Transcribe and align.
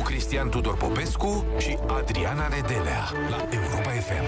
cu 0.00 0.06
Cristian 0.06 0.48
Tudor 0.48 0.76
Popescu 0.76 1.46
și 1.58 1.76
Adriana 1.86 2.48
Nedelea 2.48 3.12
la 3.30 3.48
Europa 3.52 3.90
FM. 3.90 4.24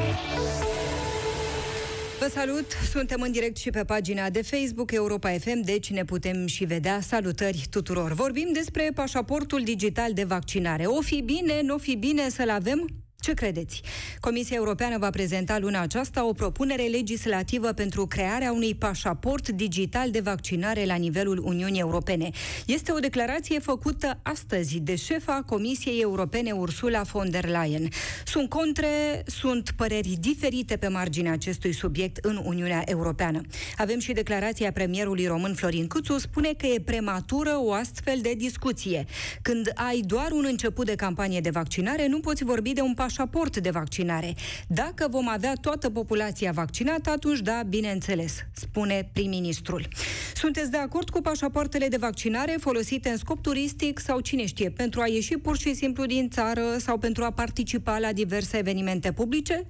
Vă 2.20 2.28
salut! 2.30 2.72
Suntem 2.90 3.20
în 3.20 3.32
direct 3.32 3.56
și 3.56 3.70
pe 3.70 3.84
pagina 3.84 4.30
de 4.30 4.42
Facebook 4.42 4.92
Europa 4.92 5.30
FM, 5.30 5.60
deci 5.64 5.90
ne 5.90 6.04
putem 6.04 6.46
și 6.46 6.64
vedea. 6.64 7.00
Salutări 7.00 7.66
tuturor! 7.70 8.12
Vorbim 8.12 8.48
despre 8.52 8.90
pașaportul 8.94 9.62
digital 9.62 10.12
de 10.12 10.24
vaccinare. 10.24 10.84
O 10.84 11.00
fi 11.00 11.20
bine, 11.20 11.60
nu 11.62 11.74
o 11.74 11.78
fi 11.78 11.96
bine 11.96 12.28
să-l 12.28 12.50
avem? 12.50 13.01
Ce 13.22 13.34
credeți? 13.34 13.82
Comisia 14.20 14.56
Europeană 14.56 14.98
va 14.98 15.10
prezenta 15.10 15.58
luna 15.58 15.80
aceasta 15.80 16.26
o 16.26 16.32
propunere 16.32 16.82
legislativă 16.82 17.72
pentru 17.72 18.06
crearea 18.06 18.52
unui 18.52 18.74
pașaport 18.74 19.48
digital 19.48 20.10
de 20.10 20.20
vaccinare 20.20 20.84
la 20.84 20.94
nivelul 20.94 21.42
Uniunii 21.44 21.80
Europene. 21.80 22.30
Este 22.66 22.92
o 22.92 22.98
declarație 22.98 23.58
făcută 23.58 24.20
astăzi 24.22 24.80
de 24.80 24.96
șefa 24.96 25.42
Comisiei 25.46 26.00
Europene 26.00 26.52
Ursula 26.52 27.02
von 27.02 27.30
der 27.30 27.44
Leyen. 27.44 27.88
Sunt 28.24 28.48
contre, 28.48 29.22
sunt 29.26 29.70
păreri 29.76 30.16
diferite 30.20 30.76
pe 30.76 30.88
marginea 30.88 31.32
acestui 31.32 31.72
subiect 31.72 32.24
în 32.24 32.40
Uniunea 32.44 32.82
Europeană. 32.84 33.40
Avem 33.76 33.98
și 33.98 34.12
declarația 34.12 34.72
premierului 34.72 35.26
român 35.26 35.54
Florin 35.54 35.86
Câțu, 35.86 36.18
spune 36.18 36.52
că 36.56 36.66
e 36.66 36.80
prematură 36.80 37.58
o 37.58 37.72
astfel 37.72 38.18
de 38.22 38.34
discuție. 38.36 39.04
Când 39.42 39.72
ai 39.74 40.00
doar 40.00 40.30
un 40.30 40.44
început 40.48 40.86
de 40.86 40.94
campanie 40.94 41.40
de 41.40 41.50
vaccinare, 41.50 42.06
nu 42.06 42.20
poți 42.20 42.44
vorbi 42.44 42.72
de 42.72 42.80
un 42.80 42.94
pașaport 42.94 43.10
pașaport 43.16 43.56
de 43.56 43.70
vaccinare. 43.70 44.34
Dacă 44.66 45.06
vom 45.10 45.28
avea 45.28 45.52
toată 45.60 45.90
populația 45.90 46.52
vaccinată, 46.52 47.10
atunci 47.10 47.38
da, 47.38 47.62
bineînțeles, 47.68 48.32
spune 48.52 49.10
prim-ministrul. 49.12 49.88
Sunteți 50.34 50.70
de 50.70 50.76
acord 50.76 51.10
cu 51.10 51.20
pașapoartele 51.20 51.88
de 51.88 51.96
vaccinare 51.96 52.56
folosite 52.60 53.08
în 53.08 53.16
scop 53.16 53.42
turistic 53.42 53.98
sau 53.98 54.20
cine 54.20 54.46
știe, 54.46 54.70
pentru 54.70 55.00
a 55.00 55.06
ieși 55.06 55.36
pur 55.36 55.56
și 55.56 55.74
simplu 55.74 56.06
din 56.06 56.30
țară 56.30 56.62
sau 56.78 56.98
pentru 56.98 57.24
a 57.24 57.30
participa 57.30 57.98
la 57.98 58.12
diverse 58.12 58.58
evenimente 58.58 59.12
publice? 59.12 59.66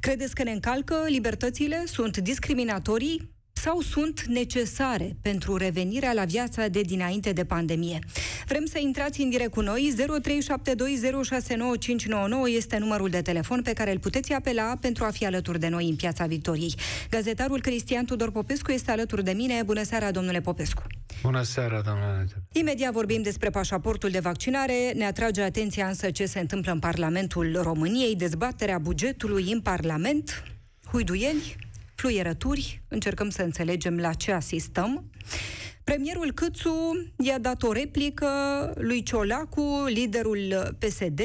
Credeți 0.00 0.34
că 0.34 0.42
ne 0.42 0.50
încalcă 0.50 0.94
libertățile? 1.08 1.82
Sunt 1.86 2.16
discriminatorii? 2.16 3.35
Sau 3.66 3.80
sunt 3.80 4.22
necesare 4.22 5.16
pentru 5.22 5.56
revenirea 5.56 6.12
la 6.12 6.24
viața 6.24 6.68
de 6.68 6.80
dinainte 6.80 7.32
de 7.32 7.44
pandemie. 7.44 7.98
Vrem 8.46 8.64
să 8.64 8.78
intrați 8.78 9.20
în 9.20 9.30
direct 9.30 9.50
cu 9.50 9.60
noi. 9.60 9.94
0372069599 9.96 9.98
este 12.56 12.78
numărul 12.78 13.08
de 13.08 13.22
telefon 13.22 13.62
pe 13.62 13.72
care 13.72 13.90
îl 13.90 13.98
puteți 13.98 14.32
apela 14.32 14.76
pentru 14.80 15.04
a 15.04 15.10
fi 15.10 15.26
alături 15.26 15.60
de 15.60 15.68
noi 15.68 15.88
în 15.88 15.96
Piața 15.96 16.26
Victoriei. 16.26 16.74
Gazetarul 17.10 17.60
Cristian 17.60 18.04
Tudor 18.04 18.30
Popescu 18.30 18.70
este 18.70 18.90
alături 18.90 19.24
de 19.24 19.32
mine. 19.32 19.62
Bună 19.64 19.82
seara, 19.82 20.10
domnule 20.10 20.40
Popescu! 20.40 20.82
Bună 21.22 21.42
seara, 21.42 21.80
domnule. 21.80 22.26
Imediat 22.52 22.92
vorbim 22.92 23.22
despre 23.22 23.50
pașaportul 23.50 24.10
de 24.10 24.18
vaccinare. 24.18 24.92
Ne 24.94 25.04
atrage 25.04 25.42
atenția 25.42 25.86
însă 25.86 26.10
ce 26.10 26.26
se 26.26 26.40
întâmplă 26.40 26.72
în 26.72 26.78
Parlamentul 26.78 27.58
României, 27.62 28.16
dezbaterea 28.16 28.78
bugetului 28.78 29.52
în 29.52 29.60
Parlament, 29.60 30.42
huiduieli, 30.90 31.65
fluierături, 31.96 32.82
încercăm 32.88 33.30
să 33.30 33.42
înțelegem 33.42 33.98
la 33.98 34.12
ce 34.12 34.32
asistăm. 34.32 35.10
Premierul 35.84 36.32
Câțu 36.32 37.12
i-a 37.18 37.38
dat 37.38 37.62
o 37.62 37.72
replică 37.72 38.28
lui 38.74 39.02
Ciolacu, 39.02 39.84
liderul 39.86 40.76
PSD, 40.78 41.20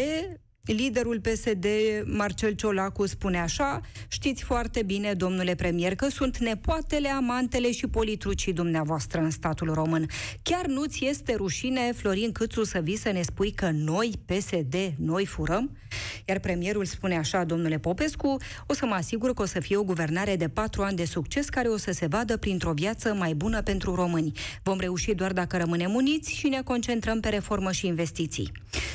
Liderul 0.65 1.19
PSD, 1.19 1.65
Marcel 2.05 2.51
Ciolacu, 2.51 3.05
spune 3.05 3.39
așa, 3.39 3.81
știți 4.07 4.43
foarte 4.43 4.83
bine, 4.83 5.13
domnule 5.13 5.55
premier, 5.55 5.95
că 5.95 6.09
sunt 6.09 6.37
nepoatele, 6.37 7.09
amantele 7.09 7.71
și 7.71 7.87
politrucii 7.87 8.53
dumneavoastră 8.53 9.19
în 9.19 9.29
statul 9.29 9.73
român. 9.73 10.05
Chiar 10.43 10.65
nu-ți 10.65 11.05
este 11.05 11.35
rușine, 11.35 11.91
Florin 11.95 12.31
Câțu, 12.31 12.63
să 12.63 12.79
vii 12.79 12.97
să 12.97 13.11
ne 13.11 13.21
spui 13.21 13.51
că 13.51 13.69
noi, 13.73 14.13
PSD, 14.25 14.75
noi 14.97 15.25
furăm? 15.25 15.77
Iar 16.25 16.39
premierul 16.39 16.85
spune 16.85 17.17
așa, 17.17 17.43
domnule 17.43 17.77
Popescu, 17.77 18.37
o 18.67 18.73
să 18.73 18.85
mă 18.85 18.93
asigur 18.93 19.33
că 19.33 19.41
o 19.41 19.45
să 19.45 19.59
fie 19.59 19.77
o 19.77 19.83
guvernare 19.83 20.35
de 20.35 20.47
patru 20.47 20.81
ani 20.81 20.95
de 20.95 21.05
succes 21.05 21.49
care 21.49 21.67
o 21.67 21.77
să 21.77 21.91
se 21.91 22.07
vadă 22.07 22.37
printr-o 22.37 22.71
viață 22.71 23.13
mai 23.13 23.33
bună 23.33 23.61
pentru 23.61 23.95
români. 23.95 24.31
Vom 24.63 24.79
reuși 24.79 25.13
doar 25.13 25.33
dacă 25.33 25.57
rămânem 25.57 25.93
uniți 25.93 26.31
și 26.35 26.47
ne 26.47 26.61
concentrăm 26.61 27.19
pe 27.19 27.29
reformă 27.29 27.71
și 27.71 27.87
investiții. 27.87 28.51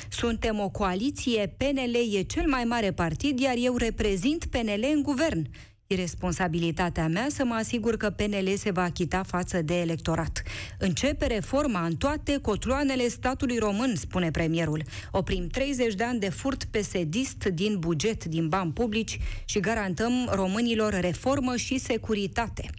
Suntem 0.08 0.60
o 0.60 0.68
coaliție, 0.68 1.54
PNL 1.56 2.16
e 2.16 2.22
cel 2.22 2.46
mai 2.46 2.64
mare 2.64 2.92
partid, 2.92 3.38
iar 3.38 3.54
eu 3.58 3.76
reprezint 3.76 4.44
PNL 4.44 4.84
în 4.94 5.02
guvern. 5.02 5.48
E 5.86 5.94
responsabilitatea 5.94 7.08
mea 7.08 7.26
să 7.30 7.44
mă 7.44 7.54
asigur 7.54 7.96
că 7.96 8.10
PNL 8.10 8.56
se 8.56 8.70
va 8.70 8.82
achita 8.82 9.22
față 9.22 9.62
de 9.62 9.80
electorat. 9.80 10.42
Începe 10.78 11.26
reforma 11.26 11.84
în 11.84 11.96
toate 11.96 12.38
cotloanele 12.42 13.08
statului 13.08 13.58
român, 13.58 13.94
spune 13.94 14.30
premierul. 14.30 14.82
Oprim 15.10 15.46
30 15.46 15.94
de 15.94 16.04
ani 16.04 16.20
de 16.20 16.28
furt 16.28 16.64
pesedist 16.64 17.44
din 17.44 17.78
buget, 17.78 18.24
din 18.24 18.48
bani 18.48 18.72
publici 18.72 19.18
și 19.44 19.60
garantăm 19.60 20.30
românilor 20.32 20.92
reformă 20.92 21.56
și 21.56 21.78
securitate. 21.78 22.70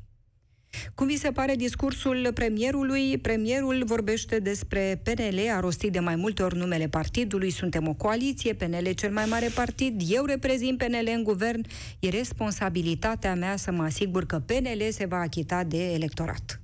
Cum 0.95 1.07
vi 1.07 1.17
se 1.17 1.31
pare 1.31 1.55
discursul 1.55 2.31
premierului? 2.33 3.17
Premierul 3.17 3.83
vorbește 3.85 4.39
despre 4.39 5.01
PNL, 5.03 5.39
a 5.55 5.59
rostit 5.59 5.91
de 5.91 5.99
mai 5.99 6.15
multe 6.15 6.43
ori 6.43 6.57
numele 6.57 6.88
partidului, 6.88 7.49
suntem 7.49 7.88
o 7.88 7.93
coaliție, 7.93 8.53
PNL 8.53 8.91
cel 8.91 9.11
mai 9.11 9.25
mare 9.25 9.47
partid, 9.55 10.01
eu 10.09 10.25
reprezint 10.25 10.77
PNL 10.77 11.09
în 11.16 11.23
guvern, 11.23 11.66
e 11.99 12.09
responsabilitatea 12.09 13.35
mea 13.35 13.55
să 13.55 13.71
mă 13.71 13.83
asigur 13.83 14.25
că 14.25 14.39
PNL 14.39 14.81
se 14.89 15.05
va 15.05 15.17
achita 15.17 15.63
de 15.63 15.93
electorat. 15.93 16.61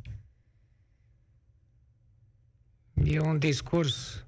E 3.04 3.20
un 3.20 3.40
discurs 3.40 4.26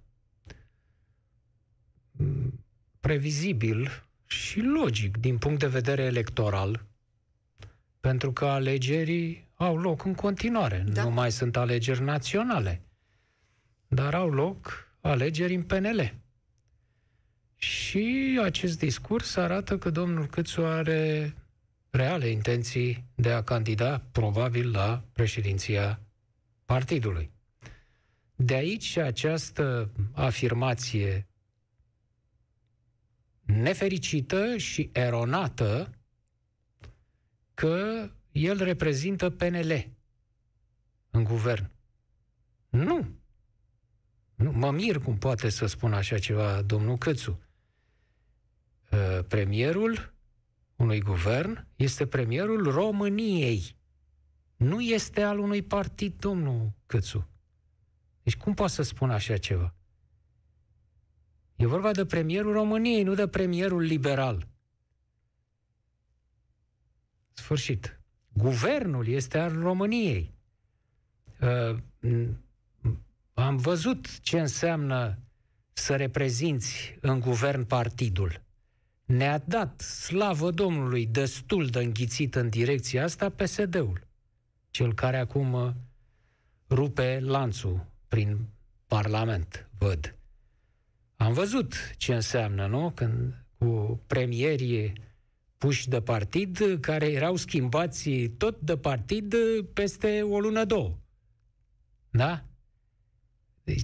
previzibil 3.00 4.06
și 4.26 4.60
logic 4.60 5.18
din 5.18 5.38
punct 5.38 5.60
de 5.60 5.68
vedere 5.68 6.02
electoral, 6.02 6.86
pentru 8.00 8.32
că 8.32 8.46
alegerii 8.46 9.45
au 9.56 9.78
loc 9.78 10.04
în 10.04 10.14
continuare. 10.14 10.84
Da. 10.88 11.04
Nu 11.04 11.10
mai 11.10 11.32
sunt 11.32 11.58
alegeri 11.58 12.02
naționale, 12.02 12.82
dar 13.88 14.14
au 14.14 14.30
loc 14.30 14.88
alegeri 15.02 15.56
în 15.56 15.64
PNL. 15.64 16.14
Și 17.56 18.40
acest 18.44 18.80
discurs 18.80 19.36
arată 19.36 19.78
că 19.78 19.90
domnul 19.90 20.28
Câțu 20.28 20.66
are 20.66 21.34
reale 21.90 22.28
intenții 22.28 23.04
de 23.16 23.32
a 23.32 23.44
candida 23.44 24.02
probabil 24.12 24.72
la 24.72 25.04
președinția 25.14 26.00
partidului. 26.66 27.32
De 28.36 28.54
aici 28.54 28.98
această 28.98 29.92
afirmație 30.12 31.28
nefericită 33.42 34.58
și 34.58 34.90
eronată 34.94 35.90
că 37.54 38.10
el 38.36 38.64
reprezintă 38.64 39.30
PNL 39.30 39.90
în 41.10 41.24
guvern. 41.24 41.70
Nu. 42.70 43.08
nu. 44.36 44.52
Mă 44.52 44.72
mir 44.72 45.00
cum 45.00 45.18
poate 45.18 45.50
să 45.50 45.66
spun 45.66 45.94
așa 45.94 46.20
ceva 46.20 46.62
domnul 46.62 46.98
Câțu. 46.98 47.42
Uh, 48.92 49.20
premierul 49.28 50.14
unui 50.76 51.00
guvern 51.00 51.68
este 51.76 52.08
premierul 52.08 52.72
României. 52.72 53.76
Nu 54.56 54.82
este 54.82 55.22
al 55.22 55.40
unui 55.40 55.62
partid, 55.62 56.20
domnul 56.20 56.72
Câțu. 56.86 57.28
Deci 58.24 58.38
cum 58.38 58.54
poate 58.54 58.72
să 58.72 58.82
spun 58.82 59.10
așa 59.10 59.38
ceva? 59.38 59.74
E 61.56 61.66
vorba 61.66 61.92
de 61.92 62.06
premierul 62.06 62.54
României, 62.54 63.04
nu 63.04 63.14
de 63.14 63.28
premierul 63.28 63.82
liberal. 63.82 64.48
Sfârșit. 67.34 68.00
Guvernul 68.38 69.08
este 69.08 69.38
al 69.38 69.60
României. 69.60 70.34
Uh, 71.42 71.78
am 73.34 73.58
văzut 73.58 74.20
ce 74.20 74.40
înseamnă 74.40 75.18
să 75.74 75.96
reprezinți 75.96 76.98
în 77.02 77.20
guvern 77.20 77.64
partidul. 77.64 78.42
Ne-a 79.06 79.38
dat, 79.38 79.82
slavă 79.82 80.52
Domnului, 80.52 81.06
destul 81.06 81.68
de 81.68 81.80
înghițit 81.80 82.36
în 82.36 82.50
direcția 82.50 83.04
asta 83.04 83.30
PSD-ul. 83.30 84.08
Cel 84.70 84.94
care 84.94 85.18
acum 85.18 85.54
uh, 85.54 85.72
rupe 86.70 87.20
lanțul 87.22 87.86
prin 88.08 88.38
Parlament, 88.88 89.70
văd. 89.78 90.16
Am 91.16 91.34
văzut 91.34 91.96
ce 91.98 92.14
înseamnă, 92.14 92.68
nu? 92.68 92.92
Când 92.92 93.46
cu 93.58 94.02
premierie 94.08 94.94
puși 95.66 95.90
de 95.90 96.02
partid 96.02 96.78
care 96.82 97.12
erau 97.12 97.36
schimbați 97.36 98.10
tot 98.38 98.60
de 98.60 98.78
partid 98.78 99.36
peste 99.74 100.22
o 100.22 100.40
lună, 100.40 100.66
două. 100.66 100.98
Da? 102.10 102.46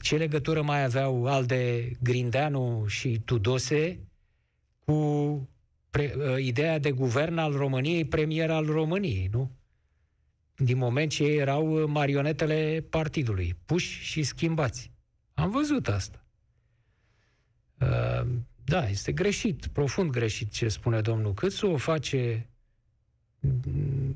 Ce 0.01 0.17
legătură 0.17 0.61
mai 0.61 0.83
aveau 0.83 1.27
Alde 1.27 1.91
Grindeanu 2.03 2.85
și 2.87 3.21
Tudose 3.25 3.99
cu 4.79 5.49
pre, 5.89 6.13
uh, 6.17 6.43
ideea 6.43 6.79
de 6.79 6.91
guvern 6.91 7.37
al 7.37 7.51
României, 7.51 8.05
premier 8.05 8.51
al 8.51 8.65
României, 8.65 9.29
nu? 9.31 9.51
Din 10.55 10.77
moment 10.77 11.11
ce 11.11 11.23
ei 11.23 11.37
erau 11.37 11.87
marionetele 11.87 12.85
partidului, 12.89 13.55
puși 13.65 14.03
și 14.03 14.23
schimbați. 14.23 14.91
Am 15.33 15.49
văzut 15.49 15.87
asta. 15.87 16.25
Uh, 17.79 18.27
da, 18.63 18.87
este 18.87 19.11
greșit, 19.11 19.67
profund 19.67 20.11
greșit 20.11 20.51
ce 20.51 20.67
spune 20.67 21.01
domnul 21.01 21.33
Câțu, 21.33 21.67
o 21.67 21.77
face 21.77 22.49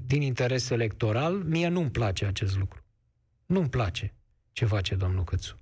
din 0.08 0.22
interes 0.22 0.70
electoral. 0.70 1.34
Mie 1.34 1.68
nu-mi 1.68 1.92
place 1.92 2.26
acest 2.26 2.58
lucru. 2.58 2.84
Nu-mi 3.46 3.70
place 3.70 4.14
ce 4.52 4.66
face 4.66 4.96
domnul 4.96 5.24
Câțu. 5.24 5.56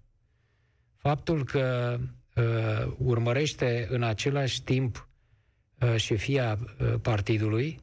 Faptul 0.97 1.43
că 1.43 1.99
uh, 2.35 2.93
urmărește 2.97 3.87
în 3.89 4.03
același 4.03 4.63
timp 4.63 5.07
uh, 5.79 5.95
șefia 5.95 6.59
uh, 6.59 6.93
partidului, 7.01 7.79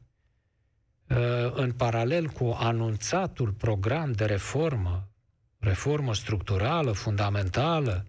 uh, 1.08 1.53
în 1.55 1.73
paralel 1.73 2.26
cu 2.29 2.56
anunțatul 2.58 3.53
program 3.53 4.12
de 4.12 4.25
reformă, 4.25 5.08
reformă 5.58 6.14
structurală, 6.14 6.93
fundamentală, 6.93 8.06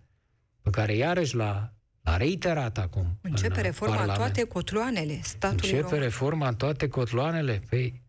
pe 0.61 0.69
care 0.69 0.95
iarăși 0.95 1.35
l-a, 1.35 1.73
l-a 2.01 2.17
reiterat 2.17 2.77
acum. 2.77 3.17
Începe 3.21 3.57
în 3.57 3.63
reforma 3.63 3.95
Parlament. 3.95 4.19
în 4.27 4.33
toate 4.33 4.47
cotloanele 4.47 5.19
statului 5.23 5.69
Începe 5.69 5.81
român. 5.89 5.99
reforma 6.03 6.47
în 6.47 6.55
toate 6.55 6.87
cotloanele? 6.87 7.61
Păi, 7.69 8.01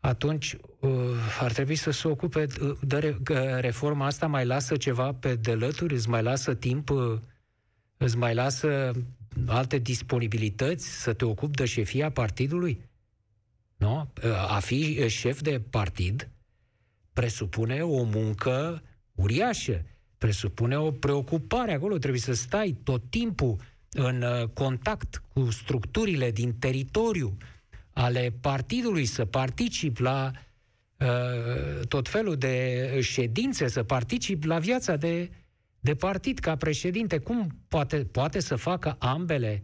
atunci 0.00 0.56
uh, 0.80 0.90
ar 1.40 1.52
trebui 1.52 1.74
să 1.74 1.90
se 1.90 2.08
ocupe 2.08 2.46
uh, 2.60 2.76
de 2.82 2.98
re, 2.98 3.16
că 3.22 3.58
reforma 3.60 4.06
asta 4.06 4.26
mai 4.26 4.46
lasă 4.46 4.76
ceva 4.76 5.12
pe 5.12 5.34
delături, 5.34 5.94
îți 5.94 6.08
mai 6.08 6.22
lasă 6.22 6.54
timp, 6.54 6.90
uh, 6.90 7.18
îți 7.96 8.16
mai 8.16 8.34
lasă 8.34 8.90
alte 9.46 9.78
disponibilități 9.78 11.02
să 11.02 11.12
te 11.12 11.24
ocupi 11.24 11.56
de 11.56 11.64
șefia 11.64 12.10
partidului? 12.10 12.80
Nu? 13.76 14.08
A 14.48 14.58
fi 14.58 15.08
șef 15.08 15.40
de 15.40 15.60
partid 15.70 16.28
presupune 17.12 17.80
o 17.80 18.02
muncă 18.02 18.82
uriașă, 19.14 19.84
presupune 20.24 20.78
o 20.78 20.90
preocupare 20.90 21.74
acolo, 21.74 21.98
trebuie 21.98 22.20
să 22.20 22.32
stai 22.32 22.76
tot 22.82 23.02
timpul 23.10 23.56
în 23.90 24.24
contact 24.52 25.22
cu 25.32 25.50
structurile 25.50 26.30
din 26.30 26.54
teritoriu, 26.58 27.36
ale 27.92 28.32
partidului, 28.40 29.04
să 29.04 29.24
particip 29.24 29.98
la 29.98 30.30
uh, 30.98 31.86
tot 31.88 32.08
felul 32.08 32.36
de 32.36 32.98
ședințe, 33.00 33.68
să 33.68 33.82
particip 33.82 34.44
la 34.44 34.58
viața 34.58 34.96
de, 34.96 35.30
de 35.80 35.94
partid 35.94 36.38
ca 36.38 36.56
președinte. 36.56 37.18
Cum 37.18 37.56
poate, 37.68 37.96
poate 37.96 38.40
să 38.40 38.56
facă 38.56 38.96
ambele 38.98 39.62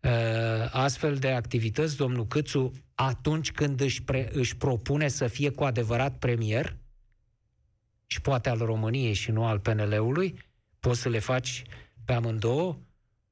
uh, 0.00 0.10
astfel 0.70 1.14
de 1.14 1.28
activități, 1.28 1.96
domnul 1.96 2.26
Câțu, 2.26 2.72
atunci 2.94 3.52
când 3.52 3.80
își, 3.80 4.02
pre, 4.02 4.28
își 4.32 4.56
propune 4.56 5.08
să 5.08 5.26
fie 5.26 5.50
cu 5.50 5.64
adevărat 5.64 6.18
premier? 6.18 6.76
Și 8.12 8.20
poate 8.20 8.48
al 8.48 8.58
României 8.58 9.12
și 9.12 9.30
nu 9.30 9.44
al 9.44 9.58
PNL-ului? 9.58 10.38
Poți 10.80 11.00
să 11.00 11.08
le 11.08 11.18
faci 11.18 11.62
pe 12.04 12.12
amândouă? 12.12 12.78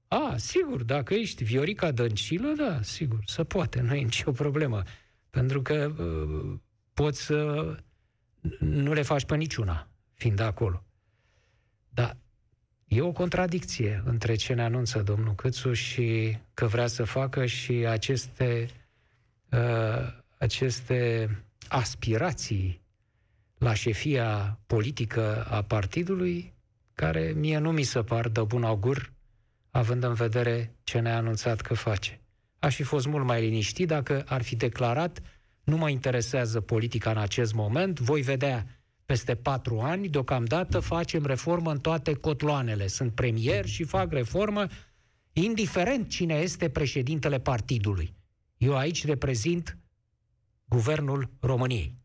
A, 0.08 0.34
sigur, 0.36 0.82
dacă 0.82 1.14
ești 1.14 1.44
Viorica 1.44 1.90
Dăncilă, 1.90 2.52
da, 2.56 2.82
sigur, 2.82 3.18
să 3.26 3.44
poate, 3.44 3.80
nu 3.80 3.94
e 3.94 4.02
nicio 4.02 4.32
problemă. 4.32 4.82
Pentru 5.30 5.62
că 5.62 5.92
uh, 5.98 6.58
poți 6.94 7.22
să 7.22 7.76
nu 8.58 8.92
le 8.92 9.02
faci 9.02 9.24
pe 9.24 9.36
niciuna, 9.36 9.88
fiind 10.14 10.40
acolo. 10.40 10.84
Dar 11.88 12.16
e 12.84 13.00
o 13.00 13.12
contradicție 13.12 14.02
între 14.04 14.34
ce 14.34 14.54
ne 14.54 14.62
anunță 14.62 15.02
domnul 15.02 15.34
Câțu 15.34 15.72
și 15.72 16.36
că 16.54 16.66
vrea 16.66 16.86
să 16.86 17.04
facă 17.04 17.46
și 17.46 17.72
aceste, 17.72 18.66
uh, 19.50 20.22
aceste 20.38 21.28
aspirații 21.68 22.79
la 23.60 23.74
șefia 23.74 24.60
politică 24.66 25.44
a 25.44 25.62
partidului, 25.62 26.54
care 26.94 27.32
mie 27.36 27.58
nu 27.58 27.72
mi 27.72 27.82
se 27.82 28.02
par 28.02 28.28
de 28.28 28.42
bun 28.42 28.64
augur 28.64 29.12
având 29.70 30.04
în 30.04 30.14
vedere 30.14 30.76
ce 30.82 30.98
ne-a 30.98 31.16
anunțat 31.16 31.60
că 31.60 31.74
face. 31.74 32.20
Aș 32.58 32.74
fi 32.74 32.82
fost 32.82 33.06
mult 33.06 33.24
mai 33.24 33.40
liniștit 33.40 33.86
dacă 33.86 34.24
ar 34.26 34.42
fi 34.42 34.56
declarat 34.56 35.20
nu 35.64 35.76
mă 35.76 35.88
interesează 35.88 36.60
politica 36.60 37.10
în 37.10 37.18
acest 37.18 37.52
moment, 37.54 38.00
voi 38.00 38.20
vedea 38.20 38.66
peste 39.04 39.34
patru 39.34 39.80
ani, 39.80 40.08
deocamdată 40.08 40.80
facem 40.80 41.26
reformă 41.26 41.70
în 41.70 41.80
toate 41.80 42.12
cotloanele. 42.12 42.86
Sunt 42.86 43.14
premier 43.14 43.66
și 43.66 43.84
fac 43.84 44.12
reformă, 44.12 44.66
indiferent 45.32 46.08
cine 46.08 46.34
este 46.34 46.68
președintele 46.68 47.40
partidului. 47.40 48.14
Eu 48.56 48.76
aici 48.76 49.06
reprezint 49.06 49.78
guvernul 50.64 51.30
României. 51.40 51.99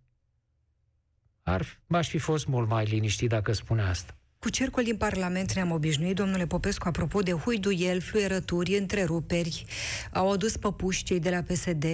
Ar, 1.47 1.79
m-aș 1.87 2.09
fi 2.09 2.17
fost 2.17 2.47
mult 2.47 2.69
mai 2.69 2.85
liniștit 2.85 3.29
dacă 3.29 3.51
spune 3.51 3.81
asta. 3.81 4.17
Cu 4.39 4.49
cercul 4.49 4.83
din 4.83 4.97
Parlament 4.97 5.53
ne-am 5.53 5.71
obișnuit, 5.71 6.15
domnule 6.15 6.45
Popescu, 6.45 6.87
apropo 6.87 7.21
de 7.21 7.31
huiduiel, 7.31 8.01
fluierături, 8.01 8.77
întreruperi, 8.77 9.65
au 10.13 10.31
adus 10.31 10.57
păpuși 10.57 11.03
cei 11.03 11.19
de 11.19 11.29
la 11.29 11.41
PSD. 11.41 11.85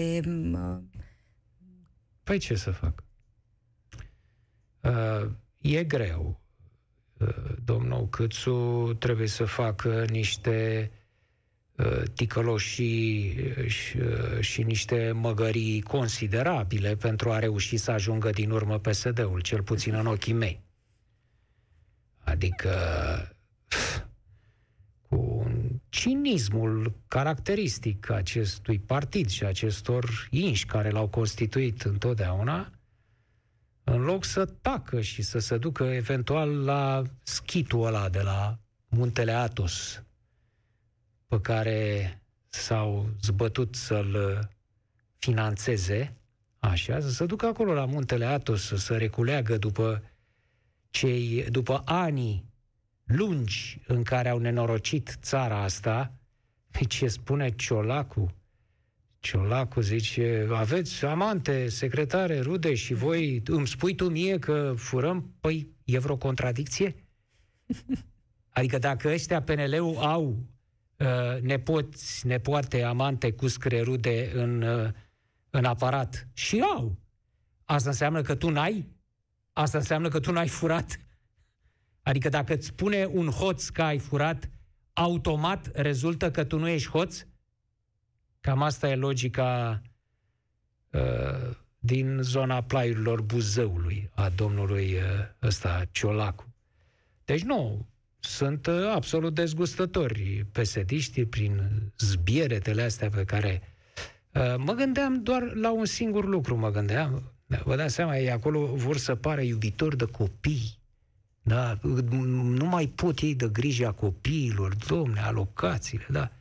Păi 2.24 2.38
ce 2.38 2.56
să 2.56 2.72
fac? 2.72 3.04
Uh, 4.82 5.32
e 5.58 5.84
greu. 5.84 6.42
Uh, 7.18 7.56
domnul 7.64 8.10
Câțu 8.10 8.94
trebuie 9.00 9.28
să 9.28 9.46
facă 9.46 10.06
niște 10.10 10.90
uh, 10.92 11.01
ticăloșii 12.14 13.36
și, 13.68 13.98
uh, 13.98 14.40
și 14.40 14.64
niște 14.64 15.12
măgării 15.12 15.82
considerabile 15.82 16.96
pentru 16.96 17.32
a 17.32 17.40
reuși 17.40 17.78
să 17.78 17.92
ajungă 17.92 18.30
din 18.30 18.52
urmă 18.52 18.80
PSD-ul, 18.80 19.42
cel 19.42 19.64
puțin 19.64 19.94
în 19.94 20.06
ochii 20.06 20.34
mei. 20.34 20.62
Adică 22.24 22.72
cu 25.08 25.52
cinismul 25.90 26.94
caracteristic 27.08 28.10
acestui 28.10 28.80
partid 28.80 29.30
și 29.30 29.46
acestor 29.46 30.28
inși 30.30 30.66
care 30.66 30.90
l-au 30.90 31.08
constituit 31.08 31.82
întotdeauna, 31.82 32.72
în 33.84 34.02
loc 34.02 34.24
să 34.24 34.46
tacă 34.46 35.02
și 35.02 35.22
să 35.22 35.40
se 35.40 35.58
ducă 35.58 35.84
eventual 35.84 36.64
la 36.64 37.04
schitul 37.24 37.86
ăla 37.86 38.10
de 38.10 38.22
la 38.22 38.60
muntele 38.88 39.32
Atos, 39.32 40.04
pe 41.32 41.42
care 41.42 42.22
s-au 42.48 43.10
zbătut 43.22 43.76
să-l 43.76 44.40
financeze, 45.18 46.16
așa, 46.60 47.00
să 47.00 47.10
se 47.10 47.26
ducă 47.26 47.46
acolo 47.46 47.74
la 47.74 47.86
muntele 47.86 48.26
Atos, 48.26 48.66
să 48.66 48.76
se 48.76 48.96
reculeagă 48.96 49.58
după 49.58 50.04
cei, 50.90 51.46
după 51.50 51.82
ani 51.86 52.46
lungi 53.04 53.82
în 53.88 54.04
care 54.04 54.30
au 54.30 54.38
nenorocit 54.38 55.18
țara 55.22 55.64
asta, 55.64 56.14
ce 56.88 57.08
spune 57.08 57.50
Ciolacu? 57.50 58.36
Ciolacu 59.20 59.82
zice, 59.82 60.48
aveți 60.52 61.06
amante, 61.06 61.68
secretare, 61.68 62.40
rude 62.40 62.74
și 62.74 62.94
voi 62.94 63.42
îmi 63.46 63.68
spui 63.68 63.96
tu 63.96 64.10
mie 64.10 64.40
că 64.40 64.74
furăm? 64.78 65.34
Păi, 65.40 65.70
e 65.84 66.00
vreo 66.00 66.18
contradicție? 66.18 66.96
Adică 68.50 68.78
dacă 68.78 69.10
ăștia 69.10 69.42
PNL-ul 69.42 69.98
au 69.98 70.28
uh, 70.28 70.36
nepoți, 71.42 72.28
nepoate, 72.28 72.84
amante 72.84 73.32
cu 73.32 73.46
rude 73.84 74.32
în, 74.34 74.62
uh, 74.62 74.90
în 75.50 75.66
aparat 75.66 76.28
și 76.34 76.60
au, 76.60 76.98
asta 77.66 77.90
înseamnă 77.90 78.22
că 78.22 78.36
tu 78.36 78.50
n-ai? 78.50 78.88
Asta 79.54 79.78
înseamnă 79.78 80.08
că 80.08 80.20
tu 80.20 80.32
n-ai 80.32 80.48
furat. 80.48 81.00
Adică 82.02 82.30
dacă 82.30 82.54
îți 82.54 82.66
spune 82.66 83.06
un 83.06 83.30
hoț 83.30 83.68
că 83.68 83.84
ai 83.84 83.98
furat, 83.98 84.50
automat 84.94 85.72
rezultă 85.74 86.32
că 86.32 86.44
tu 86.44 86.58
nu 86.58 86.68
ești 86.68 86.90
hoț? 86.90 87.26
Cam 88.40 88.62
asta 88.62 88.90
e 88.90 88.96
logica 88.96 89.82
uh, 90.92 91.56
din 91.80 92.20
zona 92.22 92.62
plaiurilor 92.62 93.22
Buzăului 93.22 94.10
a 94.14 94.30
domnului 94.30 94.94
uh, 94.94 95.02
ăsta 95.42 95.86
Ciolacu. 95.92 96.54
Deci 97.26 97.42
nu, 97.42 97.88
sunt 98.24 98.68
uh, 98.68 98.88
absolut 98.94 99.34
dezgustători 99.34 100.46
pesediștii 100.52 101.26
prin 101.26 101.72
zbieretele 101.98 102.82
astea 102.82 103.10
pe 103.10 103.24
care 103.24 103.62
uh, 104.34 104.56
mă 104.58 104.74
gândeam 104.74 105.24
doar 105.24 105.54
la 105.54 105.72
un 105.72 105.86
singur 105.86 106.26
lucru, 106.26 106.56
mă 106.58 106.72
gândeam, 106.72 107.32
da, 107.46 107.62
vă 107.64 107.76
dați 107.76 107.94
seama, 107.94 108.18
ei 108.18 108.32
acolo 108.32 108.66
vor 108.66 108.98
să 108.98 109.16
pară 109.16 109.42
iubitori 109.42 109.98
de 109.98 110.06
copii. 110.06 110.80
Da? 111.42 111.80
Nu 111.82 112.66
mai 112.66 112.88
pot 112.88 113.20
ei 113.20 113.36
de 113.36 113.50
grija 113.50 113.92
copiilor, 113.92 114.76
domne, 114.76 115.20
alocațiile, 115.20 116.06
da. 116.10 116.32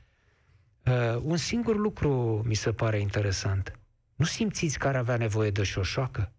Uh, 0.86 1.20
un 1.22 1.36
singur 1.36 1.76
lucru 1.76 2.42
mi 2.46 2.54
se 2.54 2.72
pare 2.72 3.00
interesant. 3.00 3.78
Nu 4.14 4.24
simțiți 4.24 4.78
că 4.78 4.88
ar 4.88 4.96
avea 4.96 5.16
nevoie 5.16 5.50
de 5.50 5.62
șoșoacă? 5.62 6.32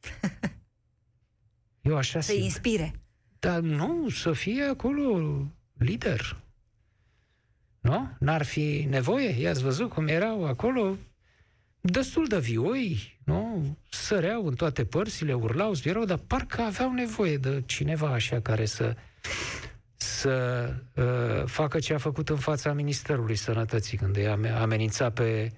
Eu 1.80 1.96
așa 1.96 2.20
Să 2.20 2.30
simt. 2.32 2.44
inspire. 2.44 2.92
Dar 3.44 3.60
nu, 3.60 4.08
să 4.08 4.32
fie 4.32 4.62
acolo 4.62 5.36
lider. 5.78 6.36
Nu? 7.80 8.10
N-ar 8.18 8.44
fi 8.44 8.86
nevoie? 8.88 9.40
I-ați 9.40 9.62
văzut 9.62 9.90
cum 9.90 10.06
erau 10.06 10.46
acolo 10.46 10.96
destul 11.80 12.26
de 12.26 12.38
vioi, 12.38 13.18
nu? 13.24 13.76
Săreau 13.90 14.46
în 14.46 14.54
toate 14.54 14.84
părțile, 14.84 15.34
urlau, 15.34 15.72
zbierau, 15.72 16.04
dar 16.04 16.18
parcă 16.26 16.62
aveau 16.62 16.92
nevoie 16.92 17.36
de 17.36 17.62
cineva 17.66 18.08
așa 18.08 18.40
care 18.40 18.64
să, 18.64 18.96
să 19.96 20.14
să 20.24 20.74
uh, 20.94 21.46
facă 21.46 21.78
ce 21.78 21.94
a 21.94 21.98
făcut 21.98 22.28
în 22.28 22.36
fața 22.36 22.72
Ministerului 22.72 23.36
Sănătății, 23.36 23.98
când 23.98 24.16
i-a 24.16 24.38
amenințat 24.60 25.12
pe, 25.12 25.52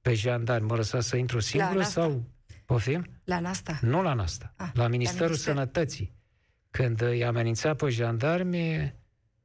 pe 0.00 0.14
jandarmi. 0.14 0.66
Mă 0.66 0.76
lăsa 0.76 1.00
să 1.00 1.16
intru 1.16 1.40
singură 1.40 1.82
sau... 1.82 2.24
Poftim? 2.64 3.06
La 3.24 3.40
Nasta? 3.40 3.78
Nu 3.82 4.02
la 4.02 4.14
Nasta. 4.14 4.52
Ah, 4.56 4.68
la 4.72 4.86
Ministerul 4.86 5.20
la 5.20 5.26
Minister. 5.26 5.54
Sănătății. 5.54 6.12
Când 6.70 7.00
i-a 7.00 7.28
amenințat 7.28 7.76
pe 7.76 7.88
jandarmi, 7.88 8.94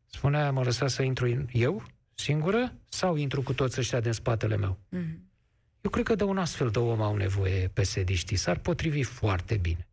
spunea, 0.05 0.51
mă 0.51 0.63
lăsa 0.63 0.87
să 0.87 1.01
intru 1.01 1.45
eu, 1.51 1.83
singură, 2.13 2.73
sau 2.89 3.15
intru 3.15 3.41
cu 3.41 3.53
toți 3.53 3.79
ăștia 3.79 3.99
din 3.99 4.11
spatele 4.11 4.57
meu. 4.57 4.77
Mm-hmm. 4.95 5.19
Eu 5.81 5.91
cred 5.91 6.05
că 6.05 6.15
de 6.15 6.23
un 6.23 6.37
astfel 6.37 6.69
de 6.69 6.79
om 6.79 7.01
au 7.01 7.15
nevoie 7.15 7.71
psd 7.73 8.35
S-ar 8.35 8.57
potrivi 8.57 9.03
foarte 9.03 9.57
bine. 9.57 9.87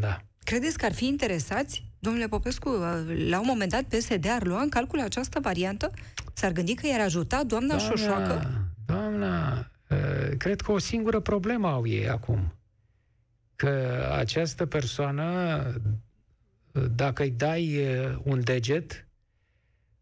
Da. 0.00 0.20
Credeți 0.44 0.78
că 0.78 0.84
ar 0.84 0.92
fi 0.92 1.06
interesați, 1.06 1.84
domnule 1.98 2.28
Popescu, 2.28 2.68
la 3.28 3.38
un 3.40 3.46
moment 3.46 3.70
dat 3.70 3.82
PSD 3.82 4.28
ar 4.28 4.46
lua 4.46 4.62
în 4.62 4.68
calcul 4.68 5.00
această 5.00 5.40
variantă? 5.40 5.90
S-ar 6.32 6.52
gândi 6.52 6.74
că 6.74 6.86
i-ar 6.86 7.00
ajuta 7.00 7.44
doamna, 7.44 7.76
doamna 7.76 7.96
Șoșoacă? 7.96 8.64
Doamna, 8.86 9.66
cred 10.38 10.60
că 10.60 10.72
o 10.72 10.78
singură 10.78 11.20
problemă 11.20 11.68
au 11.68 11.86
ei 11.86 12.08
acum. 12.08 12.55
Că 13.56 14.06
această 14.12 14.66
persoană, 14.66 15.62
dacă 16.90 17.22
îi 17.22 17.30
dai 17.30 17.80
un 18.22 18.44
deget, 18.44 19.06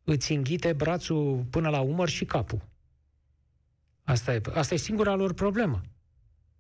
îți 0.05 0.33
înghite 0.33 0.73
brațul 0.73 1.45
până 1.51 1.69
la 1.69 1.81
umăr 1.81 2.09
și 2.09 2.25
capul. 2.25 2.61
Asta 4.05 4.35
e, 4.35 4.41
asta 4.53 4.75
e 4.75 4.77
singura 4.77 5.15
lor 5.15 5.33
problemă. 5.33 5.81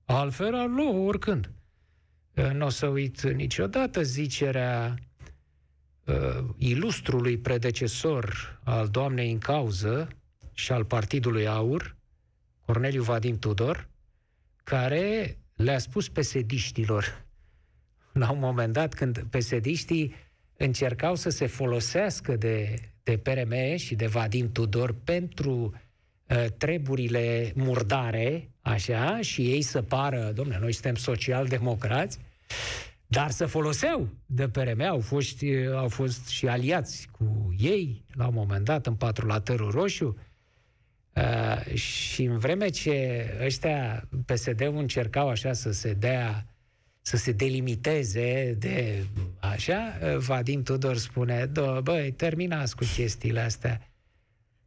Altfel 0.05 0.55
ar 0.55 0.69
lua 0.69 0.91
oricând. 0.91 1.51
Nu 2.53 2.67
o 2.67 2.69
să 2.69 2.87
uit 2.87 3.23
niciodată 3.23 4.03
zicerea 4.03 4.95
uh, 6.05 6.45
ilustrului 6.57 7.39
predecesor 7.39 8.59
al 8.65 8.89
doamnei 8.89 9.31
în 9.31 9.39
cauză 9.39 10.09
și 10.53 10.73
al 10.73 10.85
Partidului 10.85 11.49
Aur, 11.49 11.97
Corneliu 12.67 13.03
Vadim 13.03 13.39
Tudor, 13.39 13.89
care 14.65 15.39
le-a 15.54 15.78
spus 15.78 16.08
pesediștilor. 16.08 17.25
La 18.12 18.30
un 18.30 18.38
moment 18.38 18.73
dat 18.73 18.94
când 18.94 19.26
pesediștii 19.30 20.14
încercau 20.56 21.14
să 21.14 21.30
se 21.30 21.46
folosească 21.46 22.37
de, 22.37 22.75
de 23.02 23.16
PRM 23.16 23.76
și 23.76 23.94
de 23.94 24.06
Vadim 24.06 24.52
Tudor 24.52 24.94
pentru 25.04 25.75
uh, 26.28 26.44
treburile 26.56 27.52
murdare, 27.54 28.50
așa, 28.61 29.20
și 29.20 29.42
ei 29.42 29.62
să 29.62 29.82
pară, 29.82 30.32
domnule, 30.34 30.58
noi 30.58 30.73
suntem 30.73 30.94
social-democrați, 30.94 32.18
dar 33.06 33.30
să 33.30 33.46
foloseau 33.46 34.08
de 34.26 34.49
PRM, 34.49 34.80
au 34.80 35.00
fost, 35.00 35.42
au 35.75 35.88
fost 35.88 36.26
și 36.28 36.46
aliați 36.46 37.08
cu 37.11 37.54
ei, 37.58 38.04
la 38.12 38.26
un 38.26 38.34
moment 38.34 38.64
dat, 38.64 38.87
în 38.87 38.94
patrulaterul 38.94 39.70
roșu, 39.70 40.06
uh, 40.06 40.34
și 41.75 42.23
în 42.23 42.38
vreme 42.38 42.68
ce 42.68 43.26
ăștia, 43.44 44.09
PSD-ul 44.26 44.76
încercau 44.76 45.28
așa 45.28 45.52
să 45.52 45.73
se 45.73 45.92
dea, 45.92 46.47
să 47.00 47.16
se 47.16 47.33
delimiteze 47.33 48.56
de 48.59 49.04
așa, 49.40 49.99
Vadim 50.18 50.62
Tudor 50.62 50.97
spune, 50.97 51.50
băi, 51.83 52.12
terminați 52.12 52.76
cu 52.76 52.85
chestiile 52.94 53.40
astea. 53.40 53.88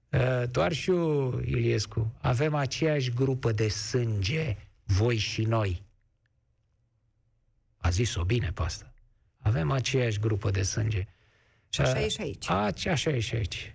Uh, 0.09 0.43
doar 0.51 0.73
și 0.73 0.89
eu, 0.89 1.39
Iliescu, 1.45 2.13
avem 2.21 2.55
aceeași 2.55 3.11
grupă 3.11 3.51
de 3.51 3.67
sânge, 3.67 4.57
voi 4.83 5.17
și 5.17 5.41
noi. 5.41 5.83
A 7.77 7.89
zis-o 7.89 8.23
bine 8.23 8.51
pe 8.53 8.61
asta. 8.61 8.93
Avem 9.39 9.71
aceeași 9.71 10.19
grupă 10.19 10.51
de 10.51 10.61
sânge. 10.61 11.07
Și 11.69 11.81
așa 11.81 11.97
uh, 11.97 12.03
e 12.03 12.07
și 12.07 12.21
aici. 12.21 12.49
A, 12.49 12.73
așa 12.89 13.09
e 13.09 13.19
și 13.19 13.35
aici. 13.35 13.73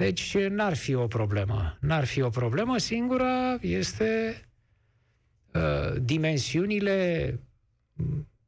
Deci 0.00 0.36
n-ar 0.36 0.76
fi 0.76 0.94
o 0.94 1.06
problemă. 1.06 1.76
N-ar 1.80 2.04
fi 2.04 2.20
o 2.20 2.28
problemă. 2.28 2.78
Singura 2.78 3.58
este 3.60 4.40
uh, 5.52 6.00
dimensiunile 6.02 7.38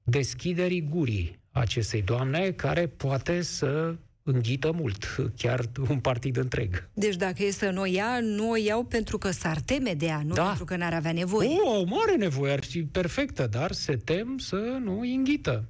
deschiderii 0.03 0.89
gurii 0.91 1.41
acestei 1.51 2.03
doamne, 2.03 2.51
care 2.51 2.87
poate 2.87 3.43
să 3.43 3.95
înghită 4.23 4.73
mult, 4.73 5.17
chiar 5.37 5.61
un 5.89 5.99
partid 5.99 6.37
întreg. 6.37 6.89
Deci 6.95 7.17
dacă 7.17 7.43
e 7.43 7.51
să 7.51 7.71
nu 7.71 7.81
o 7.81 7.85
ia, 7.85 8.21
nu 8.21 8.51
o 8.51 8.57
iau 8.57 8.85
pentru 8.85 9.19
că 9.19 9.31
s-ar 9.31 9.61
teme 9.61 9.95
de 9.95 10.07
ea, 10.07 10.23
nu 10.25 10.35
da. 10.35 10.45
pentru 10.45 10.65
că 10.65 10.77
n-ar 10.77 10.95
avea 10.95 11.13
nevoie. 11.13 11.49
O, 11.65 11.79
o 11.79 11.85
mare 11.85 12.17
nevoie, 12.17 12.53
ar 12.53 12.65
fi 12.65 12.83
perfectă, 12.83 13.47
dar 13.47 13.73
se 13.73 13.97
tem 13.97 14.39
să 14.39 14.79
nu 14.85 15.01
înghită. 15.01 15.65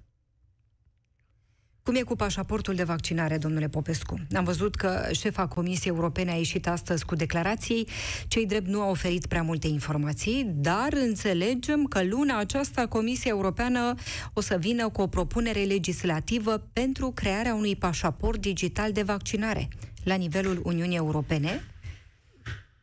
Cum 1.92 2.00
e 2.00 2.04
cu 2.04 2.16
pașaportul 2.16 2.74
de 2.74 2.82
vaccinare, 2.82 3.38
domnule 3.38 3.68
Popescu? 3.68 4.18
Am 4.34 4.44
văzut 4.44 4.74
că 4.74 5.08
șefa 5.10 5.46
Comisiei 5.46 5.94
Europene 5.94 6.30
a 6.30 6.34
ieșit 6.34 6.68
astăzi 6.68 7.04
cu 7.04 7.14
declarații. 7.14 7.88
Cei 8.28 8.46
drept 8.46 8.66
nu 8.66 8.80
au 8.80 8.90
oferit 8.90 9.26
prea 9.26 9.42
multe 9.42 9.66
informații, 9.66 10.52
dar 10.54 10.92
înțelegem 10.92 11.84
că 11.84 12.04
luna 12.04 12.38
aceasta 12.38 12.86
Comisia 12.86 13.30
Europeană 13.30 13.94
o 14.32 14.40
să 14.40 14.56
vină 14.60 14.88
cu 14.88 15.00
o 15.00 15.06
propunere 15.06 15.62
legislativă 15.62 16.68
pentru 16.72 17.10
crearea 17.10 17.54
unui 17.54 17.76
pașaport 17.76 18.40
digital 18.40 18.92
de 18.92 19.02
vaccinare 19.02 19.68
la 20.04 20.14
nivelul 20.14 20.60
Uniunii 20.64 20.96
Europene. 20.96 21.64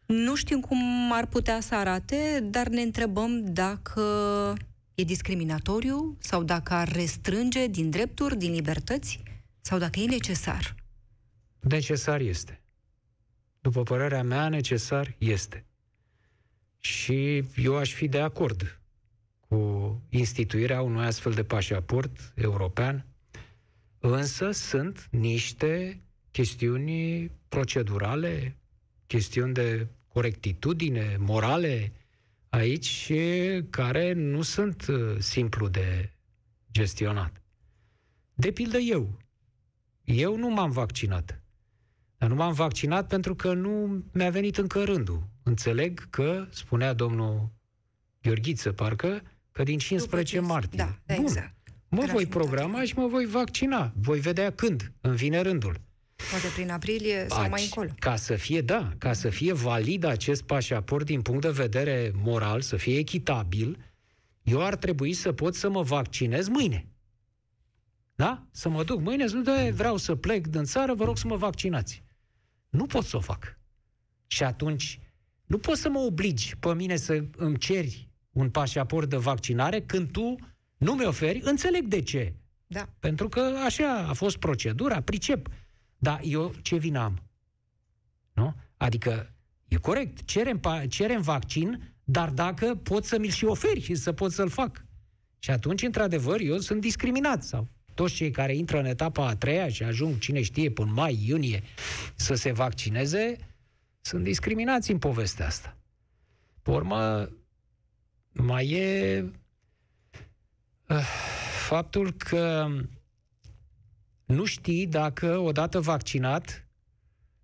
Nu 0.05 0.35
știm 0.35 0.59
cum 0.59 1.11
ar 1.11 1.25
putea 1.25 1.59
să 1.59 1.75
arate, 1.75 2.47
dar 2.49 2.67
ne 2.67 2.81
întrebăm 2.81 3.43
dacă 3.43 4.03
e 4.99 5.03
discriminatoriu 5.03 6.17
sau 6.19 6.43
dacă 6.43 6.73
ar 6.73 6.91
restrânge 6.91 7.67
din 7.67 7.89
drepturi, 7.89 8.37
din 8.37 8.51
libertăți 8.51 9.23
sau 9.61 9.77
dacă 9.79 9.99
e 9.99 10.05
necesar? 10.05 10.75
Necesar 11.59 12.19
este. 12.19 12.61
După 13.61 13.83
părerea 13.83 14.23
mea, 14.23 14.49
necesar 14.49 15.15
este. 15.17 15.65
Și 16.79 17.43
eu 17.55 17.77
aș 17.77 17.93
fi 17.93 18.07
de 18.07 18.19
acord 18.19 18.79
cu 19.47 20.01
instituirea 20.09 20.81
unui 20.81 21.05
astfel 21.05 21.31
de 21.31 21.43
pașaport 21.43 22.33
european, 22.35 23.05
însă 23.99 24.51
sunt 24.51 25.07
niște 25.11 26.01
chestiuni 26.31 27.31
procedurale, 27.47 28.57
chestiuni 29.07 29.53
de 29.53 29.87
corectitudine, 30.07 31.15
morale, 31.19 31.91
aici 32.49 33.11
care 33.69 34.13
nu 34.13 34.41
sunt 34.41 34.87
uh, 34.87 35.15
simplu 35.17 35.67
de 35.67 36.13
gestionat. 36.71 37.41
De 38.33 38.51
pildă 38.51 38.77
eu. 38.77 39.17
Eu 40.03 40.37
nu 40.37 40.49
m-am 40.49 40.71
vaccinat. 40.71 41.41
Dar 42.17 42.29
nu 42.29 42.35
m-am 42.35 42.53
vaccinat 42.53 43.07
pentru 43.07 43.35
că 43.35 43.53
nu 43.53 44.03
mi-a 44.13 44.29
venit 44.29 44.57
încă 44.57 44.83
rândul. 44.83 45.27
Înțeleg 45.43 46.09
că, 46.09 46.47
spunea 46.49 46.93
domnul 46.93 47.49
Gheorghiță, 48.21 48.71
parcă, 48.71 49.21
că 49.51 49.63
din 49.63 49.77
15 49.77 50.39
martie. 50.39 50.77
Da, 50.77 51.15
Bun. 51.15 51.23
exact. 51.23 51.53
Mă 51.89 52.05
voi 52.11 52.25
programa 52.25 52.83
și 52.83 52.93
mă 52.95 53.07
voi 53.07 53.25
vaccina. 53.25 53.93
Voi 53.95 54.19
vedea 54.19 54.51
când 54.51 54.91
îmi 55.01 55.15
vine 55.15 55.41
rândul. 55.41 55.81
Poate 56.29 56.47
prin 56.53 56.69
aprilie 56.69 57.25
sau 57.29 57.41
Aci, 57.41 57.49
mai 57.49 57.63
încolo. 57.63 57.89
Ca 57.99 58.15
să 58.15 58.35
fie, 58.35 58.61
da, 58.61 58.91
ca 58.97 59.13
să 59.13 59.29
fie 59.29 59.53
valid 59.53 60.03
acest 60.03 60.43
pașaport 60.43 61.05
din 61.05 61.21
punct 61.21 61.41
de 61.41 61.49
vedere 61.49 62.11
moral, 62.15 62.61
să 62.61 62.75
fie 62.75 62.97
echitabil, 62.97 63.77
eu 64.43 64.65
ar 64.65 64.75
trebui 64.75 65.13
să 65.13 65.31
pot 65.31 65.55
să 65.55 65.69
mă 65.69 65.81
vaccinez 65.81 66.47
mâine. 66.47 66.87
Da? 68.15 68.47
Să 68.51 68.69
mă 68.69 68.83
duc 68.83 69.01
mâine, 69.01 69.27
să 69.27 69.35
nu 69.35 69.71
vreau 69.71 69.97
să 69.97 70.15
plec 70.15 70.47
din 70.47 70.63
țară, 70.63 70.93
vă 70.93 71.03
rog 71.03 71.17
să 71.17 71.27
mă 71.27 71.35
vaccinați. 71.35 72.03
Nu 72.69 72.85
pot 72.85 73.05
să 73.05 73.17
o 73.17 73.19
fac. 73.19 73.57
Și 74.27 74.43
atunci, 74.43 74.99
nu 75.45 75.57
poți 75.57 75.81
să 75.81 75.89
mă 75.89 75.99
obligi 75.99 76.55
pe 76.55 76.73
mine 76.73 76.95
să 76.95 77.23
îmi 77.37 77.57
ceri 77.57 78.09
un 78.31 78.49
pașaport 78.49 79.09
de 79.09 79.17
vaccinare 79.17 79.81
când 79.81 80.11
tu 80.11 80.35
nu 80.77 80.93
mi 80.93 81.05
oferi, 81.05 81.41
înțeleg 81.43 81.83
de 81.83 82.01
ce. 82.01 82.33
Da. 82.67 82.89
Pentru 82.99 83.29
că 83.29 83.39
așa 83.65 84.05
a 84.09 84.13
fost 84.13 84.37
procedura, 84.37 85.01
pricep. 85.01 85.47
Dar 85.99 86.19
eu 86.23 86.53
ce 86.61 86.77
vină 86.77 86.99
am? 86.99 87.21
Nu? 88.33 88.55
Adică, 88.77 89.33
e 89.67 89.75
corect, 89.75 90.25
cerem, 90.25 90.61
cerem 90.87 91.21
vaccin, 91.21 91.93
dar 92.03 92.29
dacă 92.29 92.75
pot 92.75 93.05
să 93.05 93.17
mi-l 93.19 93.31
și 93.31 93.45
oferi 93.45 93.81
și 93.81 93.95
să 93.95 94.11
pot 94.13 94.31
să-l 94.31 94.49
fac. 94.49 94.85
Și 95.39 95.51
atunci, 95.51 95.81
într-adevăr, 95.81 96.39
eu 96.39 96.57
sunt 96.57 96.81
discriminat 96.81 97.43
sau 97.43 97.67
toți 97.93 98.13
cei 98.13 98.31
care 98.31 98.55
intră 98.55 98.79
în 98.79 98.85
etapa 98.85 99.27
a 99.27 99.35
treia 99.35 99.69
și 99.69 99.83
ajung, 99.83 100.19
cine 100.19 100.41
știe, 100.41 100.71
până 100.71 100.91
mai, 100.91 101.23
iunie, 101.25 101.63
să 102.15 102.33
se 102.33 102.51
vaccineze, 102.51 103.35
sunt 104.01 104.23
discriminați 104.23 104.91
în 104.91 104.97
povestea 104.97 105.45
asta. 105.45 105.77
Pe 106.61 106.71
urmă, 106.71 107.29
mai 108.31 108.69
e 108.69 109.25
uh, 110.87 111.03
faptul 111.67 112.11
că 112.11 112.67
nu 114.29 114.45
știi 114.45 114.87
dacă, 114.87 115.37
odată 115.37 115.79
vaccinat, 115.79 116.67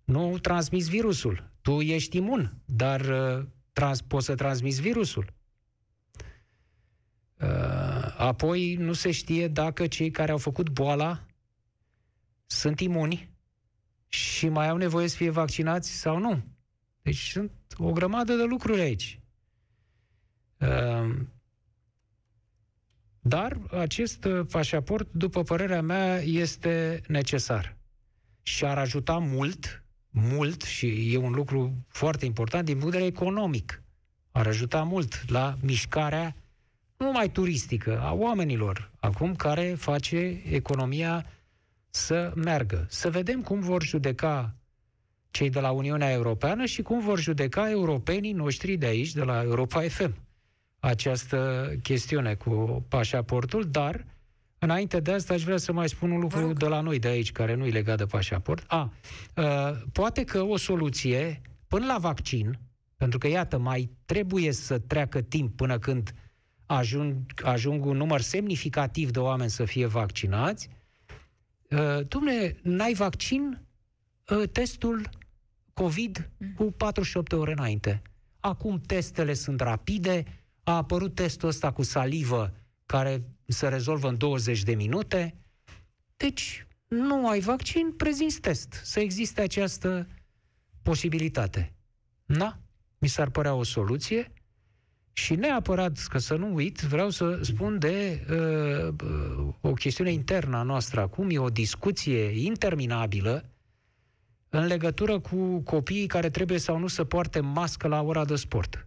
nu 0.04 0.38
transmiți 0.38 0.90
virusul. 0.90 1.50
Tu 1.60 1.80
ești 1.80 2.16
imun, 2.16 2.54
dar 2.64 3.00
uh, 3.00 3.46
trans, 3.72 4.00
poți 4.00 4.26
să 4.26 4.34
transmiți 4.34 4.80
virusul. 4.80 5.34
Uh, 7.40 8.14
apoi 8.16 8.74
nu 8.74 8.92
se 8.92 9.10
știe 9.10 9.48
dacă 9.48 9.86
cei 9.86 10.10
care 10.10 10.32
au 10.32 10.38
făcut 10.38 10.68
boala 10.70 11.26
sunt 12.46 12.80
imuni 12.80 13.30
și 14.06 14.48
mai 14.48 14.68
au 14.68 14.76
nevoie 14.76 15.08
să 15.08 15.16
fie 15.16 15.30
vaccinați 15.30 15.90
sau 15.90 16.18
nu. 16.18 16.42
Deci 17.02 17.30
sunt 17.30 17.52
o 17.76 17.92
grămadă 17.92 18.34
de 18.34 18.44
lucruri 18.44 18.80
aici. 18.80 19.20
Ehm, 23.26 23.28
dar 23.28 23.58
acest 23.80 24.24
uh, 24.24 24.46
pașaport, 24.50 25.08
după 25.12 25.42
părerea 25.42 25.82
mea, 25.82 26.20
este 26.22 27.00
necesar. 27.08 27.76
Și 28.42 28.64
ar 28.64 28.78
ajuta 28.78 29.18
mult, 29.18 29.84
mult, 30.10 30.62
și 30.62 31.12
e 31.12 31.16
un 31.16 31.32
lucru 31.32 31.72
foarte 31.88 32.24
important 32.24 32.64
din 32.64 32.78
punct 32.78 32.92
de 32.92 32.98
vedere 32.98 33.16
economic. 33.16 33.82
Ar 34.30 34.46
ajuta 34.46 34.82
mult 34.82 35.30
la 35.30 35.56
mișcarea 35.60 36.36
nu 36.96 37.06
numai 37.06 37.30
turistică, 37.30 38.00
a 38.00 38.12
oamenilor, 38.12 38.90
acum 39.00 39.34
care 39.34 39.74
face 39.78 40.42
economia 40.50 41.26
să 41.90 42.32
meargă. 42.34 42.86
Să 42.88 43.10
vedem 43.10 43.42
cum 43.42 43.60
vor 43.60 43.82
judeca 43.82 44.54
cei 45.30 45.50
de 45.50 45.60
la 45.60 45.70
Uniunea 45.70 46.10
Europeană 46.10 46.64
și 46.64 46.82
cum 46.82 47.00
vor 47.00 47.18
judeca 47.18 47.70
europenii 47.70 48.32
noștri 48.32 48.76
de 48.76 48.86
aici, 48.86 49.12
de 49.12 49.22
la 49.22 49.42
Europa 49.42 49.80
FM, 49.80 50.25
această 50.86 51.70
chestiune 51.82 52.34
cu 52.34 52.84
pașaportul, 52.88 53.64
dar 53.70 54.04
înainte 54.58 55.00
de 55.00 55.12
asta 55.12 55.34
aș 55.34 55.42
vrea 55.42 55.56
să 55.56 55.72
mai 55.72 55.88
spun 55.88 56.10
un 56.10 56.20
lucru 56.20 56.52
de 56.52 56.66
la 56.66 56.80
noi 56.80 56.98
de 56.98 57.08
aici, 57.08 57.32
care 57.32 57.54
nu 57.54 57.66
e 57.66 57.70
legat 57.70 57.96
de 57.96 58.06
pașaport. 58.06 58.64
A, 58.66 58.92
uh, 59.36 59.44
poate 59.92 60.24
că 60.24 60.42
o 60.42 60.56
soluție, 60.56 61.40
până 61.68 61.86
la 61.86 61.98
vaccin, 61.98 62.58
pentru 62.96 63.18
că, 63.18 63.28
iată, 63.28 63.58
mai 63.58 63.90
trebuie 64.04 64.52
să 64.52 64.78
treacă 64.78 65.20
timp 65.20 65.56
până 65.56 65.78
când 65.78 66.14
ajung, 66.66 67.16
ajung 67.44 67.84
un 67.84 67.96
număr 67.96 68.20
semnificativ 68.20 69.10
de 69.10 69.18
oameni 69.18 69.50
să 69.50 69.64
fie 69.64 69.86
vaccinați, 69.86 70.68
uh, 71.70 72.06
Dumne, 72.08 72.56
n-ai 72.62 72.94
vaccin, 72.94 73.60
uh, 74.28 74.48
testul 74.52 75.08
COVID 75.72 76.30
cu 76.56 76.64
48 76.64 77.32
ore 77.32 77.52
înainte. 77.52 78.02
Acum 78.40 78.80
testele 78.86 79.34
sunt 79.34 79.60
rapide, 79.60 80.24
a 80.68 80.76
apărut 80.76 81.14
testul 81.14 81.48
ăsta 81.48 81.72
cu 81.72 81.82
salivă 81.82 82.52
care 82.86 83.22
se 83.46 83.68
rezolvă 83.68 84.08
în 84.08 84.18
20 84.18 84.62
de 84.62 84.74
minute. 84.74 85.34
Deci, 86.16 86.66
nu 86.88 87.28
ai 87.28 87.40
vaccin, 87.40 87.92
prezinți 87.92 88.40
test. 88.40 88.80
Să 88.82 89.00
existe 89.00 89.40
această 89.40 90.08
posibilitate. 90.82 91.74
Da? 92.24 92.58
Mi 92.98 93.08
s-ar 93.08 93.30
părea 93.30 93.54
o 93.54 93.62
soluție. 93.62 94.32
Și 95.12 95.34
neapărat, 95.34 95.98
că 95.98 96.18
să 96.18 96.36
nu 96.36 96.54
uit, 96.54 96.80
vreau 96.80 97.10
să 97.10 97.38
spun 97.42 97.78
de 97.78 98.26
uh, 98.30 98.94
uh 99.02 99.54
o 99.60 99.72
chestiune 99.72 100.12
internă 100.12 100.56
a 100.56 100.62
noastră 100.62 101.00
acum, 101.00 101.30
e 101.30 101.38
o 101.38 101.50
discuție 101.50 102.46
interminabilă 102.46 103.50
în 104.48 104.66
legătură 104.66 105.18
cu 105.18 105.60
copiii 105.60 106.06
care 106.06 106.30
trebuie 106.30 106.58
sau 106.58 106.78
nu 106.78 106.86
să 106.86 107.04
poarte 107.04 107.40
mască 107.40 107.88
la 107.88 108.02
ora 108.02 108.24
de 108.24 108.36
sport. 108.36 108.85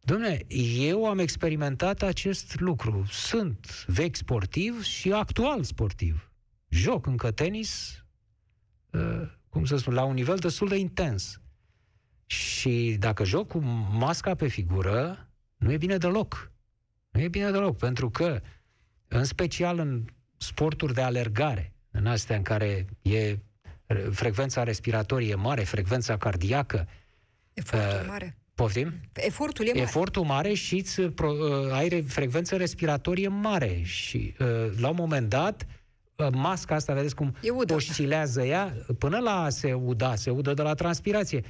Dom'le, 0.00 0.46
eu 0.78 1.06
am 1.06 1.18
experimentat 1.18 2.02
acest 2.02 2.60
lucru. 2.60 3.06
Sunt 3.10 3.84
vechi 3.86 4.16
sportiv 4.16 4.82
și 4.82 5.12
actual 5.12 5.62
sportiv. 5.62 6.32
Joc 6.68 7.06
încă 7.06 7.30
tenis, 7.30 8.04
uh, 8.90 9.30
cum 9.48 9.64
să 9.64 9.76
spun, 9.76 9.94
la 9.94 10.04
un 10.04 10.14
nivel 10.14 10.36
destul 10.36 10.68
de 10.68 10.76
intens. 10.76 11.40
Și 12.26 12.96
dacă 12.98 13.24
joc 13.24 13.48
cu 13.48 13.58
masca 13.92 14.34
pe 14.34 14.48
figură, 14.48 15.28
nu 15.56 15.72
e 15.72 15.76
bine 15.76 15.96
deloc. 15.96 16.52
Nu 17.10 17.20
e 17.20 17.28
bine 17.28 17.50
deloc, 17.50 17.76
pentru 17.76 18.10
că, 18.10 18.40
în 19.08 19.24
special 19.24 19.78
în 19.78 20.04
sporturi 20.36 20.94
de 20.94 21.00
alergare, 21.00 21.72
în 21.90 22.06
astea 22.06 22.36
în 22.36 22.42
care 22.42 22.86
e 23.02 23.38
frecvența 24.10 24.62
respiratorie 24.62 25.34
mare, 25.34 25.64
frecvența 25.64 26.16
cardiacă. 26.16 26.88
Efortul 27.52 28.00
uh, 28.00 28.06
mare. 28.06 28.36
Poftim? 28.58 28.92
Efortul 29.12 29.64
e 29.64 29.68
mare. 29.68 29.80
Efortul 29.80 30.24
mare 30.24 30.52
și 30.52 30.74
îți, 30.74 31.00
uh, 31.00 31.12
ai 31.72 32.02
frecvență 32.02 32.56
respiratorie 32.56 33.28
mare 33.28 33.80
și 33.82 34.34
uh, 34.38 34.46
la 34.80 34.88
un 34.88 34.94
moment 34.98 35.28
dat 35.28 35.66
uh, 36.16 36.26
masca 36.32 36.74
asta, 36.74 36.94
vedeți 36.94 37.14
cum 37.14 37.34
oscilează 37.74 38.44
ea, 38.44 38.74
până 38.98 39.18
la 39.18 39.48
se 39.48 39.72
uda, 39.72 40.14
se 40.14 40.30
udă 40.30 40.54
de 40.54 40.62
la 40.62 40.74
transpirație. 40.74 41.42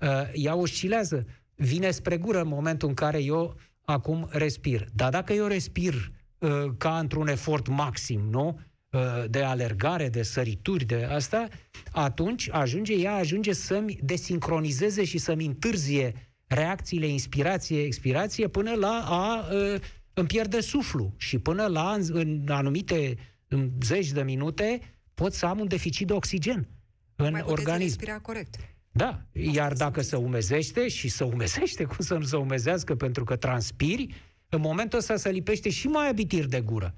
Uh, 0.00 0.08
ea 0.32 0.54
oscilează, 0.54 1.26
vine 1.54 1.90
spre 1.90 2.16
gură 2.16 2.40
în 2.40 2.48
momentul 2.48 2.88
în 2.88 2.94
care 2.94 3.22
eu 3.22 3.56
acum 3.84 4.28
respir. 4.30 4.86
Dar 4.94 5.10
dacă 5.10 5.32
eu 5.32 5.46
respir 5.46 6.12
uh, 6.38 6.50
ca 6.78 6.98
într-un 6.98 7.28
efort 7.28 7.68
maxim, 7.68 8.20
nu? 8.30 8.60
Uh, 8.90 9.24
de 9.28 9.42
alergare, 9.42 10.08
de 10.08 10.22
sărituri, 10.22 10.84
de 10.84 11.08
asta, 11.10 11.48
atunci 11.92 12.48
ajunge, 12.50 12.94
ea 12.94 13.14
ajunge 13.14 13.52
să-mi 13.52 13.98
desincronizeze 14.02 15.04
și 15.04 15.18
să-mi 15.18 15.46
întârzie 15.46 16.14
reacțiile 16.54 17.06
inspirație-expirație 17.06 18.48
până 18.48 18.74
la 18.74 19.04
a 19.06 19.52
uh, 19.52 19.80
îmi 20.12 20.26
pierde 20.26 20.60
suflu 20.60 21.14
și 21.16 21.38
până 21.38 21.66
la 21.66 21.92
în, 21.92 22.02
în 22.12 22.48
anumite 22.48 23.16
în 23.48 23.70
zeci 23.82 24.10
de 24.10 24.22
minute 24.22 24.80
pot 25.14 25.32
să 25.32 25.46
am 25.46 25.60
un 25.60 25.68
deficit 25.68 26.06
de 26.06 26.12
oxigen 26.12 26.68
în 27.16 27.30
Mai 27.30 27.42
organism. 27.46 27.78
respira 27.78 28.18
corect. 28.18 28.54
Da, 28.90 29.06
Asta 29.06 29.28
iar 29.32 29.72
dacă 29.72 30.00
se 30.00 30.16
umezește 30.16 30.88
și 30.88 31.08
se 31.08 31.24
umezește, 31.24 31.84
cum 31.94 31.96
să 31.98 32.14
nu 32.14 32.24
se 32.24 32.36
umezească 32.36 32.94
pentru 32.94 33.24
că 33.24 33.36
transpiri, 33.36 34.14
în 34.48 34.60
momentul 34.60 34.98
ăsta 34.98 35.16
se 35.16 35.30
lipește 35.30 35.70
și 35.70 35.86
mai 35.86 36.08
abitir 36.08 36.46
de 36.46 36.60
gură 36.60 36.94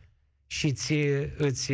și 0.46 0.66
îți, 0.66 0.92
îți 1.36 1.72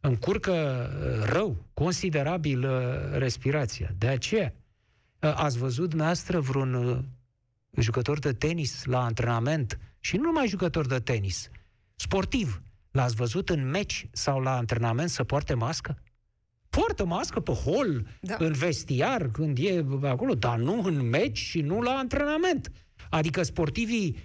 încurcă 0.00 0.88
rău, 1.24 1.64
considerabil 1.74 2.64
uh, 2.64 3.18
respirația. 3.18 3.94
De 3.98 4.06
aceea, 4.06 4.54
uh, 4.54 4.67
ați 5.20 5.58
văzut 5.58 5.88
dumneavoastră 5.88 6.40
vreun 6.40 6.74
uh, 6.74 6.98
jucător 7.78 8.18
de 8.18 8.32
tenis 8.32 8.84
la 8.84 9.04
antrenament 9.04 9.78
și 10.00 10.16
nu 10.16 10.22
numai 10.22 10.48
jucător 10.48 10.86
de 10.86 10.98
tenis, 10.98 11.50
sportiv, 11.96 12.62
l-ați 12.90 13.14
văzut 13.14 13.48
în 13.48 13.70
meci 13.70 14.08
sau 14.12 14.40
la 14.40 14.56
antrenament 14.56 15.10
să 15.10 15.24
poarte 15.24 15.54
mască? 15.54 16.02
Poartă 16.70 17.04
mască 17.04 17.40
pe 17.40 17.52
hol, 17.52 18.06
da. 18.20 18.36
în 18.38 18.52
vestiar, 18.52 19.30
când 19.30 19.58
e 19.60 19.84
acolo, 20.02 20.34
dar 20.34 20.58
nu 20.58 20.82
în 20.82 21.08
meci 21.08 21.38
și 21.38 21.60
nu 21.60 21.80
la 21.80 21.90
antrenament. 21.90 22.70
Adică 23.10 23.42
sportivii 23.42 24.16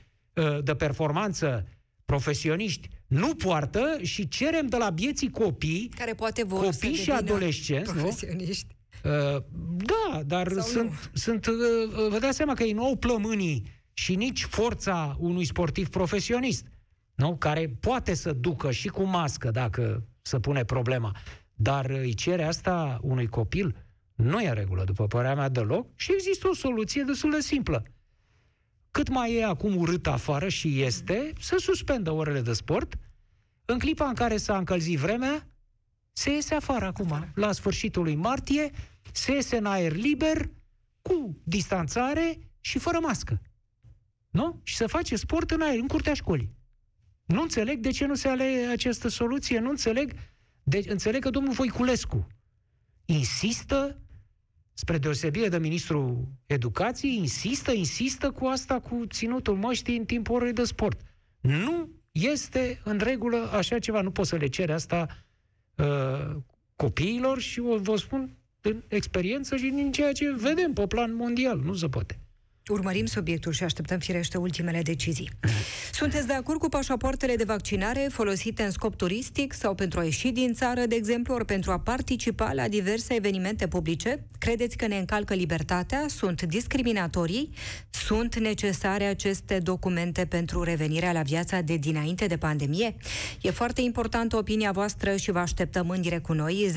de 0.64 0.76
performanță 0.76 1.68
profesioniști 2.06 2.90
nu 3.08 3.36
poartă 3.36 4.00
și 4.02 4.28
cerem 4.28 4.68
de 4.68 4.78
la 4.78 4.90
bieții 4.90 5.30
copii, 5.30 5.92
care 5.96 6.14
poate 6.14 6.44
vor 6.44 6.64
copii 6.64 6.94
și 6.94 7.12
adolescenți, 7.12 7.94
nu? 7.96 8.18
Uh, 9.04 9.44
da, 9.76 10.22
dar 10.26 10.52
Sau 10.52 10.62
sunt, 10.62 11.10
sunt 11.14 11.46
uh, 11.46 11.54
uh, 11.54 12.08
vă 12.10 12.20
dați 12.20 12.36
seama 12.36 12.54
că 12.54 12.64
ei 12.64 12.74
nu 12.74 12.86
au 12.86 12.96
plămânii 12.96 13.64
și 13.94 14.16
nici 14.16 14.44
forța 14.44 15.16
unui 15.20 15.46
sportiv 15.46 15.90
profesionist, 15.90 16.66
nu? 17.16 17.36
care 17.36 17.78
poate 17.80 18.14
să 18.14 18.34
ducă 18.34 18.72
și 18.72 18.88
cu 18.88 19.04
mască 19.04 19.52
dacă 19.52 20.04
se 20.22 20.40
pune 20.40 20.64
problema, 20.64 21.16
dar 21.54 21.90
îi 21.90 22.14
cere 22.14 22.44
asta 22.44 23.00
unui 23.02 23.28
copil, 23.28 23.76
nu 24.16 24.40
e 24.40 24.48
în 24.48 24.54
regulă, 24.54 24.84
după 24.84 25.08
părerea 25.08 25.36
mea, 25.36 25.50
deloc 25.50 25.88
și 25.96 26.12
există 26.14 26.48
o 26.48 26.54
soluție 26.54 27.04
destul 27.04 27.32
de 27.32 27.40
simplă 27.40 27.84
cât 28.94 29.10
mai 29.10 29.34
e 29.34 29.46
acum 29.46 29.76
urât 29.76 30.08
afară 30.08 30.48
și 30.48 30.82
este, 30.82 31.34
să 31.40 31.56
suspendă 31.60 32.12
orele 32.12 32.42
de 32.42 32.54
sport. 32.54 32.96
În 33.66 33.80
clipa 33.80 34.06
în 34.06 34.14
care 34.14 34.38
s-a 34.38 34.58
încălzit 34.58 34.98
vremea, 34.98 35.48
se 36.12 36.32
iese 36.32 36.56
afară 36.56 36.86
acum, 36.86 37.12
afară. 37.12 37.32
la 37.36 37.52
sfârșitul 37.52 38.04
lui 38.04 38.16
martie, 38.16 38.72
se 39.14 39.32
iese 39.32 39.58
în 39.58 39.66
aer 39.66 39.96
liber, 39.96 40.50
cu 41.02 41.38
distanțare 41.44 42.40
și 42.60 42.80
fără 42.80 43.00
mască. 43.02 43.42
Nu? 44.30 44.60
Și 44.64 44.76
să 44.76 44.88
face 44.88 45.16
sport 45.16 45.52
în 45.52 45.62
aer, 45.62 45.80
în 45.80 45.88
curtea 45.88 46.14
școlii. 46.14 46.56
Nu 47.26 47.42
înțeleg 47.42 47.80
de 47.80 47.92
ce 47.92 48.06
nu 48.06 48.16
se 48.16 48.28
alege 48.28 48.66
această 48.68 49.08
soluție, 49.08 49.60
nu 49.60 49.70
înțeleg. 49.70 50.14
De, 50.64 50.84
înțeleg 50.88 51.22
că 51.22 51.30
domnul 51.30 51.54
Voiculescu 51.54 52.28
insistă 53.06 54.02
spre 54.74 54.98
deosebire 54.98 55.50
de 55.50 55.58
ministrul 55.58 56.28
educației, 56.46 57.16
insistă, 57.16 57.72
insistă 57.72 58.32
cu 58.32 58.46
asta, 58.46 58.80
cu 58.80 59.06
ținutul 59.08 59.56
măștii 59.56 59.98
în 59.98 60.06
timpul 60.06 60.36
orei 60.36 60.54
de 60.54 60.64
sport. 60.64 61.02
Nu 61.40 61.90
este 62.12 62.82
în 62.84 62.98
regulă 62.98 63.52
așa 63.52 63.80
ceva. 63.80 64.02
Nu 64.02 64.12
pot 64.12 64.26
să 64.26 64.36
le 64.36 64.48
cere 64.48 64.74
asta 64.74 65.26
uh, 65.76 66.36
copiilor 66.76 67.40
și 67.40 67.60
o 67.60 67.78
vă 67.78 67.96
spun 67.96 68.38
din 68.64 68.84
experiență 68.88 69.56
și 69.56 69.70
din 69.70 69.92
ceea 69.92 70.12
ce 70.12 70.32
vedem 70.32 70.74
pe 70.74 70.88
plan 70.88 71.16
mondial. 71.16 71.60
Nu 71.60 71.74
se 71.74 71.88
poate. 71.88 72.23
Urmărim 72.70 73.06
subiectul 73.06 73.52
și 73.52 73.64
așteptăm 73.64 74.00
firește 74.00 74.38
ultimele 74.38 74.82
decizii. 74.82 75.30
Sunteți 75.92 76.28
de 76.28 76.34
acord 76.34 76.60
cu 76.60 76.70
pașapoartele 76.70 77.36
de 77.36 77.44
vaccinare 77.44 78.08
folosite 78.12 78.64
în 78.64 78.72
scop 78.72 78.96
turistic 78.96 79.54
sau 79.54 79.76
pentru 79.76 80.00
a 80.00 80.04
ieși 80.04 80.30
din 80.30 80.54
țară, 80.54 80.86
de 80.86 80.96
exemplu, 80.96 81.34
ori 81.34 81.46
pentru 81.46 81.72
a 81.72 81.80
participa 81.80 82.54
la 82.54 82.68
diverse 82.68 83.14
evenimente 83.14 83.68
publice? 83.68 84.24
Credeți 84.40 84.78
că 84.78 84.88
ne 84.88 84.98
încalcă 84.98 85.34
libertatea? 85.34 86.06
Sunt 86.08 86.42
discriminatorii? 86.42 87.50
Sunt 87.90 88.40
necesare 88.40 89.06
aceste 89.06 89.58
documente 89.58 90.26
pentru 90.26 90.64
revenirea 90.64 91.12
la 91.12 91.22
viața 91.22 91.62
de 91.62 91.76
dinainte 91.76 92.26
de 92.26 92.38
pandemie? 92.38 92.96
E 93.42 93.52
foarte 93.52 93.82
importantă 93.82 94.38
opinia 94.38 94.72
voastră 94.72 95.16
și 95.16 95.32
vă 95.32 95.40
așteptăm 95.40 95.90
în 95.90 96.02
direct 96.02 96.24
cu 96.24 96.34
noi. 96.34 96.72
0372069599 96.74 96.76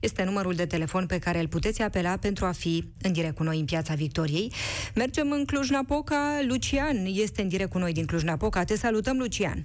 este 0.00 0.24
numărul 0.24 0.54
de 0.54 0.66
telefon 0.66 1.06
pe 1.06 1.18
care 1.18 1.40
îl 1.40 1.48
puteți 1.48 1.82
apela 1.82 2.16
pentru 2.16 2.44
a 2.44 2.52
fi 2.52 2.77
în 3.02 3.12
direct 3.12 3.36
cu 3.36 3.42
noi 3.42 3.58
în 3.58 3.64
Piața 3.64 3.94
Victoriei. 3.94 4.52
Mergem 4.94 5.30
în 5.30 5.44
Cluj-Napoca. 5.44 6.38
Lucian 6.48 6.96
este 7.04 7.42
în 7.42 7.48
direct 7.48 7.70
cu 7.70 7.78
noi 7.78 7.92
din 7.92 8.06
Cluj-Napoca. 8.06 8.64
Te 8.64 8.76
salutăm, 8.76 9.18
Lucian! 9.18 9.58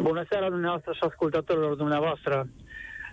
Bună 0.00 0.24
seara 0.28 0.48
dumneavoastră 0.48 0.92
și 0.92 1.00
ascultătorilor 1.02 1.74
dumneavoastră. 1.74 2.48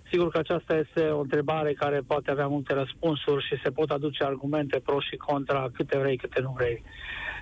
Sigur 0.10 0.30
că 0.30 0.38
aceasta 0.38 0.76
este 0.76 1.02
o 1.08 1.20
întrebare 1.20 1.74
care 1.74 2.02
poate 2.08 2.32
avea 2.32 2.48
multe 2.48 2.74
răspunsuri 2.74 3.46
și 3.46 3.60
se 3.64 3.70
pot 3.70 3.90
aduce 3.90 4.24
argumente 4.24 4.80
pro 4.80 5.00
și 5.00 5.16
contra, 5.16 5.70
câte 5.74 5.98
vrei, 5.98 6.18
câte 6.18 6.42
nu 6.42 6.54
vrei. 6.58 6.84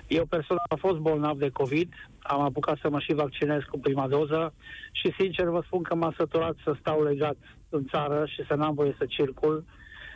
Eu 0.06 0.24
personal 0.24 0.64
am 0.68 0.76
fost 0.76 0.98
bolnav 0.98 1.38
de 1.38 1.48
COVID, 1.48 1.92
am 2.18 2.40
apucat 2.40 2.78
să 2.80 2.90
mă 2.90 2.98
și 2.98 3.12
vaccinez 3.12 3.60
cu 3.70 3.78
prima 3.78 4.08
doză 4.08 4.54
și 4.92 5.12
sincer 5.18 5.46
vă 5.46 5.62
spun 5.66 5.82
că 5.82 5.94
m-a 5.94 6.14
săturat 6.16 6.56
să 6.64 6.76
stau 6.80 7.02
legat 7.02 7.36
în 7.68 7.86
țară 7.90 8.26
și 8.26 8.44
să 8.46 8.54
n-am 8.54 8.74
voie 8.74 8.94
să 8.98 9.04
circul 9.08 9.64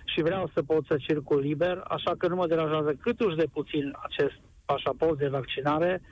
și 0.05 0.23
vreau 0.23 0.51
să 0.55 0.62
pot 0.62 0.87
să 0.87 0.97
circul 0.97 1.40
liber, 1.40 1.83
așa 1.88 2.12
că 2.19 2.29
nu 2.29 2.35
mă 2.35 2.47
deranjează 2.47 2.95
cât 3.01 3.21
uși 3.21 3.37
de 3.37 3.47
puțin 3.53 3.97
acest 4.03 4.38
pașaport 4.64 5.19
de 5.19 5.29
vaccinare, 5.29 6.03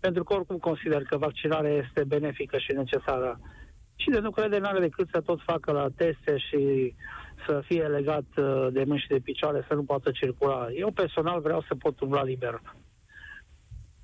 pentru 0.00 0.24
că 0.24 0.34
oricum 0.34 0.56
consider 0.58 1.02
că 1.02 1.16
vaccinarea 1.16 1.70
este 1.70 2.04
benefică 2.04 2.58
și 2.58 2.72
necesară. 2.72 3.40
Și 3.96 4.10
de 4.10 4.18
nu 4.18 4.30
crede, 4.30 4.58
n-are 4.58 4.80
decât 4.80 5.08
să 5.12 5.20
tot 5.20 5.40
facă 5.46 5.72
la 5.72 5.86
teste 5.96 6.36
și 6.36 6.94
să 7.46 7.62
fie 7.64 7.82
legat 7.82 8.26
uh, 8.36 8.66
de 8.72 8.84
mâini 8.86 9.00
și 9.00 9.08
de 9.08 9.18
picioare, 9.18 9.64
să 9.68 9.74
nu 9.74 9.82
poată 9.82 10.10
circula. 10.10 10.66
Eu 10.74 10.90
personal 10.90 11.40
vreau 11.40 11.64
să 11.68 11.74
pot 11.74 12.00
umbla 12.00 12.22
liber. 12.22 12.60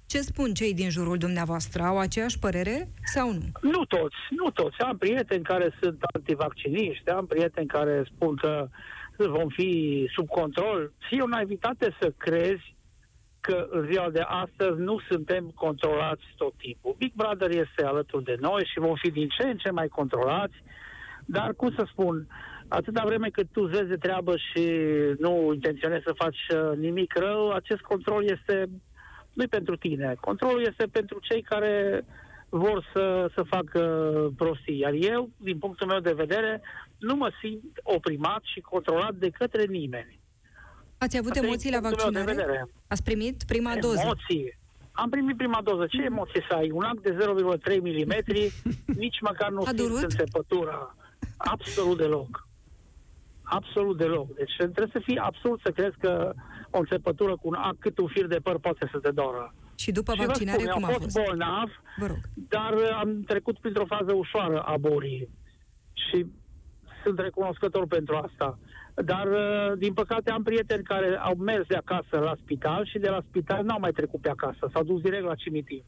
Ce 0.07 0.21
spun 0.21 0.53
cei 0.55 0.75
din 0.75 0.91
jurul 0.91 1.17
dumneavoastră? 1.17 1.83
Au 1.83 1.99
aceeași 1.99 2.39
părere 2.39 2.89
sau 3.05 3.33
nu? 3.33 3.71
Nu 3.71 3.85
toți, 3.85 4.17
nu 4.31 4.51
toți. 4.51 4.79
Am 4.79 4.97
prieteni 4.97 5.43
care 5.43 5.75
sunt 5.81 5.99
antivacciniști, 6.15 7.11
am 7.11 7.27
prieteni 7.27 7.67
care 7.67 8.05
spun 8.15 8.37
că 8.37 8.69
vom 9.17 9.49
fi 9.49 9.71
sub 10.15 10.29
control. 10.29 10.93
Și 11.09 11.17
e 11.17 11.23
o 11.23 11.27
naivitate 11.27 11.97
să 12.01 12.13
crezi 12.17 12.75
că 13.41 13.67
în 13.71 13.87
ziua 13.91 14.11
de 14.11 14.21
astăzi 14.21 14.81
nu 14.81 15.01
suntem 15.09 15.53
controlați 15.55 16.25
tot 16.37 16.55
timpul. 16.57 16.95
Big 16.99 17.13
Brother 17.15 17.51
este 17.51 17.85
alături 17.85 18.25
de 18.25 18.37
noi 18.41 18.69
și 18.73 18.79
vom 18.79 18.95
fi 18.95 19.11
din 19.11 19.29
ce 19.29 19.49
în 19.49 19.57
ce 19.57 19.71
mai 19.71 19.89
controlați, 19.89 20.55
dar 21.25 21.55
cum 21.55 21.71
să 21.77 21.87
spun, 21.91 22.27
atâta 22.69 23.03
vreme 23.05 23.29
cât 23.29 23.47
tu 23.53 23.65
vezi 23.65 23.89
de 23.89 23.97
treabă 23.97 24.37
și 24.37 24.71
nu 25.19 25.51
intenționezi 25.53 26.05
să 26.05 26.13
faci 26.13 26.43
uh, 26.55 26.77
nimic 26.77 27.17
rău, 27.17 27.51
acest 27.51 27.81
control 27.81 28.25
este 28.25 28.69
nu 29.33 29.47
pentru 29.49 29.77
tine. 29.77 30.17
Controlul 30.21 30.63
este 30.63 30.87
pentru 30.93 31.19
cei 31.23 31.43
care 31.43 32.05
vor 32.57 32.89
să, 32.93 33.31
să 33.35 33.43
facă 33.43 33.83
prostii. 34.37 34.79
Iar 34.79 34.93
eu, 34.93 35.31
din 35.37 35.59
punctul 35.59 35.87
meu 35.87 36.01
de 36.01 36.13
vedere, 36.13 36.63
nu 36.99 37.15
mă 37.15 37.31
simt 37.43 37.79
oprimat 37.83 38.41
și 38.43 38.61
controlat 38.61 39.15
de 39.15 39.31
către 39.31 39.65
nimeni. 39.65 40.19
Ați 40.99 41.17
avut 41.17 41.31
Asta 41.31 41.47
emoții 41.47 41.71
la 41.71 41.81
vaccinare? 41.81 42.69
Ați 42.87 43.03
primit 43.03 43.45
prima 43.47 43.71
emoții. 43.71 43.89
doză? 43.89 44.01
Emoții. 44.03 44.59
Am 44.93 45.11
primit 45.11 45.37
prima 45.37 45.61
doză. 45.65 45.87
Ce 45.87 46.03
emoții 46.03 46.45
să 46.49 46.55
ai? 46.55 46.71
Un 46.71 46.83
act 46.83 47.03
de 47.03 47.17
0,3 47.71 47.81
mm, 47.81 48.15
nici 49.05 49.21
măcar 49.21 49.51
nu 49.51 49.65
simți 49.65 50.03
înțepătura. 50.03 50.97
Absolut 51.37 51.97
deloc. 51.97 52.49
Absolut 53.43 53.97
deloc. 53.97 54.35
Deci 54.35 54.55
trebuie 54.57 54.91
să 54.93 55.01
fii 55.05 55.19
absurd 55.19 55.61
să 55.63 55.71
crezi 55.71 55.97
că 55.99 56.33
o 56.71 56.79
înțepătură 56.79 57.33
cu 57.33 57.49
un 57.49 57.55
act 57.55 57.81
cât 57.81 57.99
un 57.99 58.07
fir 58.07 58.27
de 58.27 58.39
păr 58.43 58.59
poate 58.59 58.89
să 58.93 58.99
te 58.99 59.11
doră. 59.11 59.55
Și 59.77 59.91
după 59.93 60.13
și 60.15 60.25
vaccinare 60.27 60.63
spun, 60.63 60.73
cum 60.73 60.85
a 60.85 60.87
fost? 60.87 61.01
fost 61.01 61.15
bolnav, 61.27 61.69
Vă 61.97 62.07
rog. 62.07 62.19
dar 62.35 62.75
am 63.01 63.23
trecut 63.27 63.59
printr-o 63.59 63.87
fază 63.87 64.13
ușoară 64.15 64.61
a 64.61 64.77
bolii. 64.77 65.29
Și 65.93 66.27
sunt 67.03 67.19
recunoscător 67.19 67.87
pentru 67.87 68.17
asta. 68.17 68.59
Dar, 68.95 69.27
uh, 69.27 69.79
din 69.79 69.93
păcate, 69.93 70.31
am 70.31 70.43
prieteni 70.43 70.83
care 70.83 71.17
au 71.17 71.35
mers 71.35 71.67
de 71.67 71.75
acasă 71.75 72.19
la 72.19 72.35
spital 72.43 72.87
și 72.87 72.99
de 72.99 73.09
la 73.09 73.21
spital 73.29 73.65
n-au 73.65 73.81
mai 73.81 73.93
trecut 73.93 74.21
pe 74.21 74.29
acasă. 74.29 74.71
S-au 74.73 74.85
dus 74.85 75.01
direct 75.01 75.25
la 75.25 75.35
cimitir. 75.35 75.85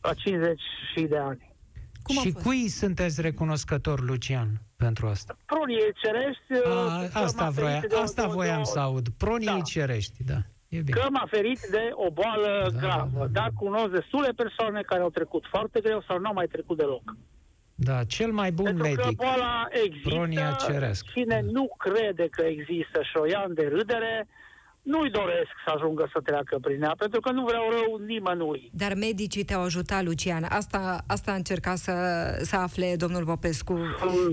La 0.00 0.14
50 0.14 0.60
și 0.94 1.02
de 1.02 1.16
ani. 1.16 1.56
Cum 2.02 2.16
și 2.16 2.32
cui 2.32 2.68
sunteți 2.68 3.20
recunoscător, 3.20 4.00
Lucian, 4.00 4.48
pentru 4.76 5.06
asta? 5.06 5.38
Pronii 5.46 5.78
cerești. 6.02 6.66
A, 6.66 7.08
asta 7.12 7.48
vroia, 7.50 7.82
asta 8.02 8.26
voiam 8.26 8.62
să 8.62 8.78
aud. 8.78 9.08
Pronii 9.08 9.46
da. 9.46 9.60
cerești, 9.60 10.24
da. 10.24 10.38
E 10.68 10.80
bine. 10.80 11.00
Că 11.00 11.06
m-a 11.10 11.26
ferit 11.30 11.60
de 11.70 11.90
o 11.92 12.10
boală 12.10 12.68
da, 12.72 12.78
gravă, 12.78 13.08
da, 13.18 13.26
da. 13.26 13.40
dar 13.40 13.50
cunosc 13.54 13.90
destule 13.90 14.32
persoane 14.36 14.80
care 14.82 15.02
au 15.02 15.10
trecut 15.10 15.44
foarte 15.50 15.80
greu 15.80 16.02
sau 16.06 16.18
nu 16.18 16.26
au 16.26 16.34
mai 16.34 16.46
trecut 16.46 16.76
deloc. 16.76 17.16
Da, 17.74 18.04
cel 18.04 18.30
mai 18.32 18.52
bun 18.52 18.64
Pentru 18.64 18.82
medic. 18.82 19.00
că 19.00 19.10
boala 19.16 19.68
există, 19.84 20.08
Pronia 20.08 20.56
ceresc. 20.66 21.04
cine 21.12 21.40
da. 21.44 21.50
nu 21.50 21.68
crede 21.78 22.26
că 22.30 22.42
există 22.42 23.02
și 23.02 23.16
o 23.16 23.26
ia 23.26 23.44
în 23.48 23.54
derâdere, 23.54 24.26
nu-i 24.82 25.10
doresc 25.10 25.50
să 25.66 25.72
ajungă 25.74 26.08
să 26.12 26.20
treacă 26.20 26.58
prin 26.60 26.82
ea, 26.82 26.94
pentru 26.98 27.20
că 27.20 27.30
nu 27.30 27.44
vreau 27.44 27.70
rău 27.70 27.96
nimănui. 28.06 28.70
Dar 28.72 28.94
medicii 28.94 29.44
te-au 29.44 29.62
ajutat, 29.62 30.02
Lucian. 30.04 30.44
Asta, 30.48 31.04
asta 31.06 31.32
a 31.32 31.34
încercat 31.34 31.76
să, 31.76 31.92
să 32.42 32.56
afle 32.56 32.94
domnul 32.96 33.24
Popescu. 33.24 33.72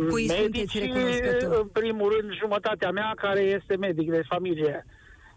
Cui 0.09 0.25
Medicii, 0.27 0.41
sunteți 0.41 0.79
recunoscători? 0.79 1.59
în 1.61 1.67
primul 1.67 2.15
rând, 2.19 2.33
jumătatea 2.33 2.91
mea, 2.91 3.11
care 3.15 3.39
este 3.39 3.77
medic 3.77 4.09
de 4.09 4.21
familie 4.27 4.85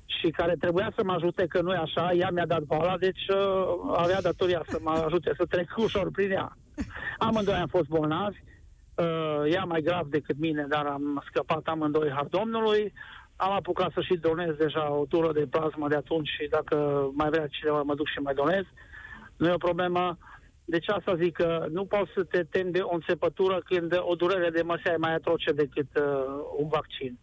și 0.08 0.30
care 0.30 0.56
trebuia 0.56 0.92
să 0.96 1.04
mă 1.04 1.12
ajute, 1.12 1.46
că 1.46 1.60
nu 1.62 1.72
e 1.72 1.76
așa, 1.76 2.12
ea 2.12 2.30
mi-a 2.30 2.46
dat 2.46 2.62
boala, 2.62 2.98
deci 2.98 3.28
uh, 3.28 3.96
avea 3.96 4.20
datoria 4.20 4.62
să 4.68 4.78
mă 4.82 4.90
ajute 4.90 5.32
să 5.36 5.44
trec 5.46 5.68
ușor 5.86 6.10
prin 6.10 6.30
ea. 6.30 6.56
Amândoi 7.18 7.54
am 7.54 7.66
fost 7.66 7.88
bolnavi, 7.88 8.38
uh, 8.94 9.52
ea 9.52 9.64
mai 9.64 9.82
grav 9.82 10.06
decât 10.06 10.38
mine, 10.38 10.66
dar 10.68 10.86
am 10.86 11.24
scăpat 11.28 11.66
amândoi 11.66 12.10
har 12.10 12.26
Domnului. 12.30 12.92
Am 13.36 13.52
apucat 13.52 13.92
să 13.92 14.00
și 14.00 14.14
donez 14.14 14.54
deja 14.56 14.92
o 14.92 15.04
tură 15.04 15.32
de 15.32 15.46
plasmă 15.50 15.88
de 15.88 15.94
atunci 15.94 16.28
și 16.28 16.48
dacă 16.50 17.08
mai 17.14 17.28
vrea 17.28 17.46
cineva 17.46 17.82
mă 17.82 17.94
duc 17.94 18.08
și 18.08 18.18
mai 18.18 18.34
donez. 18.34 18.64
Nu 19.36 19.48
e 19.48 19.52
o 19.52 19.66
problemă. 19.68 20.18
Deci 20.64 20.88
asta 20.88 21.16
zic 21.16 21.36
că 21.36 21.66
nu 21.70 21.84
poți 21.84 22.10
să 22.14 22.24
te 22.24 22.42
temi 22.42 22.72
de 22.72 22.80
o 22.80 22.94
înțepătură 22.94 23.62
când 23.64 23.98
o 24.00 24.14
durere 24.14 24.50
de 24.50 24.62
măsea 24.62 24.92
e 24.92 24.96
mai 24.96 25.14
atroce 25.14 25.52
decât 25.52 25.88
uh, 25.96 26.04
un 26.56 26.68
vaccin. 26.68 27.18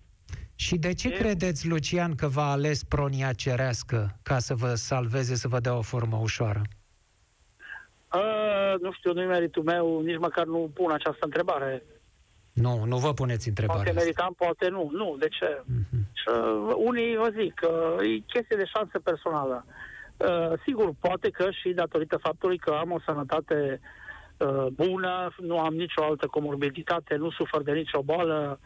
Și 0.56 0.78
de 0.78 0.94
ce 0.94 1.08
e... 1.08 1.12
credeți, 1.12 1.68
Lucian, 1.68 2.16
că 2.16 2.28
v-a 2.28 2.52
ales 2.52 2.84
pronia 2.84 3.34
cerească 3.34 4.20
ca 4.24 4.40
să 4.40 4.56
vă 4.56 4.74
salveze, 4.74 5.36
să 5.36 5.48
vă 5.48 5.60
dea 5.60 5.78
o 5.78 5.82
formă 5.82 6.18
ușoară? 6.22 6.62
Uh, 8.14 8.82
nu 8.82 8.92
știu, 8.92 9.14
nu-i 9.14 9.26
meritul 9.26 9.64
meu, 9.64 10.02
nici 10.02 10.18
măcar 10.20 10.46
nu 10.46 10.72
pun 10.74 10.92
această 10.92 11.26
întrebare. 11.26 11.84
Nu, 12.54 12.84
nu 12.86 12.98
vă 12.98 13.14
puneți 13.14 13.48
întrebarea 13.48 13.84
Poate 13.84 14.00
meritam, 14.00 14.34
poate 14.34 14.70
nu. 14.70 14.90
Nu, 14.92 15.16
de 15.20 15.28
ce? 15.28 15.62
Uh-huh. 15.62 16.04
Și, 16.14 16.28
uh, 16.30 16.74
unii 16.78 17.16
vă 17.16 17.34
zic, 17.40 17.62
uh, 17.64 18.16
e 18.16 18.24
chestie 18.28 18.56
de 18.58 18.66
șansă 18.66 19.00
personală. 19.00 19.66
Uh, 20.18 20.60
sigur, 20.66 20.94
poate 21.00 21.30
că 21.30 21.52
și 21.52 21.70
datorită 21.70 22.18
faptului 22.18 22.58
că 22.58 22.72
am 22.72 22.92
o 22.92 23.00
sănătate 23.06 23.80
uh, 24.38 24.66
bună, 24.72 25.36
nu 25.38 25.60
am 25.60 25.74
nicio 25.74 26.04
altă 26.04 26.28
comorbiditate, 26.28 27.16
nu 27.16 27.32
sufer 27.32 27.62
de 27.62 27.72
nicio 27.72 28.02
boală, 28.02 28.60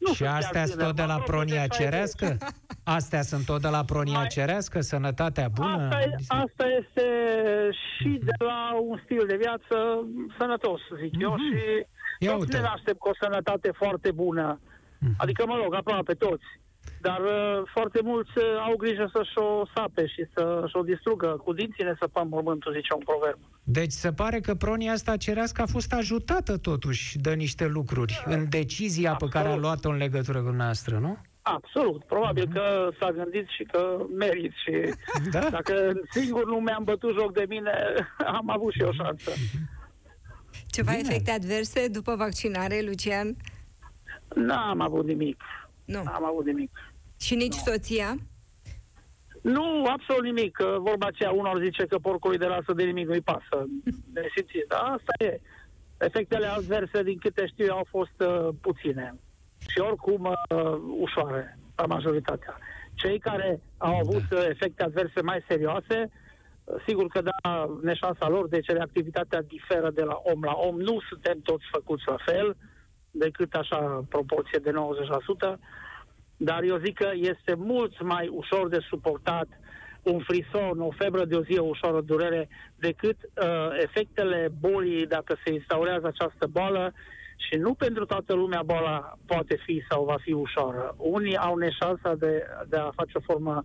nu 0.00 0.12
și 0.12 0.24
astea 0.24 0.64
sunt 0.64 0.82
tot 0.82 0.96
de 0.96 1.02
la 1.02 1.18
pronia 1.18 1.66
cerească? 1.66 2.36
Astea 2.84 3.22
sunt 3.22 3.44
tot 3.44 3.60
de 3.60 3.68
la 3.68 3.84
pronia 3.84 4.18
Mai... 4.18 4.26
cerească? 4.26 4.80
Sănătatea 4.80 5.48
bună? 5.48 5.82
Asta, 5.82 6.00
e, 6.00 6.14
asta 6.28 6.64
este 6.80 7.06
și 7.72 8.20
de 8.22 8.44
la 8.44 8.78
un 8.80 9.00
stil 9.04 9.24
de 9.26 9.36
viață 9.36 9.76
sănătos, 10.38 10.80
zic 11.00 11.16
mm-hmm. 11.16 11.22
eu, 11.22 11.30
mhm. 11.30 11.40
și 11.42 11.86
Ia 12.18 12.32
toți 12.32 12.52
ne 12.52 12.60
naștem 12.60 12.94
cu 12.98 13.08
o 13.08 13.18
sănătate 13.20 13.70
foarte 13.76 14.10
bună. 14.10 14.60
Mm-hmm. 14.60 15.16
Adică, 15.16 15.44
mă 15.46 15.56
rog, 15.62 15.74
aproape 15.74 16.14
toți. 16.14 16.44
Dar 17.00 17.20
uh, 17.20 17.62
foarte 17.74 18.00
mulți 18.02 18.30
uh, 18.36 18.44
au 18.66 18.76
grijă 18.76 19.10
să-și 19.14 19.38
o 19.38 19.66
sape 19.74 20.06
și 20.06 20.26
să-și 20.34 20.76
o 20.76 20.82
distrugă. 20.82 21.40
Cu 21.44 21.52
dinții 21.52 21.84
ne 21.84 21.94
săpăm 22.00 22.28
mormântul, 22.28 22.72
zice 22.72 22.94
un 22.94 23.02
proverb. 23.04 23.38
Deci 23.62 23.92
se 23.92 24.12
pare 24.12 24.40
că 24.40 24.54
pronia 24.54 24.92
asta 24.92 25.16
cerească 25.16 25.62
a 25.62 25.66
fost 25.66 25.92
ajutată 25.92 26.56
totuși 26.56 27.18
de 27.18 27.34
niște 27.34 27.66
lucruri 27.66 28.22
în 28.26 28.48
decizia 28.48 29.10
Absolut. 29.10 29.32
pe 29.32 29.38
care 29.38 29.52
a 29.52 29.56
luat-o 29.56 29.88
în 29.88 29.96
legătură 29.96 30.42
cu 30.42 30.50
noastră, 30.50 30.98
nu? 30.98 31.18
Absolut. 31.42 32.04
Probabil 32.04 32.48
uh-huh. 32.48 32.52
că 32.52 32.88
s-a 33.00 33.10
gândit 33.10 33.48
și 33.48 33.62
că 33.62 33.96
merit 34.18 34.52
și 34.52 34.94
da? 35.32 35.50
dacă 35.50 35.92
singur 36.10 36.46
nu 36.46 36.56
mi-am 36.56 36.84
bătut 36.84 37.18
joc 37.18 37.32
de 37.32 37.44
mine, 37.48 37.72
am 38.38 38.50
avut 38.50 38.72
și 38.72 38.82
o 38.82 38.92
șansă. 38.92 39.30
Ceva 40.66 40.92
Bine. 40.92 41.08
efecte 41.08 41.30
adverse 41.30 41.88
după 41.88 42.14
vaccinare, 42.16 42.80
Lucian? 42.86 43.36
N-am 44.34 44.80
avut 44.80 45.06
nimic. 45.06 45.42
Nu. 45.94 46.02
N-am 46.02 46.24
avut 46.24 46.44
nimic. 46.44 46.70
Și 47.20 47.34
nici 47.34 47.54
soția? 47.54 48.16
Nu, 49.42 49.84
absolut 49.86 50.24
nimic. 50.24 50.52
Că 50.52 50.76
Vorba 50.78 51.06
aceea, 51.06 51.30
unor 51.30 51.62
zice 51.62 51.86
că 51.86 51.98
porcului 51.98 52.38
de 52.38 52.46
lasă 52.46 52.72
de 52.72 52.84
nimic 52.84 53.06
nu-i 53.06 53.20
pasă. 53.20 53.56
Nesimțit, 54.14 54.64
da? 54.68 54.76
Asta 54.76 55.24
e. 55.24 55.40
Efectele 55.98 56.46
adverse, 56.46 57.02
din 57.02 57.18
câte 57.18 57.46
știu 57.46 57.64
eu, 57.64 57.76
au 57.76 57.86
fost 57.88 58.16
uh, 58.18 58.48
puține. 58.60 59.14
Și 59.68 59.78
oricum 59.78 60.24
uh, 60.24 60.72
ușoare, 60.98 61.58
la 61.76 61.86
majoritatea. 61.86 62.58
Cei 62.94 63.18
care 63.18 63.60
au 63.78 63.96
avut 63.98 64.24
uh, 64.30 64.44
efecte 64.48 64.82
adverse 64.82 65.20
mai 65.22 65.44
serioase, 65.48 66.10
uh, 66.64 66.74
sigur 66.86 67.06
că 67.06 67.20
da, 67.22 67.66
neșansa 67.82 68.28
lor, 68.28 68.48
deci 68.48 68.66
reactivitatea 68.66 69.42
diferă 69.42 69.90
de 69.90 70.02
la 70.02 70.20
om 70.22 70.42
la 70.42 70.52
om. 70.52 70.80
Nu 70.80 71.00
suntem 71.08 71.40
toți 71.40 71.64
făcuți 71.72 72.02
la 72.06 72.16
fel, 72.24 72.56
decât 73.10 73.54
așa 73.54 74.04
proporție 74.08 74.58
de 74.58 74.72
90%, 75.56 75.58
dar 76.36 76.62
eu 76.62 76.76
zic 76.76 76.94
că 76.94 77.10
este 77.14 77.54
mult 77.56 78.02
mai 78.02 78.28
ușor 78.28 78.68
de 78.68 78.78
suportat 78.88 79.48
un 80.02 80.18
frison, 80.18 80.80
o 80.80 80.90
febră 80.90 81.24
de 81.24 81.34
o 81.36 81.42
zi, 81.42 81.58
o 81.58 81.64
ușoară 81.64 82.00
durere, 82.00 82.48
decât 82.76 83.16
uh, 83.22 83.68
efectele 83.82 84.52
bolii 84.58 85.06
dacă 85.06 85.36
se 85.44 85.52
instaurează 85.52 86.06
această 86.06 86.46
boală 86.46 86.92
și 87.36 87.58
nu 87.58 87.74
pentru 87.74 88.04
toată 88.04 88.34
lumea 88.34 88.62
boala 88.62 89.18
poate 89.26 89.58
fi 89.64 89.84
sau 89.88 90.04
va 90.04 90.16
fi 90.20 90.32
ușoară. 90.32 90.94
Unii 90.96 91.36
au 91.36 91.56
neșansa 91.56 92.14
de, 92.14 92.46
de 92.68 92.76
a 92.76 92.90
face 92.94 93.12
o 93.14 93.20
formă 93.20 93.64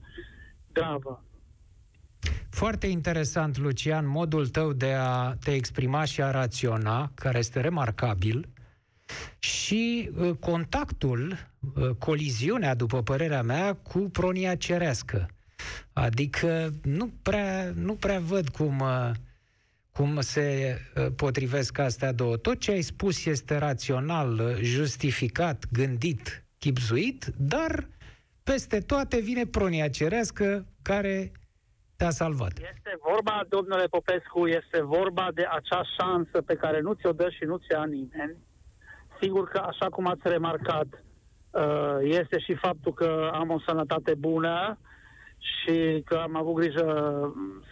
gravă. 0.71 1.23
Foarte 2.49 2.87
interesant, 2.87 3.57
Lucian, 3.57 4.07
modul 4.07 4.47
tău 4.47 4.73
de 4.73 4.93
a 4.93 5.33
te 5.43 5.51
exprima 5.51 6.03
și 6.03 6.21
a 6.21 6.31
raționa, 6.31 7.11
care 7.15 7.37
este 7.37 7.59
remarcabil, 7.59 8.47
și 9.39 10.09
uh, 10.19 10.31
contactul, 10.39 11.37
uh, 11.75 11.89
coliziunea, 11.89 12.75
după 12.75 13.03
părerea 13.03 13.41
mea, 13.41 13.73
cu 13.73 13.99
pronia 13.99 14.55
cerească. 14.55 15.27
Adică 15.93 16.73
nu 16.83 17.11
prea, 17.21 17.71
nu 17.75 17.95
prea 17.95 18.19
văd 18.19 18.49
cum, 18.49 18.79
uh, 18.79 19.11
cum 19.91 20.21
se 20.21 20.77
uh, 20.95 21.07
potrivesc 21.15 21.77
astea 21.77 22.11
două. 22.11 22.37
Tot 22.37 22.59
ce 22.59 22.71
ai 22.71 22.81
spus 22.81 23.25
este 23.25 23.57
rațional, 23.57 24.39
uh, 24.39 24.55
justificat, 24.61 25.63
gândit, 25.71 26.45
chipzuit, 26.57 27.25
dar 27.37 27.87
peste 28.43 28.79
toate 28.79 29.19
vine 29.19 29.45
pronia 29.45 29.89
cerească 29.89 30.65
care 30.81 31.31
te-a 31.95 32.09
salvat. 32.09 32.51
Este 32.51 32.97
vorba, 33.09 33.45
domnule 33.49 33.85
Popescu, 33.85 34.47
este 34.47 34.81
vorba 34.81 35.31
de 35.33 35.45
acea 35.49 35.83
șansă 35.99 36.41
pe 36.41 36.55
care 36.55 36.79
nu 36.81 36.93
ți-o 36.93 37.11
dă 37.11 37.29
și 37.29 37.43
nu 37.43 37.57
ți-o 37.57 37.77
ia 37.77 37.85
nimeni. 37.85 38.35
Sigur 39.21 39.47
că, 39.47 39.57
așa 39.57 39.89
cum 39.89 40.07
ați 40.07 40.21
remarcat, 40.23 40.87
este 42.01 42.39
și 42.39 42.53
faptul 42.53 42.93
că 42.93 43.29
am 43.33 43.49
o 43.49 43.59
sănătate 43.59 44.13
bună, 44.13 44.77
și 45.37 46.01
că 46.05 46.15
am 46.15 46.35
avut 46.35 46.55
grijă 46.55 46.85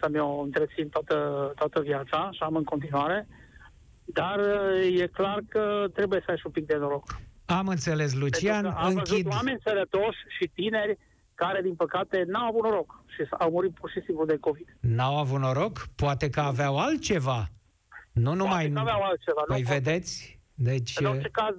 să-mi 0.01 0.19
o 0.19 0.39
întrețin 0.39 0.89
toată, 0.89 1.51
toată 1.55 1.81
viața 1.81 2.29
și 2.31 2.39
am 2.43 2.55
în 2.55 2.63
continuare. 2.63 3.27
Dar 4.05 4.39
e 4.99 5.07
clar 5.07 5.39
că 5.49 5.85
trebuie 5.93 6.21
să 6.25 6.31
ai 6.31 6.37
și 6.37 6.45
un 6.45 6.51
pic 6.51 6.65
de 6.65 6.75
noroc. 6.75 7.03
Am 7.45 7.67
înțeles, 7.67 8.13
Lucian. 8.13 8.65
Am 8.65 8.87
închid... 8.87 9.23
văzut 9.23 9.31
oameni 9.31 9.61
sănătoși 9.65 10.17
și 10.39 10.51
tineri 10.53 10.97
care, 11.35 11.61
din 11.61 11.75
păcate, 11.75 12.23
n-au 12.27 12.47
avut 12.47 12.63
noroc 12.63 13.03
și 13.07 13.27
au 13.39 13.49
murit 13.49 13.73
pur 13.73 13.89
și 13.89 14.01
simplu 14.05 14.25
de 14.25 14.37
COVID. 14.37 14.67
N-au 14.79 15.17
avut 15.17 15.39
noroc? 15.39 15.87
Poate 15.95 16.29
că 16.29 16.39
aveau 16.39 16.79
altceva. 16.79 17.45
Nu 18.11 18.33
numai... 18.33 18.69
Poate 18.69 18.89
aveau 18.89 19.01
altceva. 19.01 19.41
Păi 19.47 19.61
nu, 19.61 19.67
vedeți? 19.67 20.41
Deci... 20.53 20.93
În 20.99 21.05
orice 21.05 21.29
caz, 21.31 21.55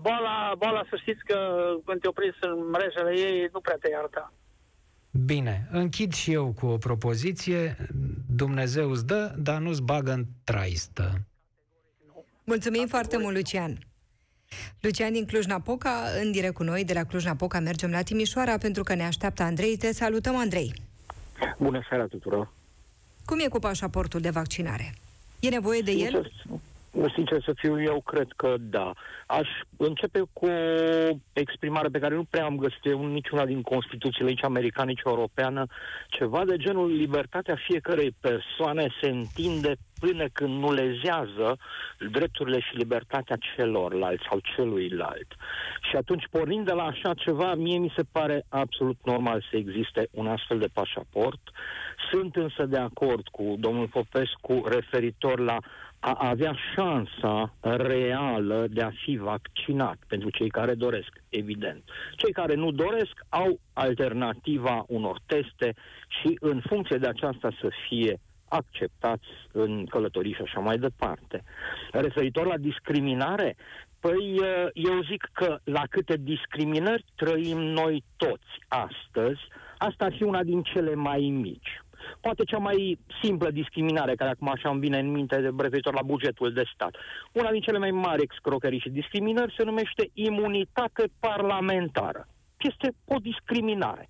boala, 0.00 0.54
boala, 0.58 0.86
să 0.90 0.96
știți 1.00 1.24
că 1.24 1.36
când 1.84 2.00
te 2.00 2.08
opriți 2.08 2.38
în 2.40 2.68
mrejele 2.70 3.18
ei, 3.18 3.48
nu 3.52 3.60
prea 3.60 3.76
te 3.80 3.90
iartă. 3.90 4.32
Bine, 5.24 5.68
închid 5.70 6.12
și 6.12 6.32
eu 6.32 6.54
cu 6.60 6.66
o 6.66 6.76
propoziție. 6.76 7.76
Dumnezeu 8.28 8.90
îți 8.90 9.06
dă, 9.06 9.34
dar 9.38 9.60
nu-ți 9.60 9.82
bagă 9.82 10.12
în 10.12 10.24
traistă. 10.44 11.20
Mulțumim 12.44 12.86
foarte 12.86 13.16
mult, 13.16 13.36
Lucian. 13.36 13.78
Lucian 14.80 15.12
din 15.12 15.26
Cluj-Napoca, 15.26 16.02
în 16.22 16.32
direct 16.32 16.54
cu 16.54 16.62
noi, 16.62 16.84
de 16.84 16.92
la 16.92 17.04
Cluj-Napoca 17.04 17.60
mergem 17.60 17.90
la 17.90 18.02
Timișoara 18.02 18.58
pentru 18.58 18.82
că 18.82 18.94
ne 18.94 19.04
așteaptă 19.04 19.42
Andrei. 19.42 19.76
Te 19.76 19.92
salutăm, 19.92 20.36
Andrei. 20.36 20.74
Bună 21.58 21.80
seara 21.88 22.06
tuturor. 22.06 22.52
Cum 23.24 23.38
e 23.38 23.48
cu 23.48 23.58
pașaportul 23.58 24.20
de 24.20 24.30
vaccinare? 24.30 24.94
E 25.40 25.48
nevoie 25.48 25.80
de 25.80 25.90
el? 25.90 26.32
Sincer 27.14 27.42
să 27.42 27.52
fiu, 27.56 27.82
eu 27.82 28.00
cred 28.00 28.26
că 28.36 28.54
da. 28.58 28.92
Aș 29.26 29.48
începe 29.76 30.22
cu 30.32 30.46
o 30.46 31.16
exprimare 31.32 31.88
pe 31.88 31.98
care 31.98 32.14
nu 32.14 32.24
prea 32.24 32.44
am 32.44 32.56
găsit 32.56 32.84
în 32.84 33.12
niciuna 33.12 33.44
din 33.44 33.62
Constituțiile, 33.62 34.30
nici 34.30 34.44
americană, 34.44 34.88
nici 34.88 35.02
europeană, 35.04 35.66
ceva 36.08 36.44
de 36.44 36.56
genul 36.56 36.96
libertatea 36.96 37.56
fiecărei 37.66 38.16
persoane 38.20 38.86
se 39.00 39.08
întinde 39.08 39.76
până 39.98 40.24
când 40.32 40.58
nu 40.58 40.72
lezează 40.72 41.58
drepturile 42.10 42.60
și 42.60 42.76
libertatea 42.76 43.36
celorlalți 43.56 44.26
sau 44.28 44.38
celuilalt. 44.54 45.26
Și 45.90 45.96
atunci, 45.96 46.24
pornind 46.30 46.66
de 46.66 46.72
la 46.72 46.82
așa 46.82 47.14
ceva, 47.14 47.54
mie 47.54 47.78
mi 47.78 47.92
se 47.96 48.02
pare 48.12 48.44
absolut 48.48 48.96
normal 49.04 49.46
să 49.50 49.56
existe 49.56 50.08
un 50.10 50.26
astfel 50.26 50.58
de 50.58 50.70
pașaport. 50.72 51.40
Sunt 52.10 52.36
însă 52.36 52.66
de 52.66 52.78
acord 52.78 53.28
cu 53.28 53.54
domnul 53.58 53.88
Popescu 53.88 54.64
referitor 54.68 55.38
la 55.38 55.58
a 56.04 56.28
avea 56.28 56.54
șansa 56.74 57.54
reală 57.60 58.66
de 58.70 58.82
a 58.82 58.90
fi 59.04 59.16
vaccinat 59.16 59.96
pentru 60.06 60.30
cei 60.30 60.48
care 60.48 60.74
doresc, 60.74 61.22
evident. 61.28 61.82
Cei 62.16 62.32
care 62.32 62.54
nu 62.54 62.70
doresc 62.70 63.24
au 63.28 63.60
alternativa 63.72 64.84
unor 64.88 65.18
teste 65.26 65.74
și 66.20 66.36
în 66.40 66.60
funcție 66.66 66.96
de 66.96 67.06
aceasta 67.06 67.48
să 67.60 67.68
fie 67.88 68.20
acceptați 68.48 69.26
în 69.52 69.86
călătorii 69.86 70.34
și 70.34 70.42
așa 70.42 70.60
mai 70.60 70.78
departe. 70.78 71.42
Referitor 71.92 72.46
la 72.46 72.56
discriminare, 72.56 73.56
păi 74.00 74.40
eu 74.74 75.02
zic 75.10 75.28
că 75.32 75.58
la 75.64 75.82
câte 75.90 76.16
discriminări 76.16 77.04
trăim 77.14 77.58
noi 77.58 78.04
toți 78.16 78.52
astăzi, 78.68 79.40
asta 79.78 80.04
ar 80.04 80.14
fi 80.16 80.22
una 80.22 80.42
din 80.42 80.62
cele 80.62 80.94
mai 80.94 81.20
mici. 81.20 81.83
Poate 82.20 82.44
cea 82.44 82.58
mai 82.58 82.98
simplă 83.22 83.50
discriminare, 83.50 84.14
care 84.14 84.30
acum 84.30 84.48
așa 84.48 84.68
îmi 84.70 84.80
vine 84.80 84.98
în 84.98 85.10
minte 85.10 85.40
de 85.40 85.50
referitor 85.58 85.94
la 85.94 86.02
bugetul 86.02 86.52
de 86.52 86.62
stat. 86.74 86.96
Una 87.32 87.50
din 87.50 87.60
cele 87.60 87.78
mai 87.78 87.90
mari 87.90 88.22
excrocherii 88.22 88.78
și 88.78 88.90
discriminări 88.90 89.54
se 89.56 89.64
numește 89.64 90.10
imunitate 90.12 91.04
parlamentară. 91.20 92.28
Este 92.58 92.94
o 93.04 93.16
discriminare. 93.16 94.08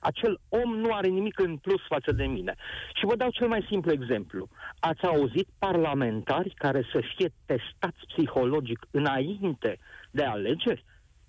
Acel 0.00 0.40
om 0.48 0.76
nu 0.76 0.92
are 0.92 1.08
nimic 1.08 1.38
în 1.38 1.56
plus 1.56 1.80
față 1.88 2.12
de 2.12 2.26
mine. 2.26 2.54
Și 2.94 3.04
vă 3.04 3.16
dau 3.16 3.30
cel 3.30 3.48
mai 3.48 3.66
simplu 3.68 3.92
exemplu. 3.92 4.48
Ați 4.80 5.04
auzit 5.06 5.48
parlamentari 5.58 6.54
care 6.54 6.88
să 6.92 7.00
fie 7.16 7.32
testați 7.46 8.06
psihologic 8.06 8.86
înainte 8.90 9.78
de 10.10 10.24
alegeri? 10.24 10.84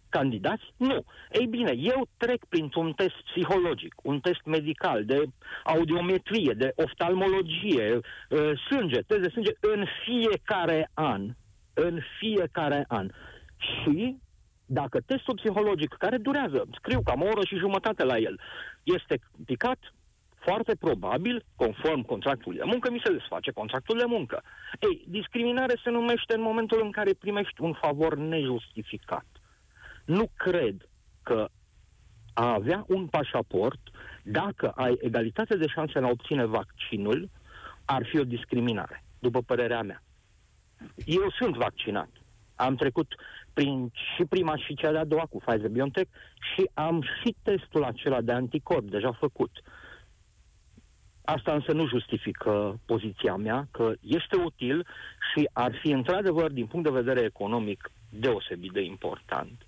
Candidați? 0.10 0.64
Nu. 0.78 1.06
Ei 1.32 1.46
bine, 1.46 1.74
eu 1.78 2.08
trec 2.18 2.46
printr-un 2.46 2.94
test 2.94 3.16
psihologic, 3.24 3.94
un 4.04 4.20
test 4.20 4.46
medical, 4.46 5.06
de 5.06 5.24
audiometrie, 5.64 6.54
de 6.54 6.72
oftalmologie, 6.76 7.94
uh, 7.96 8.52
sânge, 8.70 9.00
test 9.00 9.22
de 9.22 9.30
sânge, 9.30 9.52
în 9.60 9.86
fiecare 10.04 10.90
an. 10.94 11.36
În 11.74 12.00
fiecare 12.20 12.86
an. 12.88 13.10
Și 13.58 14.18
dacă 14.66 15.00
testul 15.00 15.36
psihologic, 15.36 15.94
care 15.94 16.18
durează, 16.18 16.66
scriu 16.76 17.02
cam 17.02 17.22
o 17.22 17.26
oră 17.26 17.46
și 17.46 17.56
jumătate 17.58 18.04
la 18.04 18.18
el, 18.18 18.40
este 18.84 19.20
picat, 19.46 19.80
foarte 20.48 20.76
probabil, 20.76 21.46
conform 21.56 22.02
contractului 22.02 22.58
de 22.58 22.64
muncă, 22.66 22.92
mi 22.92 23.02
se 23.04 23.12
desface 23.12 23.52
contractul 23.52 23.98
de 23.98 24.06
muncă. 24.08 24.44
Ei, 24.80 25.04
discriminare 25.08 25.74
se 25.84 25.90
numește 25.90 26.34
în 26.36 26.42
momentul 26.42 26.80
în 26.84 26.92
care 26.92 27.14
primești 27.14 27.62
un 27.62 27.74
favor 27.74 28.18
nejustificat. 28.18 29.26
Nu 30.08 30.30
cred 30.36 30.90
că 31.24 31.50
a 32.34 32.54
avea 32.54 32.86
un 32.88 33.08
pașaport, 33.08 33.80
dacă 34.24 34.70
ai 34.70 34.98
egalitate 35.02 35.58
de 35.58 35.68
șanse 35.68 35.98
în 35.98 36.04
a 36.04 36.10
obține 36.10 36.46
vaccinul, 36.46 37.30
ar 37.86 38.06
fi 38.06 38.20
o 38.20 38.24
discriminare, 38.24 39.04
după 39.20 39.42
părerea 39.42 39.82
mea. 39.82 40.04
Eu 41.06 41.32
sunt 41.38 41.56
vaccinat. 41.56 42.10
Am 42.56 42.76
trecut 42.76 43.16
prin 43.54 43.92
și 44.16 44.26
prima 44.26 44.58
și 44.58 44.76
cea 44.76 44.92
de-a 44.92 45.06
doua 45.06 45.26
cu 45.30 45.40
Pfizer-BioNTech 45.40 46.10
și 46.54 46.70
am 46.74 47.02
și 47.02 47.36
testul 47.44 47.84
acela 47.84 48.22
de 48.22 48.32
anticorp 48.32 48.90
deja 48.90 49.12
făcut. 49.12 49.52
Asta 51.24 51.54
însă 51.54 51.72
nu 51.72 51.88
justifică 51.88 52.80
poziția 52.86 53.36
mea 53.36 53.68
că 53.72 53.94
este 54.02 54.36
util 54.36 54.88
și 55.34 55.50
ar 55.54 55.76
fi 55.82 55.92
într-adevăr, 55.92 56.52
din 56.52 56.66
punct 56.66 56.86
de 56.86 57.00
vedere 57.02 57.26
economic, 57.26 57.92
deosebit 58.10 58.72
de 58.72 58.82
important. 58.82 59.66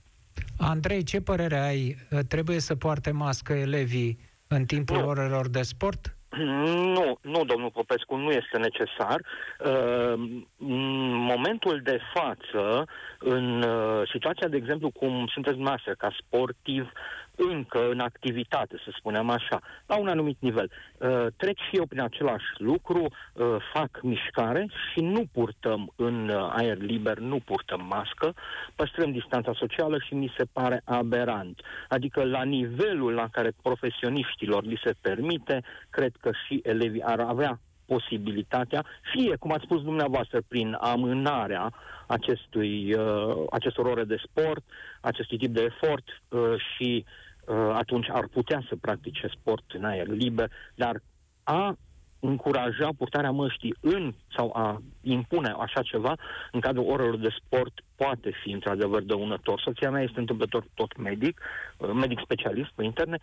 Andrei, 0.57 1.03
ce 1.03 1.21
părere 1.21 1.59
ai? 1.59 1.95
Trebuie 2.27 2.59
să 2.59 2.75
poarte 2.75 3.11
mască 3.11 3.53
elevii 3.53 4.19
în 4.47 4.65
timpul 4.65 4.97
nu. 4.97 5.07
orelor 5.07 5.49
de 5.49 5.61
sport? 5.61 6.13
Nu, 6.37 7.17
nu, 7.21 7.45
domnul 7.45 7.71
Popescu, 7.73 8.15
nu 8.15 8.29
este 8.29 8.57
necesar. 8.57 9.21
Uh, 9.59 10.41
în 10.57 11.13
momentul 11.13 11.79
de 11.83 11.99
față, 12.13 12.85
în 13.19 13.61
uh, 13.61 14.09
situația, 14.11 14.47
de 14.47 14.57
exemplu, 14.57 14.89
cum 14.89 15.27
sunteți 15.27 15.57
noastră, 15.57 15.93
ca 15.97 16.15
sportiv, 16.17 16.91
încă 17.39 17.89
în 17.89 17.99
activitate, 17.99 18.75
să 18.83 18.91
spunem 18.97 19.29
așa, 19.29 19.59
la 19.85 19.97
un 19.97 20.07
anumit 20.07 20.37
nivel. 20.39 20.71
Uh, 20.97 21.25
trec 21.37 21.57
și 21.57 21.75
eu 21.75 21.85
prin 21.85 22.01
același 22.01 22.45
lucru, 22.57 22.99
uh, 23.01 23.55
fac 23.73 23.99
mișcare 24.01 24.69
și 24.91 24.99
nu 24.99 25.23
purtăm 25.31 25.91
în 25.95 26.29
uh, 26.29 26.49
aer 26.49 26.77
liber, 26.77 27.17
nu 27.17 27.39
purtăm 27.45 27.85
mască, 27.89 28.33
păstrăm 28.75 29.11
distanța 29.11 29.51
socială 29.53 29.97
și 29.99 30.13
mi 30.13 30.33
se 30.37 30.43
pare 30.53 30.81
aberant. 30.85 31.61
Adică 31.87 32.23
la 32.23 32.43
nivelul 32.43 33.13
la 33.13 33.27
care 33.31 33.51
profesioniștilor 33.61 34.63
li 34.63 34.81
se 34.83 34.93
permite, 35.01 35.63
cred 35.89 36.11
că 36.19 36.31
și 36.45 36.59
elevii 36.63 37.03
ar 37.03 37.19
avea 37.19 37.59
posibilitatea, 37.85 38.85
fie, 39.11 39.35
cum 39.35 39.51
ați 39.51 39.63
spus 39.63 39.81
dumneavoastră, 39.81 40.41
prin 40.47 40.77
amânarea 40.79 41.73
acestui, 42.07 42.93
uh, 42.93 43.45
acestor 43.49 43.85
ore 43.85 44.03
de 44.03 44.21
sport, 44.27 44.63
acestui 45.01 45.37
tip 45.37 45.53
de 45.53 45.63
efort 45.63 46.05
uh, 46.29 46.41
și 46.57 47.05
uh, 47.05 47.28
atunci 47.73 48.09
ar 48.09 48.27
putea 48.27 48.63
să 48.69 48.75
practice 48.75 49.27
sport 49.39 49.63
în 49.71 49.83
aer 49.83 50.07
liber, 50.07 50.51
dar 50.75 51.01
a 51.43 51.77
încuraja 52.19 52.89
purtarea 52.97 53.31
măștii 53.31 53.75
în 53.79 54.13
sau 54.35 54.51
a 54.53 54.81
impune 55.01 55.55
așa 55.59 55.81
ceva 55.81 56.15
în 56.51 56.59
cadrul 56.59 56.89
orelor 56.89 57.17
de 57.17 57.35
sport 57.45 57.73
poate 57.95 58.31
fi 58.43 58.51
într-adevăr 58.51 59.01
dăunător. 59.01 59.61
Soția 59.61 59.91
mea 59.91 60.01
este 60.01 60.19
întâmplător 60.19 60.65
tot 60.73 60.97
medic, 60.97 61.41
uh, 61.77 61.89
medic 61.93 62.19
specialist 62.23 62.69
pe 62.75 62.83
interne 62.83 63.19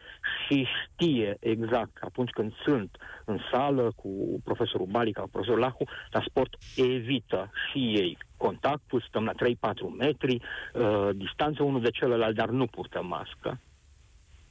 și 0.47 0.67
știe 0.85 1.37
exact 1.41 1.91
că 1.93 2.05
atunci 2.05 2.31
când 2.31 2.53
sunt 2.65 2.97
în 3.25 3.39
sală 3.53 3.93
cu 3.97 4.41
profesorul 4.45 4.87
Balica, 4.87 5.21
cu 5.21 5.29
profesorul 5.29 5.61
Lahu, 5.61 5.85
la 6.11 6.23
sport 6.29 6.57
evită 6.77 7.51
și 7.71 7.79
ei 7.79 8.19
contactul, 8.37 9.05
stăm 9.09 9.25
la 9.25 9.33
3-4 9.33 9.89
metri, 9.99 10.43
uh, 10.75 11.09
distanță 11.15 11.63
unul 11.63 11.81
de 11.81 11.91
celălalt, 11.91 12.35
dar 12.37 12.49
nu 12.49 12.67
purtăm 12.67 13.07
mască. 13.07 13.61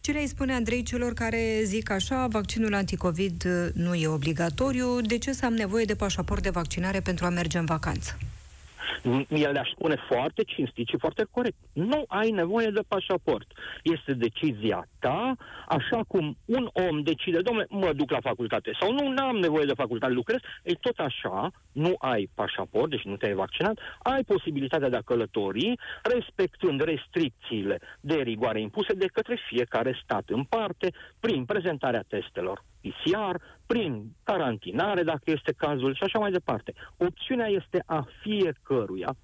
Ce 0.05 0.11
le 0.11 0.25
spune, 0.25 0.53
Andrei, 0.53 0.83
celor 0.83 1.13
care 1.13 1.61
zic 1.63 1.89
așa, 1.89 2.27
vaccinul 2.27 2.73
anticovid 2.73 3.45
uh, 3.45 3.67
nu 3.73 3.93
e 3.93 4.07
obligatoriu, 4.07 5.01
de 5.01 5.17
ce 5.17 5.33
să 5.33 5.45
am 5.45 5.53
nevoie 5.53 5.85
de 5.85 5.95
pașaport 5.95 6.41
de 6.43 6.49
vaccinare 6.49 6.99
pentru 6.99 7.25
a 7.25 7.29
merge 7.29 7.57
în 7.57 7.65
vacanță? 7.65 8.17
El 9.29 9.51
le-aș 9.51 9.69
spune 9.69 9.95
foarte 10.07 10.43
cinstit 10.43 10.87
și 10.87 10.97
foarte 10.97 11.25
corect. 11.31 11.57
Nu 11.73 12.03
ai 12.07 12.31
nevoie 12.31 12.67
de 12.67 12.81
pașaport. 12.87 13.47
Este 13.83 14.13
decizia 14.13 14.87
ta, 14.99 15.35
așa 15.67 16.03
cum 16.07 16.37
un 16.45 16.69
om 16.73 17.01
decide, 17.01 17.41
domnule, 17.41 17.67
mă 17.69 17.93
duc 17.93 18.11
la 18.11 18.19
facultate 18.21 18.71
sau 18.79 18.91
nu, 18.91 19.11
n-am 19.11 19.35
nevoie 19.35 19.65
de 19.65 19.73
facultate, 19.73 20.13
lucrez, 20.13 20.39
ei 20.63 20.77
tot 20.81 20.97
așa, 20.97 21.51
nu 21.71 21.95
ai 21.97 22.29
pașaport, 22.35 22.89
deci 22.89 23.03
nu 23.03 23.15
te-ai 23.15 23.33
vaccinat, 23.33 23.79
ai 23.99 24.23
posibilitatea 24.23 24.89
de 24.89 24.95
a 24.95 25.01
călători, 25.01 25.73
respectând 26.03 26.81
restricțiile 26.81 27.79
de 27.99 28.15
rigoare 28.15 28.61
impuse 28.61 28.93
de 28.93 29.05
către 29.05 29.37
fiecare 29.47 29.99
stat 30.03 30.23
în 30.27 30.43
parte, 30.43 30.91
prin 31.19 31.45
prezentarea 31.45 32.05
testelor 32.07 32.63
PCR, 32.85 33.35
prin 33.65 34.15
carantinare, 34.23 35.03
dacă 35.03 35.23
este 35.25 35.51
cazul, 35.57 35.95
și 35.95 36.03
așa 36.03 36.19
mai 36.19 36.31
departe. 36.31 36.73
Opțiunea 36.97 37.47
este 37.47 37.83
a 37.85 38.07
fiecăruia 38.21 39.15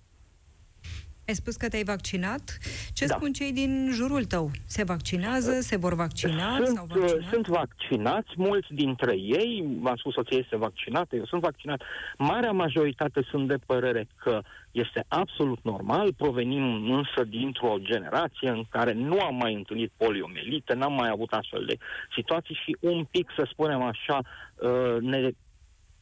ai 1.32 1.38
spus 1.38 1.56
că 1.56 1.68
te-ai 1.70 1.84
vaccinat. 1.84 2.58
Ce 2.94 3.06
da. 3.06 3.16
spun 3.16 3.32
cei 3.34 3.52
din 3.52 3.90
jurul 3.94 4.24
tău? 4.26 4.52
Se 4.66 4.84
vaccinează? 4.84 5.52
Se 5.60 5.78
vor 5.78 5.94
vaccina? 5.94 6.56
Sunt, 6.56 6.78
sau 6.78 6.86
vaccinat? 6.86 7.30
sunt 7.32 7.48
vaccinați, 7.48 8.32
mulți 8.36 8.68
dintre 8.74 9.14
ei, 9.18 9.78
v-am 9.80 9.96
spus, 9.96 10.14
soția 10.14 10.38
este 10.38 10.58
vaccinată, 10.58 11.16
eu 11.16 11.26
sunt 11.26 11.42
vaccinat. 11.42 11.82
Marea 12.18 12.52
majoritate 12.52 13.22
sunt 13.30 13.48
de 13.48 13.58
părere 13.66 14.08
că 14.24 14.42
este 14.72 15.06
absolut 15.08 15.60
normal, 15.64 16.14
provenim 16.14 16.92
însă 16.92 17.24
dintr-o 17.30 17.76
generație 17.80 18.50
în 18.50 18.64
care 18.70 18.94
nu 18.94 19.20
am 19.20 19.36
mai 19.36 19.54
întâlnit 19.54 19.92
poliomielită, 19.98 20.74
n-am 20.74 20.94
mai 20.94 21.10
avut 21.10 21.32
astfel 21.32 21.66
de 21.66 21.78
situații 22.16 22.60
și 22.64 22.78
un 22.80 23.04
pic, 23.12 23.30
să 23.36 23.48
spunem 23.52 23.82
așa, 23.82 24.20
uh, 24.56 24.98
ne 25.02 25.32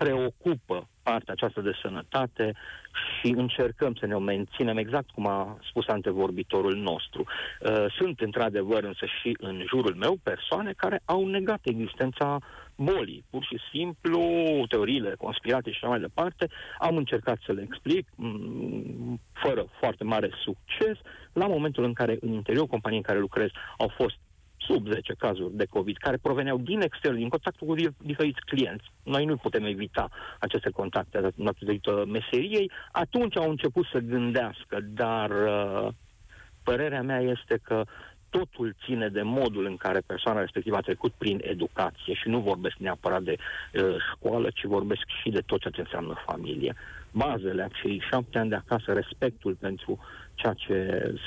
preocupă 0.03 0.87
partea 1.03 1.33
aceasta 1.33 1.61
de 1.61 1.79
sănătate 1.81 2.53
și 2.91 3.33
încercăm 3.35 3.93
să 3.99 4.05
ne 4.05 4.15
o 4.15 4.19
menținem 4.19 4.77
exact 4.77 5.09
cum 5.09 5.27
a 5.27 5.57
spus 5.69 5.87
antevorbitorul 5.87 6.75
nostru. 6.75 7.23
Uh, 7.23 7.85
sunt 7.97 8.19
într-adevăr 8.19 8.83
însă 8.83 9.05
și 9.05 9.37
în 9.39 9.63
jurul 9.67 9.95
meu 9.95 10.15
persoane 10.23 10.73
care 10.77 11.01
au 11.05 11.27
negat 11.27 11.59
existența 11.63 12.37
bolii. 12.75 13.23
Pur 13.29 13.43
și 13.43 13.57
simplu, 13.71 14.21
teoriile 14.69 15.15
conspirate 15.17 15.71
și 15.71 15.79
așa 15.81 15.87
mai 15.87 15.99
departe, 15.99 16.47
am 16.79 16.97
încercat 16.97 17.37
să 17.45 17.51
le 17.51 17.61
explic, 17.61 18.07
mm, 18.15 19.19
fără 19.33 19.65
foarte 19.79 20.03
mare 20.03 20.29
succes, 20.43 20.97
la 21.33 21.47
momentul 21.47 21.83
în 21.83 21.93
care 21.93 22.17
în 22.21 22.31
interiorul 22.31 22.69
companiei 22.69 22.99
în 22.99 23.09
care 23.09 23.19
lucrez 23.19 23.49
au 23.77 23.91
fost 23.97 24.17
sub 24.59 24.87
10 24.87 25.13
cazuri 25.13 25.55
de 25.55 25.65
COVID, 25.65 25.97
care 25.97 26.17
proveneau 26.17 26.57
din 26.57 26.81
exterior, 26.81 27.19
din 27.19 27.29
contactul 27.29 27.67
cu 27.67 27.75
diferiți 27.97 28.39
clienți. 28.45 28.91
Noi 29.03 29.25
nu 29.25 29.35
putem 29.35 29.63
evita 29.63 30.09
aceste 30.39 30.69
contacte 30.69 31.29
datorită 31.35 32.05
meseriei. 32.07 32.71
Atunci 32.91 33.37
au 33.37 33.49
început 33.49 33.85
să 33.85 33.99
gândească, 33.99 34.79
dar 34.81 35.29
uh, 35.29 35.87
părerea 36.63 37.01
mea 37.01 37.19
este 37.19 37.59
că 37.63 37.83
totul 38.29 38.75
ține 38.85 39.07
de 39.09 39.21
modul 39.21 39.65
în 39.65 39.77
care 39.77 39.99
persoana 40.05 40.39
respectivă 40.39 40.75
a 40.75 40.81
trecut 40.81 41.13
prin 41.17 41.39
educație 41.43 42.13
și 42.13 42.27
nu 42.29 42.39
vorbesc 42.39 42.75
neapărat 42.75 43.21
de 43.21 43.35
uh, 43.73 43.95
școală, 44.11 44.49
ci 44.49 44.63
vorbesc 44.63 45.03
și 45.21 45.29
de 45.29 45.41
tot 45.45 45.59
ce 45.59 45.81
înseamnă 45.81 46.23
familie. 46.25 46.75
Bazele 47.11 47.63
acei 47.63 48.03
șapte 48.11 48.37
ani 48.37 48.49
de 48.49 48.55
acasă, 48.55 48.93
respectul 48.93 49.55
pentru 49.59 49.99
ceea 50.39 50.53
ce 50.53 50.75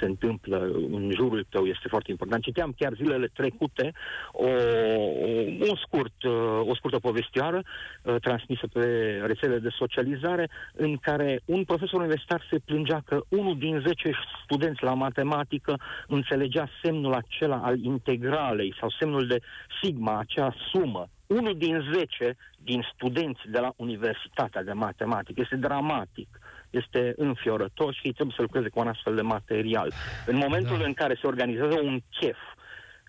se 0.01 0.05
întâmplă 0.07 0.59
în 0.91 1.11
jurul 1.15 1.47
tău 1.49 1.65
este 1.65 1.89
foarte 1.89 2.11
important. 2.11 2.43
Citeam 2.43 2.75
chiar 2.79 2.93
zilele 2.95 3.27
trecute 3.27 3.93
o, 4.33 4.47
o, 4.47 5.29
un 5.71 5.77
scurt, 5.87 6.23
uh, 6.23 6.61
o 6.65 6.75
scurtă 6.75 6.99
povestioară 6.99 7.63
uh, 7.63 8.15
transmisă 8.21 8.67
pe 8.73 8.85
rețele 9.27 9.59
de 9.59 9.69
socializare 9.79 10.51
în 10.73 10.97
care 10.97 11.41
un 11.45 11.65
profesor 11.65 12.01
universitar 12.01 12.47
se 12.51 12.59
plângea 12.59 13.03
că 13.07 13.21
unul 13.29 13.59
din 13.59 13.83
10 13.87 14.11
studenți 14.45 14.83
la 14.83 14.95
matematică 14.95 15.81
înțelegea 16.07 16.69
semnul 16.83 17.13
acela 17.13 17.57
al 17.57 17.79
integralei 17.79 18.75
sau 18.81 18.91
semnul 18.91 19.27
de 19.27 19.41
sigma, 19.83 20.19
acea 20.19 20.55
sumă 20.73 21.09
unul 21.33 21.57
din 21.57 21.93
10 21.93 22.37
din 22.59 22.85
studenți 22.95 23.41
de 23.47 23.59
la 23.59 23.73
Universitatea 23.77 24.63
de 24.63 24.73
Matematică. 24.73 25.41
Este 25.41 25.57
dramatic 25.57 26.29
este 26.73 27.13
înfiorător 27.17 27.95
și 27.95 28.13
trebuie 28.13 28.35
să 28.37 28.43
lucreze 28.43 28.69
cu 28.69 28.81
un 28.81 28.89
astfel 28.89 29.15
de 29.15 29.23
material. 29.23 29.93
În 30.27 30.37
momentul 30.37 30.79
da. 30.79 30.85
în 30.85 30.93
care 30.93 31.19
se 31.21 31.27
organizează 31.27 31.81
un 31.81 32.01
chef 32.11 32.39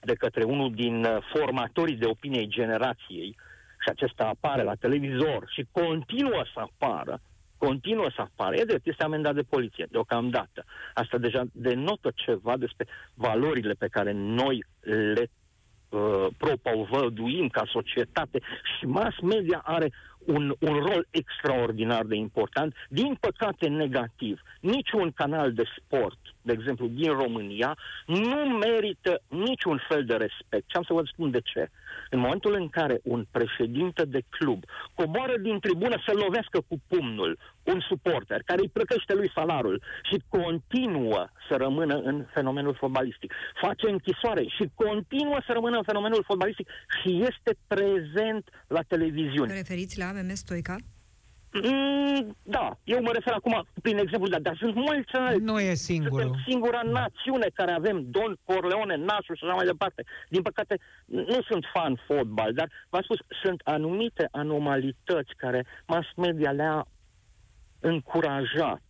de 0.01 0.13
către 0.13 0.43
unul 0.43 0.71
din 0.73 1.03
uh, 1.03 1.17
formatorii 1.36 1.95
de 1.95 2.05
opinie 2.05 2.47
generației 2.47 3.38
și 3.83 3.89
acesta 3.89 4.23
apare 4.23 4.63
la 4.63 4.73
televizor 4.73 5.43
și 5.47 5.67
continuă 5.71 6.43
să 6.53 6.59
apară, 6.59 7.21
continuă 7.57 8.09
să 8.15 8.21
apară, 8.21 8.55
e 8.55 8.63
drept, 8.63 8.88
este 8.88 9.03
amendat 9.03 9.36
de 9.36 9.49
poliție 9.49 9.88
deocamdată. 9.91 10.65
Asta 10.93 11.17
deja 11.17 11.43
denotă 11.51 12.12
ceva 12.15 12.57
despre 12.57 12.88
valorile 13.13 13.73
pe 13.73 13.88
care 13.88 14.12
noi 14.12 14.65
le 15.13 15.29
uh, 15.93 16.27
propovăduim 16.38 17.47
ca 17.47 17.63
societate 17.71 18.39
și 18.77 18.86
mass 18.86 19.19
media 19.19 19.62
are 19.63 19.91
un, 20.25 20.56
un 20.60 20.73
rol 20.73 21.08
extraordinar 21.10 22.06
de 22.06 22.15
important, 22.15 22.75
din 22.89 23.17
păcate 23.19 23.67
negativ. 23.67 24.41
Niciun 24.60 25.12
canal 25.12 25.53
de 25.53 25.63
sport, 25.77 26.17
de 26.41 26.51
exemplu, 26.51 26.88
din 26.88 27.12
România, 27.12 27.77
nu 28.06 28.58
merită 28.58 29.21
niciun 29.27 29.82
fel 29.88 30.06
de 30.06 30.13
respect. 30.15 30.69
Și 30.69 30.75
am 30.75 30.84
să 30.84 30.93
vă 30.93 31.03
spun 31.06 31.32
de 31.32 31.41
ce. 31.41 31.69
În 32.15 32.19
momentul 32.19 32.54
în 32.54 32.69
care 32.69 32.99
un 33.04 33.26
președinte 33.32 34.04
de 34.06 34.21
club 34.30 34.63
coboară 34.93 35.38
din 35.38 35.60
tribună 35.60 35.95
să 36.06 36.12
lovească 36.23 36.60
cu 36.67 36.76
pumnul 36.88 37.39
un 37.63 37.80
suporter 37.89 38.41
care 38.45 38.62
îi 38.62 38.69
plătește 38.69 39.13
lui 39.13 39.32
salarul 39.36 39.82
și 40.10 40.23
continuă 40.28 41.30
să 41.47 41.56
rămână 41.56 41.95
în 41.95 42.26
fenomenul 42.34 42.76
fotbalistic, 42.80 43.34
face 43.62 43.89
închisoare 43.89 44.43
și 44.58 44.71
continuă 44.76 45.38
să 45.45 45.52
rămână 45.54 45.78
în 45.78 45.84
fenomenul 45.84 46.23
fotbalistic 46.28 46.67
și 47.02 47.10
este 47.30 47.52
prezent 47.67 48.49
la 48.67 48.82
televiziune. 48.88 49.54
Referiți 49.54 49.97
la 49.97 50.12
MM 50.12 50.34
Stoica? 50.34 50.76
Mm, 51.61 52.36
da, 52.43 52.78
eu 52.84 53.01
mă 53.01 53.11
refer 53.11 53.34
acum 53.34 53.65
prin 53.82 53.97
exemplu, 53.97 54.30
dar, 54.30 54.39
dar 54.39 54.55
sunt 54.57 54.75
mulți 54.75 55.13
alți. 55.13 55.43
Nu 55.43 55.59
e 55.59 55.73
singurul. 55.73 56.19
Suntem 56.19 56.41
singura 56.45 56.82
națiune 56.82 57.47
care 57.53 57.71
avem 57.71 58.03
Don 58.09 58.36
Corleone, 58.45 58.95
nasul 58.95 59.36
și 59.36 59.43
așa 59.43 59.53
mai 59.53 59.65
departe. 59.65 60.03
Din 60.30 60.41
păcate, 60.41 60.80
nu 61.05 61.41
sunt 61.47 61.65
fan 61.73 61.99
fotbal, 62.05 62.53
dar 62.53 62.69
v-am 62.89 63.01
spus, 63.01 63.17
sunt 63.41 63.61
anumite 63.63 64.28
anomatități 64.32 65.34
care 65.38 65.65
mass 65.88 66.07
media 66.15 66.51
le-a 66.51 66.86
încurajat. 67.80 68.82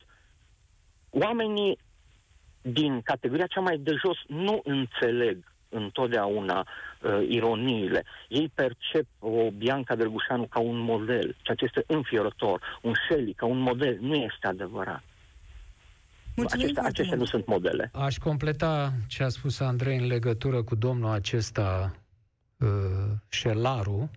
Oamenii 1.09 1.77
din 2.61 3.01
categoria 3.01 3.45
cea 3.45 3.59
mai 3.61 3.77
de 3.77 3.91
jos 4.05 4.17
nu 4.27 4.61
înțeleg 4.63 5.52
întotdeauna 5.73 6.67
uh, 7.01 7.25
ironiile. 7.29 8.03
Ei 8.27 8.51
percep 8.53 9.05
o 9.19 9.51
Bianca 9.51 9.95
Drăgușanu 9.95 10.45
ca 10.45 10.59
un 10.59 10.77
model, 10.77 11.35
ceea 11.41 11.57
ce 11.57 11.65
este 11.65 11.83
înfiorător. 11.87 12.79
Un 12.81 12.93
Shelley 13.05 13.33
ca 13.33 13.45
un 13.45 13.59
model. 13.59 13.97
Nu 14.01 14.15
este 14.15 14.47
adevărat. 14.47 15.03
Mulțumim 16.35 16.63
acestea, 16.63 16.81
foarte 16.81 17.01
acestea 17.01 17.17
mult. 17.17 17.31
nu 17.31 17.37
sunt 17.37 17.47
modele. 17.47 17.91
Aș 17.93 18.17
completa 18.17 18.93
ce 19.07 19.23
a 19.23 19.29
spus 19.29 19.59
Andrei 19.59 19.97
în 19.97 20.07
legătură 20.07 20.63
cu 20.63 20.75
domnul 20.75 21.11
acesta, 21.11 21.95
uh, 22.57 22.67
Șelaru, 23.29 24.11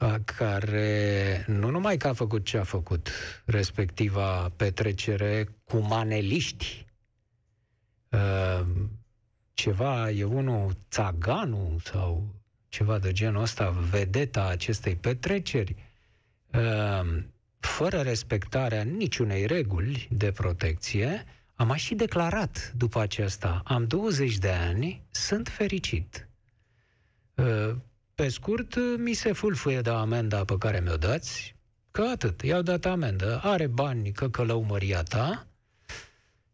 uh, 0.00 0.14
care 0.24 1.44
nu 1.46 1.70
numai 1.70 1.96
că 1.96 2.08
a 2.08 2.12
făcut 2.12 2.44
ce 2.44 2.58
a 2.58 2.64
făcut, 2.64 3.08
respectiva 3.44 4.52
petrecere 4.56 5.48
cu 5.64 5.76
maneliști, 5.76 6.86
uh, 8.10 8.66
ceva, 9.54 10.10
e 10.10 10.24
unul 10.24 10.76
țaganu 10.90 11.78
sau 11.84 12.34
ceva 12.68 12.98
de 12.98 13.12
genul 13.12 13.42
ăsta, 13.42 13.70
vedeta 13.70 14.46
acestei 14.46 14.96
petreceri, 14.96 15.76
uh, 16.54 17.22
fără 17.58 18.00
respectarea 18.00 18.82
niciunei 18.82 19.46
reguli 19.46 20.08
de 20.10 20.32
protecție, 20.32 21.24
am 21.54 21.66
mai 21.66 21.78
și 21.78 21.94
declarat 21.94 22.72
după 22.76 23.00
aceasta, 23.00 23.62
am 23.64 23.86
20 23.86 24.38
de 24.38 24.50
ani, 24.50 25.02
sunt 25.10 25.48
fericit. 25.48 26.28
Uh, 27.34 27.74
Pe 28.14 28.28
scurt, 28.28 28.76
mi 28.98 29.12
se 29.12 29.32
fulfuie 29.32 29.80
de 29.80 29.90
amenda 29.90 30.44
pe 30.44 30.58
care 30.58 30.80
mi-o 30.80 30.96
dați, 30.96 31.54
că 31.90 32.02
atât, 32.02 32.42
i-au 32.42 32.62
dat 32.62 32.84
amendă, 32.84 33.40
are 33.42 33.66
bani 33.66 34.12
că 34.12 34.30
călăumăria 34.30 35.02
ta 35.02 35.46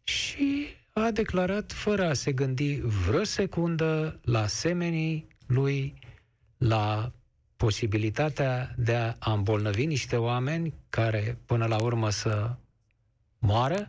și 0.03 0.67
a 1.03 1.11
declarat 1.11 1.71
fără 1.71 2.05
a 2.09 2.13
se 2.13 2.31
gândi 2.31 2.79
vreo 2.81 3.23
secundă 3.23 4.19
la 4.23 4.47
semenii 4.47 5.27
lui, 5.47 5.93
la 6.57 7.11
posibilitatea 7.55 8.75
de 8.77 8.95
a 8.95 9.33
îmbolnăvi 9.33 9.85
niște 9.85 10.15
oameni 10.15 10.73
care 10.89 11.37
până 11.45 11.65
la 11.65 11.81
urmă 11.81 12.09
să 12.09 12.55
moară. 13.39 13.87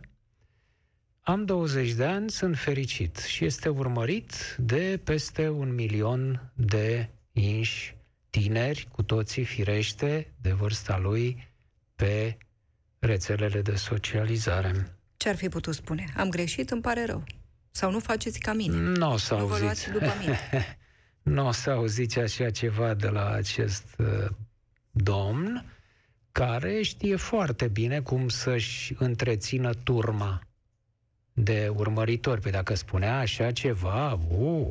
Am 1.21 1.45
20 1.45 1.91
de 1.91 2.05
ani, 2.05 2.29
sunt 2.29 2.57
fericit 2.57 3.17
și 3.17 3.45
este 3.45 3.69
urmărit 3.69 4.55
de 4.57 5.01
peste 5.03 5.49
un 5.49 5.73
milion 5.73 6.51
de 6.55 7.09
inși 7.31 7.95
tineri, 8.29 8.87
cu 8.91 9.03
toții 9.03 9.43
firește, 9.43 10.33
de 10.41 10.51
vârsta 10.51 10.97
lui, 10.97 11.47
pe 11.95 12.37
rețelele 12.99 13.61
de 13.61 13.75
socializare. 13.75 14.97
Ce 15.23 15.29
ar 15.29 15.35
fi 15.35 15.49
putut 15.49 15.73
spune? 15.73 16.05
Am 16.17 16.29
greșit, 16.29 16.71
îmi 16.71 16.81
pare 16.81 17.05
rău. 17.05 17.23
Sau 17.71 17.91
nu 17.91 17.99
faceți 17.99 18.39
ca 18.39 18.53
mine. 18.53 18.75
Nu 18.77 19.11
o 19.11 19.17
să 19.17 19.33
Nu 19.35 19.45
vă 19.45 19.53
auziți. 19.53 19.63
luați 19.63 19.91
după 19.91 20.13
mine. 20.19 20.39
nu 21.35 21.47
o 21.47 21.51
să 21.51 21.69
auziți 21.69 22.19
așa 22.19 22.49
ceva 22.49 22.93
de 22.93 23.07
la 23.07 23.29
acest 23.29 23.95
uh, 23.97 24.29
domn 24.91 25.65
care 26.31 26.81
știe 26.81 27.15
foarte 27.15 27.67
bine 27.67 28.01
cum 28.01 28.29
să-și 28.29 28.95
întrețină 28.97 29.73
turma 29.73 30.41
de 31.33 31.71
urmăritori. 31.75 32.41
Păi 32.41 32.51
dacă 32.51 32.75
spunea 32.75 33.17
așa 33.17 33.51
ceva, 33.51 34.13
uh, 34.29 34.67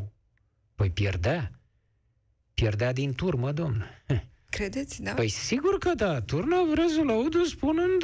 păi 0.74 0.90
pierdea. 0.90 1.50
Pierdea 2.54 2.92
din 2.92 3.12
turmă, 3.12 3.52
domn. 3.52 3.86
Credeți, 4.52 5.02
da? 5.02 5.12
Păi 5.12 5.28
sigur 5.28 5.78
că 5.78 5.94
da, 5.94 6.20
turna 6.20 6.62
vreau 6.70 6.88
să-l 6.88 7.08
audă 7.08 7.42
spunând 7.44 8.02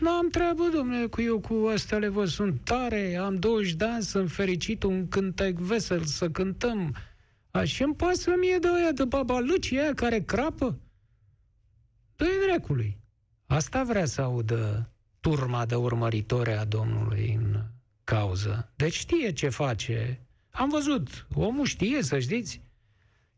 n-am 0.00 0.28
treabă, 0.28 0.68
domnule, 0.74 1.06
cu 1.06 1.20
eu 1.20 1.38
cu 1.38 1.68
astea 1.72 1.98
le 1.98 2.08
văd, 2.08 2.28
sunt 2.28 2.60
tare, 2.64 3.16
am 3.16 3.34
20 3.34 3.72
de 3.72 3.84
ani, 3.84 4.02
sunt 4.02 4.30
fericit, 4.30 4.82
un 4.82 5.08
cântec 5.08 5.56
vesel 5.56 6.04
să 6.04 6.28
cântăm. 6.30 6.96
Așa 7.50 7.84
îmi 7.84 7.94
pasă 7.94 8.34
mie 8.40 8.58
de 8.58 8.68
aia, 8.68 8.92
de 8.92 9.04
babaluci 9.04 9.72
aia 9.72 9.94
care 9.94 10.20
crapă. 10.20 10.78
Dă-i 12.16 12.46
dracului. 12.46 12.96
Asta 13.46 13.82
vrea 13.82 14.04
să 14.04 14.20
audă 14.20 14.90
turma 15.20 15.66
de 15.66 15.74
urmăritori 15.74 16.52
a 16.52 16.64
Domnului 16.64 17.38
în 17.40 17.62
cauză. 18.04 18.72
Deci 18.76 18.94
știe 18.94 19.32
ce 19.32 19.48
face. 19.48 20.20
Am 20.50 20.68
văzut, 20.68 21.26
omul 21.34 21.66
știe, 21.66 22.02
să 22.02 22.18
știți. 22.18 22.60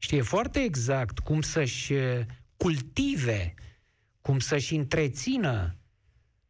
Știe 0.03 0.23
foarte 0.23 0.61
exact 0.61 1.19
cum 1.19 1.41
să-și 1.41 1.93
uh, 1.93 2.21
cultive, 2.57 3.55
cum 4.21 4.39
să-și 4.39 4.75
întrețină 4.75 5.77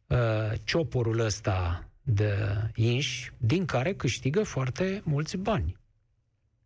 uh, 0.07 0.53
cioporul 0.64 1.18
ăsta 1.18 1.88
de 2.03 2.34
inși, 2.74 3.32
din 3.36 3.64
care 3.64 3.94
câștigă 3.94 4.42
foarte 4.42 5.03
mulți 5.05 5.36
bani. 5.36 5.76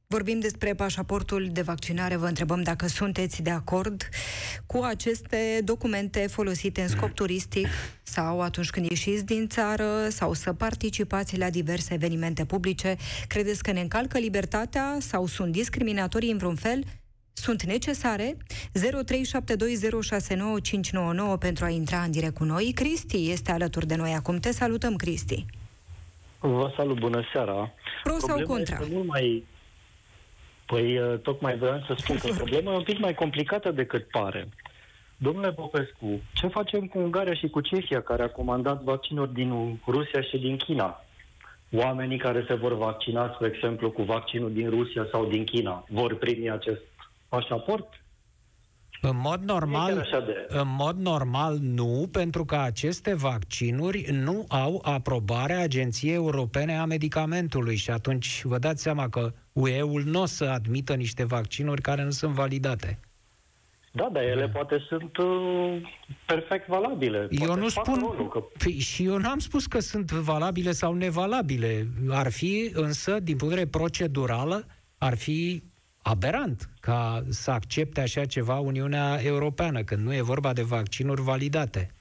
Vorbim 0.07 0.41
despre 0.41 0.75
pașaportul 0.75 1.49
de 1.53 1.63
vaccinare. 1.63 2.17
Vă 2.17 2.27
întrebăm 2.27 2.63
dacă 2.63 2.87
sunteți 2.87 3.43
de 3.43 3.51
acord 3.51 4.09
cu 4.67 4.83
aceste 4.83 5.61
documente 5.65 6.27
folosite 6.27 6.81
în 6.81 6.89
scop 6.89 7.11
turistic 7.11 7.69
sau 8.03 8.41
atunci 8.41 8.71
când 8.71 8.91
ieșiți 8.91 9.25
din 9.25 9.49
țară 9.49 10.09
sau 10.09 10.33
să 10.33 10.53
participați 10.53 11.39
la 11.39 11.51
diverse 11.51 11.95
evenimente 11.95 12.45
publice. 12.45 12.97
Credeți 13.29 13.63
că 13.63 13.73
ne 13.73 13.81
încalcă 13.81 14.19
libertatea 14.19 14.97
sau 15.01 15.27
sunt 15.27 15.53
discriminatorii 15.53 16.31
în 16.31 16.39
vreun 16.39 16.55
fel? 16.55 16.85
Sunt 17.33 17.63
necesare 17.63 18.37
0372069599 18.37 18.41
pentru 21.39 21.65
a 21.65 21.69
intra 21.69 22.03
în 22.03 22.11
direct 22.11 22.35
cu 22.35 22.45
noi. 22.45 22.73
Cristi 22.75 23.31
este 23.31 23.53
alături 23.53 23.87
de 23.87 23.95
noi 23.95 24.13
acum. 24.13 24.39
Te 24.39 24.53
salutăm, 24.53 24.97
Cristi. 24.97 25.47
Vă 26.39 26.73
salut, 26.77 26.99
bună 26.99 27.23
seara. 27.33 27.73
Pro 28.03 28.13
sau 28.13 28.27
Problema 28.27 28.55
contra? 28.55 28.79
Este 28.81 28.95
mult 28.95 29.07
mai... 29.07 29.45
Păi, 30.67 30.99
uh, 30.99 31.19
tocmai 31.19 31.57
vreau 31.57 31.83
să 31.87 31.95
spun 31.97 32.19
că 32.19 32.29
problema 32.43 32.73
e 32.73 32.77
un 32.77 32.83
pic 32.83 32.99
mai 32.99 33.15
complicată 33.15 33.71
decât 33.71 34.09
pare. 34.11 34.49
Domnule 35.17 35.53
Popescu, 35.53 36.21
ce 36.33 36.47
facem 36.47 36.87
cu 36.87 36.99
Ungaria 36.99 37.35
și 37.35 37.49
cu 37.49 37.61
Cehia, 37.61 38.03
care 38.03 38.23
a 38.23 38.31
comandat 38.31 38.83
vaccinuri 38.83 39.35
din 39.35 39.81
Rusia 39.87 40.21
și 40.21 40.39
din 40.39 40.57
China? 40.57 41.05
Oamenii 41.73 42.19
care 42.19 42.45
se 42.49 42.55
vor 42.55 42.77
vaccina, 42.77 43.33
spre 43.35 43.47
exemplu, 43.55 43.91
cu 43.91 44.03
vaccinul 44.03 44.53
din 44.53 44.71
Rusia 44.71 45.09
sau 45.11 45.27
din 45.27 45.45
China, 45.45 45.85
vor 45.89 46.15
primi 46.15 46.51
acest 46.51 46.81
pașaport? 47.29 48.04
În 49.09 49.17
mod 49.23 49.41
E 49.41 49.45
normal, 49.45 49.89
chiar 49.89 49.99
așa 49.99 50.21
de- 50.21 50.47
în 50.49 50.75
mod 50.79 50.97
normal 50.99 51.59
nu, 51.61 52.09
pentru 52.13 52.45
că 52.45 52.57
aceste 52.57 53.15
vaccinuri 53.15 54.09
nu 54.13 54.45
au 54.49 54.81
aprobarea 54.85 55.61
Agenției 55.61 56.15
Europene 56.15 56.79
a 56.79 56.85
Medicamentului 56.85 57.77
și 57.77 57.91
atunci 57.91 58.41
vă 58.45 58.59
dați 58.59 58.83
seama 58.83 59.09
că 59.09 59.33
UE-ul 59.53 60.03
nu 60.05 60.21
o 60.21 60.25
să 60.27 60.45
admită 60.45 60.95
niște 60.95 61.25
vaccinuri 61.25 61.81
care 61.83 62.05
nu 62.05 62.11
sunt 62.11 62.33
validate. 62.35 62.99
Da, 63.93 64.09
dar 64.13 64.23
ele 64.23 64.49
poate 64.49 64.79
sunt 64.89 65.17
uh, 65.17 65.27
perfect 66.27 66.67
valabile. 66.69 67.29
Eu 67.31 67.47
Poate 67.47 67.61
nu 67.61 67.69
fac 67.69 67.85
spun... 67.85 67.99
rolul, 68.01 68.29
că 68.29 68.39
Păi, 68.59 68.73
și 68.79 69.05
eu 69.05 69.17
n-am 69.17 69.39
spus 69.39 69.67
că 69.67 69.79
sunt 69.81 70.11
valabile 70.11 70.73
sau 70.73 70.95
nevalabile. 70.95 71.87
Ar 72.11 72.31
fi, 72.33 72.71
însă, 72.75 73.11
din 73.11 73.37
punct 73.37 73.55
de 73.55 73.61
vedere 73.61 73.67
procedurală, 73.79 74.67
ar 74.99 75.17
fi 75.17 75.63
aberant 76.07 76.69
ca 76.81 77.25
să 77.29 77.51
accepte 77.51 78.01
așa 78.01 78.25
ceva 78.25 78.59
Uniunea 78.59 79.21
Europeană, 79.23 79.83
când 79.83 80.05
nu 80.05 80.15
e 80.15 80.21
vorba 80.21 80.53
de 80.53 80.63
vaccinuri 80.63 81.23
validate 81.23 81.95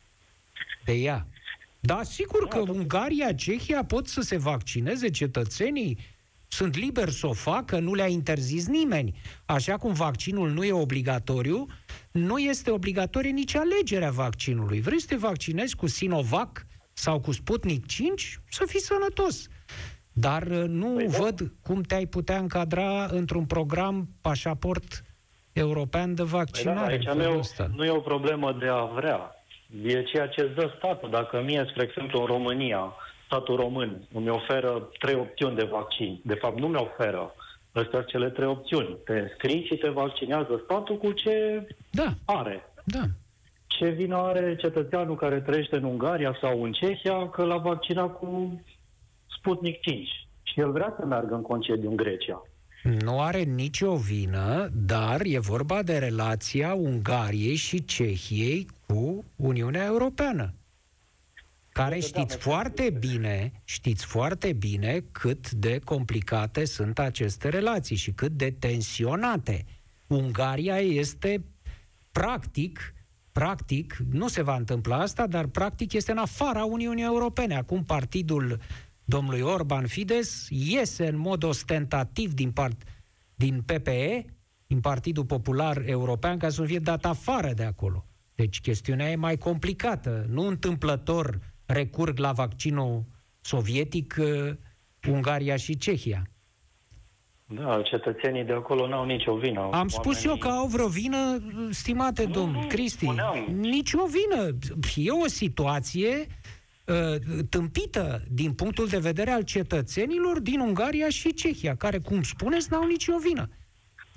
de 0.85 0.93
ea. 0.93 1.27
Da, 1.79 2.03
sigur 2.03 2.47
că 2.47 2.59
Ungaria, 2.59 3.33
Cehia 3.33 3.83
pot 3.83 4.07
să 4.07 4.21
se 4.21 4.37
vaccineze 4.37 5.09
cetățenii, 5.09 5.97
sunt 6.47 6.75
liberi 6.75 7.13
să 7.13 7.27
o 7.27 7.33
facă, 7.33 7.79
nu 7.79 7.93
le-a 7.93 8.07
interzis 8.07 8.67
nimeni. 8.67 9.21
Așa 9.45 9.77
cum 9.77 9.93
vaccinul 9.93 10.51
nu 10.51 10.63
e 10.63 10.71
obligatoriu, 10.71 11.65
nu 12.11 12.37
este 12.37 12.71
obligatorie 12.71 13.31
nici 13.31 13.55
alegerea 13.55 14.11
vaccinului. 14.11 14.81
Vrei 14.81 14.99
să 14.99 15.07
te 15.07 15.15
vaccinezi 15.15 15.75
cu 15.75 15.87
Sinovac 15.87 16.65
sau 16.93 17.19
cu 17.19 17.31
Sputnik 17.31 17.85
5? 17.85 18.39
Să 18.49 18.63
fii 18.67 18.81
sănătos. 18.81 19.47
Dar 20.13 20.41
uh, 20.43 20.63
nu 20.67 20.87
Păi 20.93 21.07
da. 21.07 21.17
văd 21.17 21.51
cum 21.63 21.81
te-ai 21.81 22.05
putea 22.05 22.37
încadra 22.37 23.05
într-un 23.09 23.45
program 23.45 24.07
pașaport 24.21 25.03
european 25.53 26.15
de 26.15 26.21
Păi 26.21 26.31
da, 26.31 26.37
vaccinare. 26.37 26.91
aici 26.91 27.07
în 27.07 27.13
nu 27.17 27.21
e, 27.21 27.23
felul 27.23 27.35
o, 27.35 27.39
ăsta. 27.39 27.69
nu 27.75 27.85
e 27.85 27.89
o 27.89 27.99
problemă 27.99 28.55
de 28.59 28.67
a 28.67 28.83
vrea. 28.83 29.35
E 29.83 30.03
ceea 30.03 30.27
ce 30.27 30.41
îți 30.41 30.53
dă 30.53 30.73
statul. 30.77 31.09
Dacă 31.09 31.41
mie, 31.45 31.65
spre 31.69 31.83
exemplu, 31.83 32.19
în 32.19 32.25
România, 32.25 32.93
statul 33.25 33.55
român 33.55 34.07
îmi 34.13 34.29
oferă 34.29 34.89
trei 34.99 35.15
opțiuni 35.15 35.55
de 35.55 35.63
vaccin, 35.71 36.19
de 36.23 36.33
fapt 36.33 36.59
nu 36.59 36.67
mi 36.67 36.75
oferă, 36.75 37.33
Astea 37.75 37.89
sunt 37.91 38.05
cele 38.05 38.29
trei 38.29 38.47
opțiuni. 38.47 38.97
Te 39.05 39.13
înscrii 39.19 39.65
și 39.65 39.75
te 39.75 39.89
vaccinează 39.89 40.61
statul 40.63 40.97
cu 40.97 41.11
ce 41.11 41.67
Da, 41.89 42.13
are. 42.25 42.73
da. 42.83 43.01
Ce 43.67 43.89
vină 43.89 44.15
are 44.17 44.55
cetățeanul 44.55 45.15
care 45.15 45.41
trăiește 45.41 45.75
în 45.75 45.83
Ungaria 45.83 46.37
sau 46.41 46.63
în 46.63 46.71
Cehia 46.71 47.29
că 47.29 47.43
l-a 47.43 47.57
vaccinat 47.57 48.17
cu 48.17 48.61
Sputnik 49.43 49.79
5 49.79 50.07
și 50.43 50.59
el 50.59 50.71
vrea 50.71 50.95
să 50.99 51.05
meargă 51.05 51.35
în 51.35 51.41
concediu 51.41 51.89
în 51.89 51.95
Grecia. 51.95 52.41
Nu 52.83 53.21
are 53.21 53.41
nicio 53.41 53.95
vină, 53.95 54.69
dar 54.73 55.21
e 55.23 55.39
vorba 55.39 55.83
de 55.83 55.97
relația 55.97 56.73
Ungariei 56.73 57.55
și 57.55 57.85
Cehiei 57.85 58.67
cu 58.87 59.25
Uniunea 59.35 59.85
Europeană. 59.85 60.53
Care 61.69 61.99
știți 61.99 62.37
foarte 62.37 62.89
bine, 62.99 63.51
știți 63.63 64.05
foarte 64.05 64.53
bine 64.53 65.03
cât 65.11 65.51
de 65.51 65.79
complicate 65.83 66.65
sunt 66.65 66.99
aceste 66.99 67.49
relații 67.49 67.95
și 67.95 68.11
cât 68.11 68.31
de 68.31 68.51
tensionate. 68.59 69.65
Ungaria 70.07 70.77
este 70.77 71.43
practic 72.11 72.93
practic, 73.31 73.97
nu 74.11 74.27
se 74.27 74.41
va 74.41 74.55
întâmpla 74.55 74.99
asta, 74.99 75.27
dar 75.27 75.45
practic 75.45 75.93
este 75.93 76.11
în 76.11 76.17
afara 76.17 76.63
Uniunii 76.63 77.03
Europene. 77.03 77.55
Acum 77.55 77.83
partidul 77.83 78.59
domnului 79.05 79.41
Orban 79.41 79.87
Fides 79.87 80.47
iese 80.49 81.07
în 81.07 81.17
mod 81.17 81.43
ostentativ 81.43 82.33
din, 82.33 82.51
part, 82.51 82.81
din 83.35 83.61
PPE, 83.61 84.25
din 84.67 84.79
Partidul 84.79 85.25
Popular 85.25 85.81
European, 85.85 86.37
ca 86.37 86.49
să 86.49 86.63
fie 86.63 86.79
dat 86.79 87.05
afară 87.05 87.51
de 87.53 87.63
acolo. 87.63 88.05
Deci 88.35 88.61
chestiunea 88.61 89.09
e 89.09 89.15
mai 89.15 89.37
complicată. 89.37 90.25
Nu 90.29 90.47
întâmplător 90.47 91.39
recurg 91.65 92.17
la 92.17 92.31
vaccinul 92.31 93.03
sovietic 93.41 94.15
uh, 94.19 94.55
Ungaria 95.09 95.55
și 95.55 95.77
Cehia. 95.77 96.27
Da, 97.45 97.81
cetățenii 97.81 98.43
de 98.43 98.53
acolo 98.53 98.87
n-au 98.87 99.05
nicio 99.05 99.35
vină. 99.35 99.59
Am 99.59 99.69
Oamenii... 99.69 99.91
spus 99.91 100.23
eu 100.23 100.35
că 100.35 100.47
au 100.47 100.67
vreo 100.67 100.87
vină, 100.87 101.17
stimate 101.69 102.25
nu, 102.25 102.31
domn 102.31 102.67
Cristi. 102.67 103.09
Nici 103.47 103.93
o 103.93 104.05
vină. 104.05 104.57
E 104.95 105.11
o 105.11 105.27
situație 105.27 106.09
uh, 106.09 106.25
tâmpită 107.49 108.23
din 108.31 108.53
punctul 108.53 108.87
de 108.87 108.97
vedere 108.97 109.31
al 109.31 109.41
cetățenilor 109.41 110.39
din 110.39 110.59
Ungaria 110.59 111.09
și 111.09 111.33
Cehia, 111.33 111.75
care, 111.75 111.97
cum 111.97 112.23
spuneți, 112.23 112.67
n-au 112.71 112.87
nicio 112.87 113.17
vină. 113.17 113.49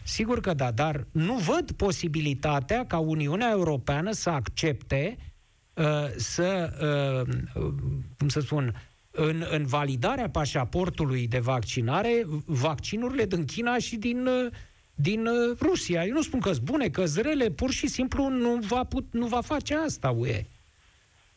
Sigur 0.05 0.41
că 0.41 0.55
da, 0.55 0.71
dar 0.71 1.07
nu 1.13 1.35
văd 1.35 1.71
posibilitatea 1.71 2.87
ca 2.87 2.99
Uniunea 2.99 3.51
Europeană 3.51 4.13
să 4.13 4.31
accepte 4.31 5.17
uh, 5.75 5.85
să, 6.17 6.73
uh, 7.25 7.35
cum 8.19 8.29
să 8.29 8.41
spun, 8.41 8.75
în, 9.11 9.45
în 9.51 9.67
validarea 9.67 10.31
pașaportului 10.31 11.29
de 11.29 11.39
vaccinare 11.39 12.27
vaccinurile 12.45 13.27
din 13.27 13.45
China 13.45 13.79
și 13.79 13.97
din, 13.97 14.27
uh, 14.27 14.53
din 14.95 15.27
uh, 15.27 15.59
Rusia. 15.61 16.05
Eu 16.05 16.13
nu 16.13 16.23
spun 16.23 16.41
că 16.41 16.53
sunt 16.53 16.65
bune, 16.65 16.89
că 16.89 17.07
sunt 17.07 17.25
rele, 17.25 17.51
pur 17.51 17.71
și 17.71 17.87
simplu 17.87 18.29
nu 18.29 18.57
va, 18.57 18.85
put, 18.85 19.07
nu 19.11 19.27
va 19.27 19.41
face 19.41 19.75
asta 19.75 20.11
UE. 20.11 20.47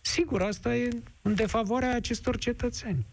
Sigur, 0.02 0.42
asta 0.42 0.76
e 0.76 0.90
în 1.22 1.36
defavoarea 1.36 1.96
acestor 1.96 2.38
cetățeni. 2.38 3.06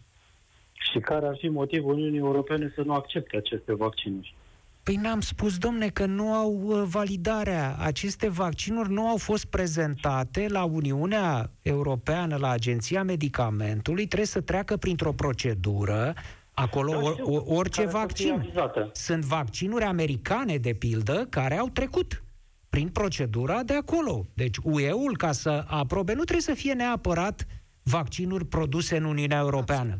Și 0.73 0.99
care 0.99 1.25
ar 1.25 1.37
fi 1.39 1.47
motivul 1.47 1.93
Uniunii 1.93 2.19
Europene 2.19 2.71
să 2.75 2.81
nu 2.81 2.93
accepte 2.93 3.37
aceste 3.37 3.73
vaccinuri? 3.73 4.35
Păi 4.83 4.95
n-am 4.95 5.21
spus, 5.21 5.57
domne, 5.57 5.89
că 5.89 6.05
nu 6.05 6.33
au 6.33 6.61
uh, 6.63 6.83
validarea. 6.85 7.75
Aceste 7.79 8.29
vaccinuri 8.29 8.91
nu 8.91 9.07
au 9.07 9.17
fost 9.17 9.45
prezentate 9.45 10.47
la 10.49 10.63
Uniunea 10.63 11.49
Europeană, 11.61 12.35
la 12.35 12.49
Agenția 12.49 13.03
Medicamentului. 13.03 14.05
Trebuie 14.05 14.27
să 14.27 14.41
treacă 14.41 14.77
printr-o 14.77 15.11
procedură 15.11 16.13
acolo 16.53 16.91
da, 16.91 16.97
or, 16.97 17.15
or, 17.21 17.43
orice 17.45 17.85
vaccin. 17.85 18.53
Sunt 18.91 19.23
vaccinuri 19.23 19.83
americane, 19.83 20.57
de 20.57 20.73
pildă, 20.73 21.27
care 21.29 21.57
au 21.57 21.69
trecut 21.69 22.23
prin 22.69 22.89
procedura 22.89 23.63
de 23.63 23.73
acolo. 23.73 24.25
Deci 24.33 24.57
UE-ul, 24.63 25.17
ca 25.17 25.31
să 25.31 25.65
aprobe, 25.67 26.13
nu 26.13 26.23
trebuie 26.23 26.55
să 26.55 26.61
fie 26.61 26.73
neapărat 26.73 27.47
vaccinuri 27.83 28.45
produse 28.45 28.97
în 28.97 29.03
Uniunea 29.03 29.39
Europeană. 29.39 29.97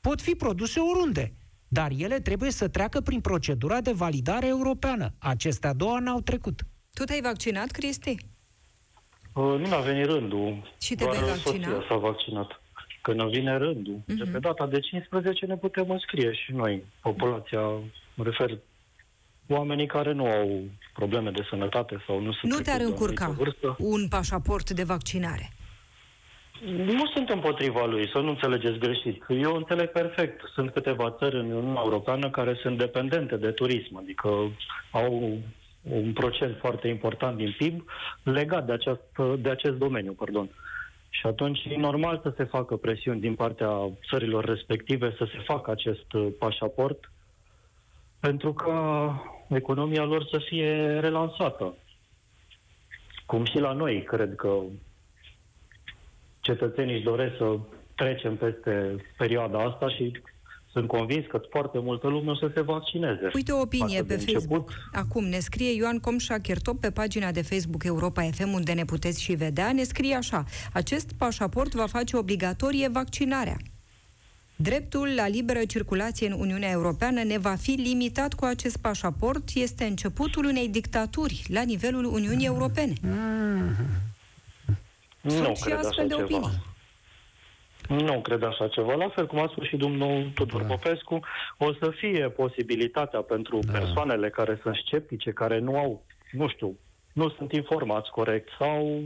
Pot 0.00 0.20
fi 0.20 0.34
produse 0.34 0.80
oriunde 0.80 1.32
dar 1.78 1.90
ele 1.98 2.18
trebuie 2.20 2.50
să 2.50 2.68
treacă 2.68 3.00
prin 3.00 3.20
procedura 3.20 3.80
de 3.80 3.92
validare 3.92 4.46
europeană. 4.46 5.14
Acestea 5.18 5.72
două 5.72 5.98
n-au 5.98 6.20
trecut. 6.20 6.60
Tu 6.92 7.04
te-ai 7.04 7.20
vaccinat, 7.20 7.70
Cristi? 7.70 8.14
Uh, 9.32 9.58
nu 9.58 9.74
a 9.74 9.80
venit 9.80 10.04
rândul. 10.04 10.74
Și 10.80 10.94
te 10.94 11.04
vei 11.04 11.28
vaccina? 11.28 11.84
s-a 11.88 11.96
vaccinat. 11.96 12.60
Când 13.02 13.22
vine 13.22 13.56
rândul, 13.56 13.98
uh-huh. 14.02 14.16
de 14.16 14.24
pe 14.32 14.38
data 14.38 14.66
de 14.66 14.80
15 14.80 15.46
ne 15.46 15.56
putem 15.56 15.90
înscrie 15.90 16.32
și 16.32 16.52
noi, 16.52 16.84
populația, 17.02 17.60
mă 18.14 18.24
refer, 18.24 18.58
oamenii 19.48 19.86
care 19.86 20.12
nu 20.12 20.26
au 20.26 20.64
probleme 20.94 21.30
de 21.30 21.46
sănătate 21.50 22.02
sau 22.06 22.20
nu 22.20 22.32
sunt... 22.32 22.52
Nu 22.52 22.58
te-ar 22.58 22.80
încurca 22.80 23.36
un 23.78 24.08
pașaport 24.08 24.70
de 24.70 24.82
vaccinare? 24.82 25.52
Nu 26.76 27.06
sunt 27.14 27.28
împotriva 27.28 27.84
lui, 27.86 28.10
să 28.12 28.18
nu 28.18 28.28
înțelegeți 28.28 28.78
greșit. 28.78 29.24
Eu 29.28 29.54
înțeleg 29.54 29.88
perfect. 29.88 30.40
Sunt 30.54 30.70
câteva 30.70 31.14
țări 31.18 31.36
în 31.36 31.50
Uniunea 31.50 31.82
Europeană 31.84 32.30
care 32.30 32.58
sunt 32.62 32.78
dependente 32.78 33.36
de 33.36 33.50
turism, 33.50 33.96
adică 33.96 34.28
au 34.90 35.38
un 35.82 36.12
procent 36.12 36.56
foarte 36.58 36.88
important 36.88 37.36
din 37.36 37.54
PIB 37.58 37.84
legat 38.22 38.66
de, 38.66 38.72
aceast, 38.72 39.00
de 39.38 39.50
acest 39.50 39.74
domeniu. 39.74 40.12
Pardon. 40.12 40.48
Și 41.08 41.26
atunci 41.26 41.58
e 41.64 41.76
normal 41.76 42.20
să 42.22 42.32
se 42.36 42.44
facă 42.44 42.76
presiuni 42.76 43.20
din 43.20 43.34
partea 43.34 43.90
țărilor 44.08 44.44
respective 44.44 45.14
să 45.18 45.28
se 45.32 45.42
facă 45.44 45.70
acest 45.70 46.06
pașaport 46.38 47.10
pentru 48.20 48.52
că 48.52 48.72
economia 49.54 50.04
lor 50.04 50.26
să 50.30 50.38
fie 50.48 50.98
relansată. 51.00 51.74
Cum 53.26 53.44
și 53.44 53.58
la 53.58 53.72
noi, 53.72 54.02
cred 54.02 54.34
că 54.34 54.58
cetățenii 56.40 56.94
își 56.94 57.04
doresc 57.04 57.36
să 57.36 57.58
trecem 57.94 58.36
peste 58.36 58.96
perioada 59.16 59.58
asta 59.58 59.88
și 59.88 60.12
sunt 60.72 60.88
convins 60.88 61.26
că 61.26 61.40
foarte 61.50 61.78
multă 61.78 62.08
lume 62.08 62.30
o 62.30 62.34
să 62.34 62.50
se 62.54 62.60
vaccineze. 62.60 63.30
Uite 63.34 63.52
o 63.52 63.60
opinie 63.60 64.02
pe 64.02 64.16
Facebook. 64.16 64.68
Început. 64.68 64.72
Acum 64.92 65.24
ne 65.24 65.38
scrie 65.38 65.72
Ioan 65.74 65.98
Comșa 65.98 66.38
Chertop 66.38 66.80
pe 66.80 66.90
pagina 66.90 67.30
de 67.30 67.42
Facebook 67.42 67.84
Europa 67.84 68.22
FM, 68.22 68.52
unde 68.52 68.72
ne 68.72 68.84
puteți 68.84 69.22
și 69.22 69.32
vedea. 69.32 69.72
Ne 69.72 69.82
scrie 69.82 70.14
așa. 70.14 70.44
Acest 70.72 71.12
pașaport 71.18 71.74
va 71.74 71.86
face 71.86 72.16
obligatorie 72.16 72.88
vaccinarea. 72.88 73.56
Dreptul 74.56 75.14
la 75.16 75.28
liberă 75.28 75.64
circulație 75.64 76.26
în 76.26 76.40
Uniunea 76.40 76.70
Europeană 76.70 77.22
ne 77.22 77.38
va 77.38 77.54
fi 77.54 77.70
limitat 77.70 78.34
cu 78.34 78.44
acest 78.44 78.76
pașaport. 78.76 79.42
Este 79.54 79.84
începutul 79.84 80.44
unei 80.44 80.68
dictaturi 80.68 81.44
la 81.48 81.62
nivelul 81.62 82.04
Uniunii 82.04 82.46
Europene. 82.46 82.92
Mm-hmm. 82.92 84.12
Sunt 85.26 85.46
nu 85.46 85.54
și 85.54 85.62
cred 85.62 85.76
astfel 85.76 86.08
de 86.08 86.14
ceva. 86.14 86.24
opinii. 86.24 86.62
Nu 87.88 88.20
cred 88.20 88.42
așa 88.42 88.68
ceva. 88.68 88.94
La 88.94 89.08
fel 89.08 89.26
cum 89.26 89.38
a 89.38 89.48
spus 89.50 89.66
și 89.66 89.76
domnul 89.76 90.30
Tudor 90.34 90.60
da. 90.60 90.66
Popescu, 90.66 91.20
o 91.58 91.72
să 91.72 91.92
fie 91.96 92.28
posibilitatea 92.28 93.20
pentru 93.20 93.58
da. 93.58 93.78
persoanele 93.78 94.30
care 94.30 94.58
sunt 94.62 94.76
sceptice, 94.86 95.30
care 95.30 95.58
nu 95.58 95.76
au, 95.76 96.04
nu 96.30 96.48
știu, 96.48 96.78
nu 97.12 97.28
sunt 97.30 97.52
informați 97.52 98.10
corect 98.10 98.48
sau 98.58 99.02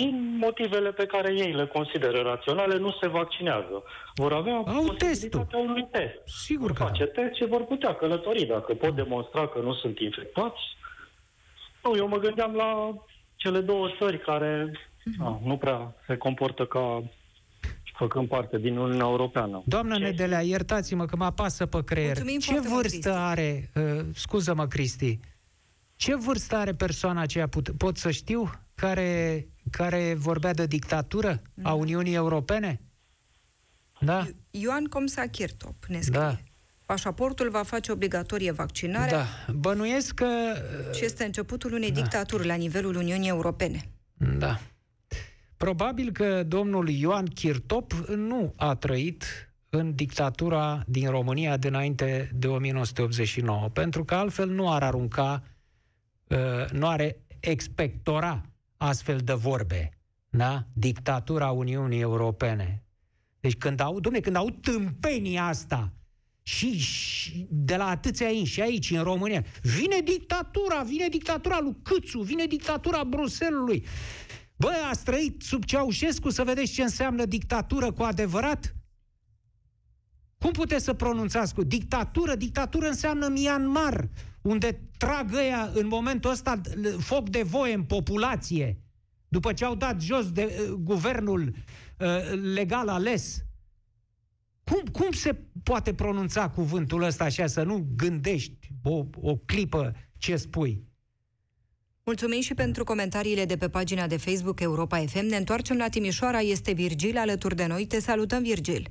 din 0.00 0.36
motivele 0.40 0.92
pe 0.92 1.06
care 1.06 1.32
ei 1.32 1.52
le 1.52 1.66
consideră 1.66 2.20
raționale, 2.20 2.76
nu 2.78 2.92
se 3.00 3.08
vaccinează. 3.08 3.82
Vor 4.14 4.32
avea 4.32 4.54
Au 4.54 4.62
posibilitatea 4.64 5.08
testul. 5.08 5.68
unui 5.68 5.88
test. 5.90 6.18
Sigur 6.44 6.72
că 6.72 6.82
face 6.82 7.04
da. 7.04 7.22
test 7.22 7.34
și 7.34 7.46
vor 7.46 7.64
putea 7.64 7.94
călători 7.94 8.44
dacă 8.46 8.74
pot 8.74 8.94
demonstra 8.94 9.48
că 9.48 9.58
nu 9.58 9.74
sunt 9.74 9.98
infectați. 9.98 10.60
Nu, 11.82 11.96
eu 11.96 12.08
mă 12.08 12.16
gândeam 12.18 12.54
la 12.54 12.94
cele 13.36 13.60
două 13.60 13.88
țări 13.98 14.18
care 14.20 14.72
Uh-huh. 15.12 15.40
nu 15.44 15.56
prea 15.56 15.94
se 16.06 16.16
comportă 16.16 16.64
ca 16.66 17.02
făcând 17.96 18.28
parte 18.28 18.58
din 18.58 18.76
Uniunea 18.76 19.06
Europeană. 19.06 19.62
Doamna 19.66 19.96
Ce? 19.96 20.02
Nedelea, 20.02 20.40
iertați-mă 20.40 21.04
că 21.06 21.16
mă 21.16 21.24
apasă 21.24 21.66
pe 21.66 21.84
creier. 21.84 22.06
Mulțumim 22.06 22.38
Ce 22.38 22.60
vârstă 22.60 23.08
mult, 23.10 23.22
are, 23.22 23.70
uh, 23.74 24.00
scuză-mă, 24.14 24.66
Cristi, 24.66 25.18
ce 25.96 26.14
vârstă 26.16 26.56
are 26.56 26.72
persoana 26.72 27.20
aceea, 27.20 27.48
put, 27.48 27.70
pot 27.70 27.96
să 27.96 28.10
știu, 28.10 28.50
care, 28.74 29.46
care 29.76 30.14
vorbea 30.14 30.52
de 30.52 30.66
dictatură 30.66 31.42
a 31.62 31.70
mhm. 31.70 31.80
Uniunii 31.80 32.14
Europene? 32.14 32.80
Da? 34.00 34.26
Ioan 34.50 34.84
Comsa 34.84 35.26
Kirtop 35.26 35.84
ne 35.84 36.00
scrie. 36.00 36.18
Da. 36.20 36.38
Pașaportul 36.86 37.50
va 37.50 37.62
face 37.62 37.92
obligatorie 37.92 38.50
vaccinarea. 38.50 39.18
Da. 39.18 39.52
Bănuiesc 39.52 40.14
că... 40.14 40.26
Și 40.94 41.04
este 41.04 41.24
începutul 41.24 41.72
unei 41.72 41.92
da. 41.92 42.00
dictaturi 42.00 42.46
la 42.46 42.54
nivelul 42.54 42.96
Uniunii 42.96 43.28
Europene. 43.28 43.90
Da. 44.38 44.60
Probabil 45.56 46.12
că 46.12 46.42
domnul 46.42 46.88
Ioan 46.88 47.26
Chirtop 47.26 47.92
nu 48.16 48.52
a 48.56 48.74
trăit 48.74 49.24
în 49.68 49.94
dictatura 49.94 50.82
din 50.86 51.10
România 51.10 51.56
dinainte 51.56 52.30
de 52.34 52.46
1989, 52.46 53.68
pentru 53.68 54.04
că 54.04 54.14
altfel 54.14 54.48
nu 54.48 54.72
ar 54.72 54.82
arunca, 54.82 55.42
uh, 56.28 56.70
nu 56.70 56.86
are 56.86 57.16
expectora 57.40 58.42
astfel 58.88 59.18
de 59.18 59.32
vorbe, 59.32 59.98
da? 60.30 60.66
Dictatura 60.72 61.50
Uniunii 61.50 62.00
Europene. 62.00 62.84
Deci 63.40 63.56
când 63.56 63.80
au, 63.80 64.00
domne, 64.00 64.20
când 64.20 64.36
au 64.36 64.50
tâmpenia 64.50 65.44
asta, 65.44 65.92
și, 66.42 66.78
și 66.78 67.46
de 67.50 67.76
la 67.76 67.86
atâția 67.86 68.26
ani 68.26 68.44
și 68.44 68.60
aici, 68.60 68.90
în 68.90 69.02
România, 69.02 69.44
vine 69.62 70.00
dictatura, 70.04 70.82
vine 70.82 71.08
dictatura 71.08 71.60
lui 71.60 71.76
Câțu, 71.82 72.20
vine 72.20 72.46
dictatura 72.46 73.04
Bruselului, 73.04 73.84
Bă, 74.56 74.72
ați 74.90 75.04
trăit 75.04 75.42
sub 75.42 75.64
Ceaușescu 75.64 76.30
să 76.30 76.44
vedeți 76.44 76.72
ce 76.72 76.82
înseamnă 76.82 77.24
dictatură 77.24 77.92
cu 77.92 78.02
adevărat? 78.02 78.74
Cum 80.38 80.50
puteți 80.50 80.84
să 80.84 80.94
pronunțați 80.94 81.54
cu 81.54 81.62
dictatură? 81.62 82.34
Dictatură 82.34 82.86
înseamnă 82.86 83.28
Myanmar, 83.28 84.08
unde 84.44 84.80
trag 84.98 85.34
ăia 85.34 85.70
în 85.74 85.86
momentul 85.86 86.30
ăsta 86.30 86.60
foc 86.98 87.28
de 87.28 87.42
voie 87.42 87.74
în 87.74 87.82
populație, 87.82 88.78
după 89.28 89.52
ce 89.52 89.64
au 89.64 89.74
dat 89.74 90.00
jos 90.00 90.32
de 90.32 90.44
uh, 90.44 90.74
guvernul 90.78 91.54
uh, 91.98 92.08
legal 92.54 92.88
ales. 92.88 93.44
Cum, 94.64 94.82
cum 94.92 95.10
se 95.12 95.36
poate 95.62 95.94
pronunța 95.94 96.50
cuvântul 96.50 97.02
ăsta 97.02 97.24
așa, 97.24 97.46
să 97.46 97.62
nu 97.62 97.86
gândești 97.96 98.68
o, 98.82 99.04
o 99.20 99.36
clipă 99.36 99.94
ce 100.16 100.36
spui? 100.36 100.84
Mulțumim 102.04 102.40
și 102.40 102.54
pentru 102.54 102.84
comentariile 102.84 103.44
de 103.44 103.56
pe 103.56 103.68
pagina 103.68 104.06
de 104.06 104.16
Facebook 104.16 104.60
Europa 104.60 104.98
FM. 104.98 105.26
Ne 105.26 105.36
întoarcem 105.36 105.76
la 105.76 105.88
Timișoara. 105.88 106.40
Este 106.40 106.72
Virgil 106.72 107.18
alături 107.18 107.56
de 107.56 107.66
noi. 107.66 107.86
Te 107.86 108.00
salutăm, 108.00 108.42
Virgil. 108.42 108.88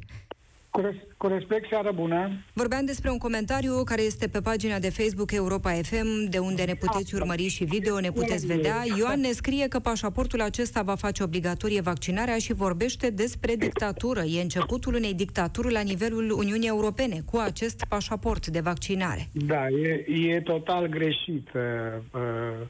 Cu, 0.73 0.81
res- 0.81 1.07
cu 1.17 1.27
respect, 1.27 1.67
seară 1.69 1.91
bună. 1.91 2.31
Vorbeam 2.53 2.85
despre 2.85 3.09
un 3.09 3.17
comentariu 3.17 3.83
care 3.83 4.01
este 4.01 4.27
pe 4.27 4.41
pagina 4.41 4.79
de 4.79 4.89
Facebook 4.89 5.31
Europa 5.31 5.71
FM, 5.71 6.29
de 6.29 6.37
unde 6.37 6.63
ne 6.63 6.73
puteți 6.73 7.15
urmări 7.15 7.47
și 7.47 7.63
video, 7.63 7.99
ne 7.99 8.11
puteți 8.11 8.45
vedea. 8.45 8.83
Ioan 8.97 9.19
ne 9.19 9.31
scrie 9.31 9.67
că 9.67 9.79
pașaportul 9.79 10.41
acesta 10.41 10.81
va 10.81 10.95
face 10.95 11.23
obligatorie 11.23 11.81
vaccinarea 11.81 12.37
și 12.37 12.53
vorbește 12.53 13.09
despre 13.09 13.55
dictatură. 13.55 14.21
E 14.21 14.41
începutul 14.41 14.93
unei 14.93 15.13
dictaturi 15.13 15.71
la 15.71 15.81
nivelul 15.81 16.31
Uniunii 16.31 16.67
Europene 16.67 17.21
cu 17.31 17.37
acest 17.37 17.85
pașaport 17.89 18.47
de 18.47 18.59
vaccinare. 18.59 19.29
Da, 19.31 19.67
e, 19.67 20.05
e 20.27 20.41
total 20.41 20.87
greșit 20.87 21.49
uh, 21.53 21.61
uh, 22.11 22.67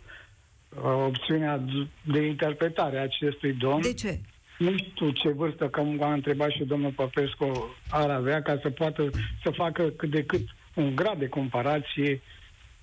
opțiunea 1.08 1.64
de 2.02 2.26
interpretare 2.26 2.98
a 2.98 3.02
acestui 3.02 3.54
domn. 3.54 3.82
De 3.82 3.94
ce? 3.94 4.20
Nu 4.58 4.78
știu 4.78 5.10
ce 5.12 5.30
vârstă, 5.30 5.68
că 5.70 5.82
m-a 5.82 6.14
întrebat 6.14 6.50
și 6.50 6.64
domnul 6.64 6.92
Popescu, 6.92 7.76
ar 7.90 8.10
avea 8.10 8.42
ca 8.42 8.60
să 8.62 8.70
poată 8.70 9.10
să 9.44 9.50
facă 9.50 9.84
cât 9.90 10.10
de 10.10 10.24
cât 10.24 10.42
un 10.76 10.96
grad 10.96 11.20
de 11.20 11.28
comparație 11.28 12.22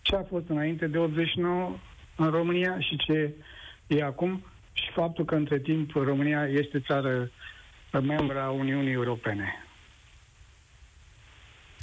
ce 0.02 0.16
a 0.16 0.22
fost 0.22 0.48
înainte 0.48 0.86
de 0.86 0.98
89 0.98 1.76
în 2.16 2.30
România 2.30 2.80
și 2.80 2.96
ce 2.96 3.34
e 3.86 4.02
acum 4.02 4.44
și 4.72 4.90
faptul 4.90 5.24
că 5.24 5.34
între 5.34 5.58
timp 5.58 5.90
România 5.90 6.46
este 6.46 6.80
țară 6.80 7.30
membra 8.02 8.44
a 8.44 8.50
Uniunii 8.50 8.92
Europene. 8.92 9.64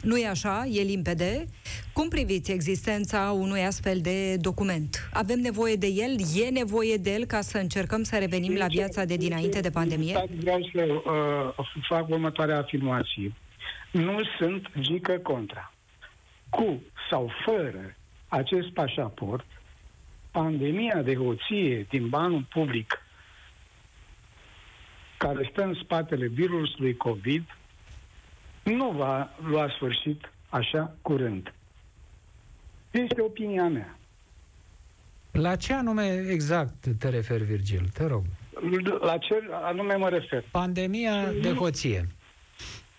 Nu 0.03 0.17
e 0.17 0.27
așa? 0.27 0.65
E 0.71 0.81
limpede? 0.81 1.45
Cum 1.93 2.09
priviți 2.09 2.51
existența 2.51 3.31
unui 3.31 3.65
astfel 3.65 3.99
de 4.01 4.35
document? 4.35 5.09
Avem 5.13 5.39
nevoie 5.39 5.75
de 5.75 5.87
el? 5.87 6.15
E 6.45 6.49
nevoie 6.49 6.95
de 6.95 7.13
el 7.13 7.25
ca 7.25 7.41
să 7.41 7.57
încercăm 7.57 8.03
să 8.03 8.17
revenim 8.17 8.55
la 8.55 8.65
viața 8.67 9.05
de 9.05 9.15
dinainte 9.15 9.59
de 9.59 9.69
pandemie? 9.69 10.23
Vreau 10.39 10.69
să 10.73 10.83
uh, 10.83 11.67
fac 11.87 12.09
următoarea 12.09 12.57
afirmație. 12.57 13.33
Nu 13.91 14.19
sunt 14.37 14.67
gică 14.79 15.17
contra. 15.17 15.73
Cu 16.49 16.81
sau 17.09 17.31
fără 17.45 17.95
acest 18.27 18.69
pașaport, 18.69 19.45
pandemia 20.31 21.01
de 21.01 21.15
hoție 21.15 21.85
din 21.89 22.09
banul 22.09 22.45
public 22.49 23.01
care 25.17 25.49
stă 25.51 25.63
în 25.63 25.73
spatele 25.83 26.27
virusului 26.27 26.97
COVID 26.97 27.56
nu 28.75 28.91
va 28.91 29.29
lua 29.43 29.69
sfârșit 29.69 30.31
așa 30.49 30.95
curând. 31.01 31.53
Este 32.91 33.21
opinia 33.21 33.67
mea. 33.67 33.97
La 35.31 35.55
ce 35.55 35.73
anume 35.73 36.25
exact 36.29 36.73
te 36.99 37.09
referi, 37.09 37.43
Virgil? 37.43 37.89
Te 37.93 38.05
rog. 38.05 38.23
La 38.99 39.17
ce 39.17 39.33
anume 39.51 39.95
mă 39.95 40.09
refer? 40.09 40.43
Pandemia 40.51 41.31
de 41.41 41.53
hoție. 41.53 42.07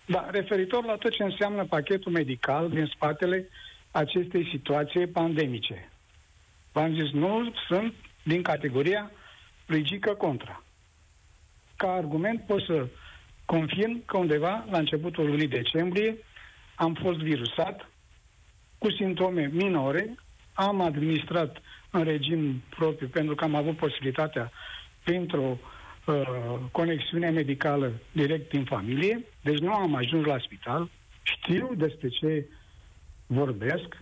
Da, 0.05 0.29
referitor 0.31 0.85
la 0.85 0.95
tot 0.95 1.11
ce 1.11 1.23
înseamnă 1.23 1.65
pachetul 1.65 2.11
medical 2.11 2.69
din 2.69 2.85
spatele 2.85 3.47
acestei 3.91 4.47
situații 4.51 5.07
pandemice. 5.07 5.89
V-am 6.71 6.93
zis, 6.93 7.11
nu 7.11 7.53
sunt 7.67 7.93
din 8.23 8.41
categoria 8.41 9.11
rigică 9.65 10.13
contra. 10.13 10.63
Ca 11.75 11.91
argument 11.91 12.43
pot 12.45 12.61
să 12.61 12.87
confirm 13.55 14.05
că 14.05 14.17
undeva 14.17 14.65
la 14.71 14.77
începutul 14.77 15.25
lunii 15.25 15.47
decembrie 15.47 16.17
am 16.75 16.93
fost 16.93 17.19
virusat 17.19 17.89
cu 18.77 18.91
simptome 18.91 19.49
minore, 19.53 20.15
am 20.53 20.81
administrat 20.81 21.61
în 21.91 22.03
regim 22.03 22.63
propriu 22.69 23.07
pentru 23.07 23.35
că 23.35 23.43
am 23.43 23.55
avut 23.55 23.77
posibilitatea 23.77 24.51
printr-o 25.03 25.57
uh, 26.05 26.59
conexiune 26.71 27.29
medicală 27.29 27.91
direct 28.11 28.49
din 28.49 28.63
familie, 28.63 29.25
deci 29.41 29.57
nu 29.57 29.73
am 29.73 29.95
ajuns 29.95 30.25
la 30.25 30.37
spital, 30.39 30.89
știu 31.21 31.73
despre 31.75 32.07
ce 32.07 32.45
vorbesc, 33.25 33.97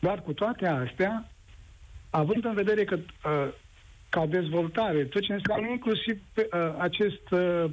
dar 0.00 0.22
cu 0.22 0.32
toate 0.32 0.66
astea, 0.66 1.30
având 2.10 2.44
în 2.44 2.54
vedere 2.54 2.84
că 2.84 2.94
uh, 2.94 3.52
ca 4.08 4.26
dezvoltare, 4.26 5.04
tot 5.04 5.22
ce 5.22 5.32
înseamnă 5.32 5.68
inclusiv 5.68 6.20
uh, 6.36 6.74
acest 6.78 7.30
uh, 7.30 7.64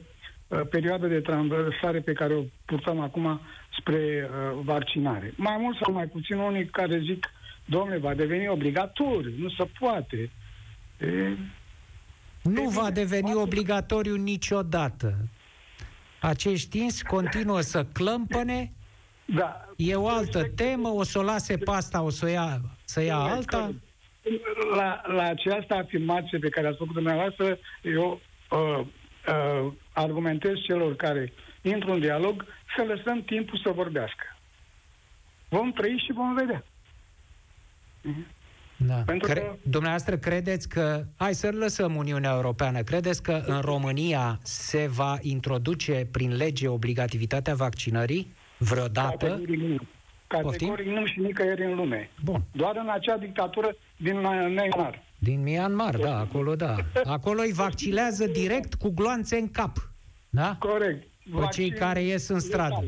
perioadă 0.70 1.08
de 1.08 1.20
traversare 1.20 2.00
pe 2.00 2.14
care 2.14 2.34
o 2.34 2.44
purtăm 2.66 3.00
acum 3.00 3.42
spre 3.80 4.30
uh, 4.30 4.60
vaccinare. 4.64 5.34
Mai 5.36 5.58
mult 5.60 5.78
sau 5.78 5.94
mai 5.94 6.08
puțin 6.08 6.38
unii 6.38 6.66
care 6.66 7.00
zic, 7.00 7.28
domnule, 7.66 7.98
va 7.98 8.14
deveni 8.14 8.48
obligatoriu, 8.48 9.34
nu 9.38 9.50
se 9.50 9.70
poate. 9.80 10.32
E, 10.98 11.38
nu 12.42 12.70
va 12.70 12.92
deveni 12.92 13.34
obligatoriu 13.34 14.16
niciodată. 14.16 15.18
Acești 16.22 16.80
ins 16.80 17.02
continuă 17.02 17.62
să 17.62 17.86
clămpăne, 17.86 18.72
da. 19.26 19.66
e 19.76 19.96
o 19.96 20.08
altă 20.08 20.44
temă, 20.44 20.88
o 20.88 21.04
să 21.04 21.20
o 21.20 21.22
lase 21.22 21.58
pasta, 21.58 22.02
o 22.02 22.10
să 22.10 22.26
o 22.26 22.30
ia, 22.30 22.62
să 22.84 23.02
ia 23.02 23.16
alta. 23.16 23.72
La, 24.76 25.02
la 25.06 25.24
această 25.24 25.74
afirmație 25.74 26.38
pe 26.38 26.50
care 26.50 26.68
ați 26.68 26.78
făcut 26.78 26.94
dumneavoastră, 26.94 27.58
eu 27.82 28.22
uh, 28.50 28.86
uh, 29.28 29.74
argumentez 30.02 30.54
celor 30.62 30.96
care 30.96 31.34
intru 31.62 31.92
în 31.92 32.00
dialog 32.00 32.46
să 32.76 32.84
lăsăm 32.84 33.22
timpul 33.24 33.60
să 33.64 33.72
vorbească. 33.72 34.24
Vom 35.50 35.72
trăi 35.72 36.04
și 36.06 36.14
vom 36.14 36.34
vedea. 36.34 36.64
Da. 38.88 38.94
Pentru 38.94 39.28
Cre- 39.28 39.40
că... 39.40 39.56
Dumneavoastră 39.62 40.18
credeți 40.18 40.70
că, 40.70 41.04
hai 41.16 41.34
să 41.34 41.50
lăsăm 41.52 41.96
Uniunea 41.96 42.32
Europeană, 42.32 42.82
credeți 42.82 43.24
că 43.24 43.44
în 43.46 43.62
România 43.62 44.40
se 44.44 44.88
va 44.88 45.18
introduce 45.22 46.08
prin 46.12 46.36
lege 46.36 46.68
obligativitatea 46.68 47.56
vaccinării 47.56 48.34
vreodată? 48.58 49.28
Categoric 49.28 49.60
nu. 49.62 49.78
Categoric 50.28 50.88
nu 50.88 51.06
și 51.06 51.20
nicăieri 51.20 51.64
în 51.64 51.76
lume. 51.76 52.10
Bun. 52.24 52.44
Doar 52.52 52.76
în 52.76 52.90
acea 52.90 53.18
dictatură 53.18 53.76
din 53.98 54.20
Myanmar. 54.20 55.04
Din 55.18 55.42
Myanmar, 55.42 55.96
da, 55.96 56.20
acolo 56.20 56.56
da. 56.56 56.76
Acolo 57.04 57.42
îi 57.42 57.52
vaccilează 57.52 58.26
direct 58.26 58.74
cu 58.74 58.90
gloanțe 58.90 59.38
în 59.38 59.52
cap. 59.52 59.89
Da? 60.30 60.56
Corect. 60.60 61.08
Pe 61.24 61.48
cei 61.52 61.72
care 61.72 62.02
ies 62.02 62.28
în 62.28 62.40
stradă. 62.40 62.84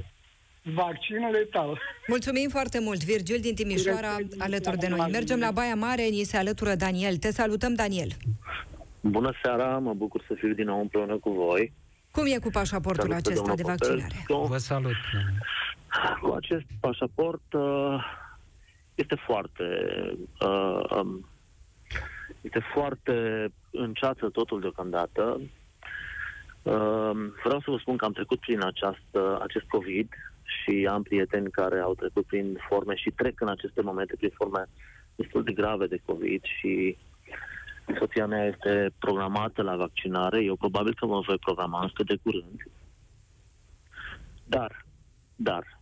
Vaccinul 0.63 1.31
letal. 1.31 1.79
Mulțumim 2.07 2.49
foarte 2.49 2.79
mult, 2.79 3.03
Virgil 3.03 3.39
din 3.41 3.55
Timișoara, 3.55 4.17
alături 4.37 4.77
de 4.77 4.87
noi. 4.87 5.09
Mergem 5.11 5.39
la 5.39 5.51
Baia 5.51 5.75
Mare, 5.75 6.03
ni 6.03 6.23
se 6.23 6.37
alătură 6.37 6.75
Daniel. 6.75 7.17
Te 7.17 7.31
salutăm, 7.31 7.73
Daniel. 7.73 8.09
Bună 9.01 9.33
seara, 9.43 9.77
mă 9.77 9.93
bucur 9.93 10.23
să 10.27 10.33
fiu 10.33 10.53
din 10.53 10.65
nou 10.65 10.79
împreună 10.79 11.17
cu 11.17 11.29
voi. 11.29 11.73
Cum 12.11 12.25
e 12.25 12.37
cu 12.37 12.49
pașaportul 12.49 13.09
Salut, 13.09 13.25
acesta 13.25 13.53
de 13.55 13.61
vaccinare? 13.65 14.25
Vă 14.27 14.57
salut. 14.57 14.95
Cu 16.21 16.33
acest 16.33 16.65
pașaport 16.79 17.53
uh, 17.53 18.03
este 18.95 19.15
foarte 19.25 19.63
uh, 20.41 20.79
um, 21.01 21.25
este 22.41 22.61
foarte 22.73 23.47
în 23.71 23.93
ceață 23.93 24.29
totul 24.29 24.59
deocamdată. 24.59 25.41
Uh, 26.63 27.11
vreau 27.43 27.59
să 27.59 27.71
vă 27.71 27.77
spun 27.79 27.97
că 27.97 28.05
am 28.05 28.11
trecut 28.11 28.39
prin 28.39 28.63
această, 28.63 29.39
acest 29.41 29.65
COVID 29.65 30.07
și 30.43 30.87
am 30.91 31.03
prieteni 31.03 31.51
care 31.51 31.79
au 31.79 31.93
trecut 31.93 32.25
prin 32.25 32.57
forme 32.69 32.95
și 32.95 33.09
trec 33.09 33.41
în 33.41 33.47
aceste 33.47 33.81
momente 33.81 34.15
prin 34.15 34.31
forme 34.33 34.65
destul 35.15 35.43
de 35.43 35.51
grave 35.51 35.87
de 35.87 36.01
COVID 36.05 36.43
și 36.43 36.97
soția 37.99 38.27
mea 38.27 38.45
este 38.45 38.91
programată 38.99 39.61
la 39.61 39.75
vaccinare. 39.75 40.43
Eu 40.43 40.55
probabil 40.55 40.93
că 40.93 41.05
mă 41.05 41.23
voi 41.25 41.37
programa 41.37 41.81
încă 41.81 42.03
de 42.03 42.17
curând. 42.23 42.67
Dar, 44.45 44.85
dar, 45.35 45.79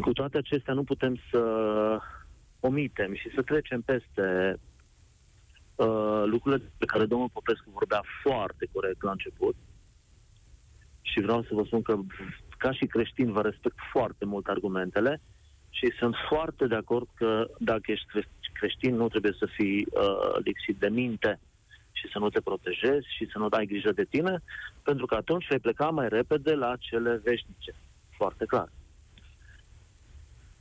cu 0.00 0.12
toate 0.12 0.38
acestea 0.38 0.74
nu 0.74 0.84
putem 0.84 1.18
să 1.30 1.42
omitem 2.60 3.14
și 3.14 3.30
să 3.34 3.42
trecem 3.42 3.80
peste 3.80 4.58
uh, 5.74 6.22
lucrurile 6.26 6.72
pe 6.78 6.84
care 6.84 7.04
domnul 7.06 7.28
Popescu 7.32 7.70
vorbea 7.70 8.02
foarte 8.22 8.68
corect 8.72 9.02
la 9.02 9.10
început. 9.10 9.56
Și 11.00 11.20
vreau 11.20 11.42
să 11.42 11.48
vă 11.52 11.62
spun 11.64 11.82
că 11.82 11.98
ca 12.58 12.72
și 12.72 12.86
creștin 12.86 13.32
vă 13.32 13.42
respect 13.42 13.76
foarte 13.92 14.24
mult 14.24 14.46
argumentele 14.46 15.20
și 15.70 15.92
sunt 15.98 16.14
foarte 16.28 16.66
de 16.66 16.74
acord 16.74 17.08
că 17.14 17.46
dacă 17.58 17.90
ești 17.90 18.06
creștin 18.52 18.94
nu 18.94 19.08
trebuie 19.08 19.34
să 19.38 19.46
fii 19.56 19.86
uh, 19.90 20.36
lipsit 20.44 20.78
de 20.78 20.88
minte 20.88 21.40
și 21.92 22.08
să 22.12 22.18
nu 22.18 22.28
te 22.28 22.40
protejezi 22.40 23.06
și 23.16 23.28
să 23.32 23.38
nu 23.38 23.48
dai 23.48 23.66
grijă 23.66 23.92
de 23.92 24.04
tine, 24.04 24.42
pentru 24.82 25.06
că 25.06 25.14
atunci 25.14 25.46
vei 25.48 25.58
pleca 25.58 25.90
mai 25.90 26.08
repede 26.08 26.54
la 26.54 26.76
cele 26.78 27.20
veșnice. 27.24 27.74
Foarte 28.16 28.44
clar. 28.44 28.68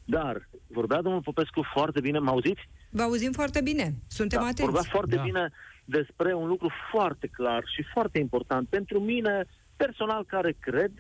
Dar 0.06 0.50
vorbea 0.68 1.02
domnul 1.02 1.22
Popescu 1.22 1.62
foarte 1.74 2.00
bine, 2.00 2.20
mă 2.20 2.30
auziți? 2.30 2.70
Vă 2.96 3.02
auzim 3.02 3.32
foarte 3.32 3.62
bine, 3.62 3.94
suntem 4.08 4.40
da, 4.40 4.46
atenți. 4.46 4.72
Vorbea 4.72 4.90
foarte 4.92 5.16
Da. 5.16 5.22
bine 5.22 5.50
despre 5.86 6.34
un 6.34 6.48
lucru 6.48 6.70
foarte 6.92 7.28
clar 7.28 7.64
și 7.76 7.84
foarte 7.94 8.20
important 8.20 8.68
pentru 8.68 9.00
mine, 9.00 9.46
personal, 9.76 10.26
care 10.26 10.56
cred 10.60 10.92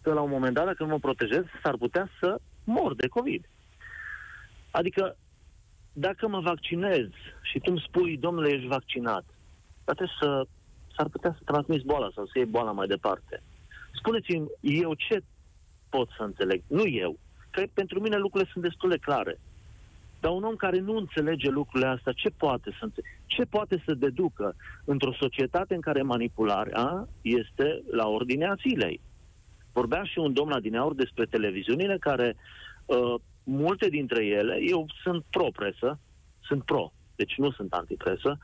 că 0.00 0.12
la 0.12 0.20
un 0.20 0.30
moment 0.30 0.54
dat, 0.54 0.64
dacă 0.64 0.82
nu 0.82 0.88
mă 0.88 0.98
protejez, 0.98 1.44
s-ar 1.62 1.76
putea 1.76 2.08
să 2.20 2.40
mor 2.64 2.94
de 2.94 3.08
COVID. 3.08 3.44
Adică, 4.70 5.16
dacă 5.92 6.28
mă 6.28 6.40
vaccinez 6.40 7.08
și 7.42 7.58
tu 7.58 7.70
îmi 7.70 7.84
spui, 7.86 8.16
domnule, 8.16 8.50
ești 8.52 8.66
vaccinat, 8.66 9.24
poate 9.84 10.04
să, 10.20 10.46
s-ar 10.96 11.08
putea 11.08 11.34
să 11.38 11.42
transmiți 11.44 11.84
boala 11.84 12.10
sau 12.14 12.24
să 12.26 12.32
iei 12.34 12.46
boala 12.46 12.72
mai 12.72 12.86
departe. 12.86 13.42
Spuneți-mi, 13.94 14.48
eu 14.60 14.94
ce 14.94 15.22
pot 15.88 16.08
să 16.16 16.22
înțeleg? 16.22 16.62
Nu 16.66 16.86
eu. 16.86 17.18
Că 17.50 17.62
pentru 17.72 18.00
mine 18.00 18.16
lucrurile 18.16 18.50
sunt 18.52 18.64
destul 18.64 18.88
de 18.88 18.96
clare. 18.96 19.40
Dar 20.22 20.32
un 20.32 20.44
om 20.44 20.56
care 20.56 20.78
nu 20.78 20.96
înțelege 20.96 21.48
lucrurile 21.50 21.88
astea, 21.88 22.12
ce 22.12 22.30
poate 22.30 22.70
să 22.78 22.84
înțe- 22.84 23.02
ce 23.26 23.44
poate 23.44 23.82
să 23.86 23.94
deducă 23.94 24.54
într-o 24.84 25.12
societate 25.12 25.74
în 25.74 25.80
care 25.80 26.02
manipularea 26.02 27.08
este 27.22 27.82
la 27.90 28.08
ordinea 28.08 28.56
zilei? 28.60 29.00
Vorbea 29.72 30.02
și 30.02 30.18
un 30.18 30.32
domn 30.32 30.50
la 30.50 30.60
dineauri 30.60 30.96
despre 30.96 31.24
televiziunile 31.24 31.98
care, 31.98 32.36
uh, 32.86 33.14
multe 33.44 33.88
dintre 33.88 34.24
ele, 34.24 34.58
eu 34.70 34.86
sunt 35.02 35.24
pro-presă, 35.30 35.98
sunt 36.40 36.64
pro, 36.64 36.92
deci 37.16 37.34
nu 37.36 37.50
sunt 37.50 37.72
antipresă, 37.72 38.38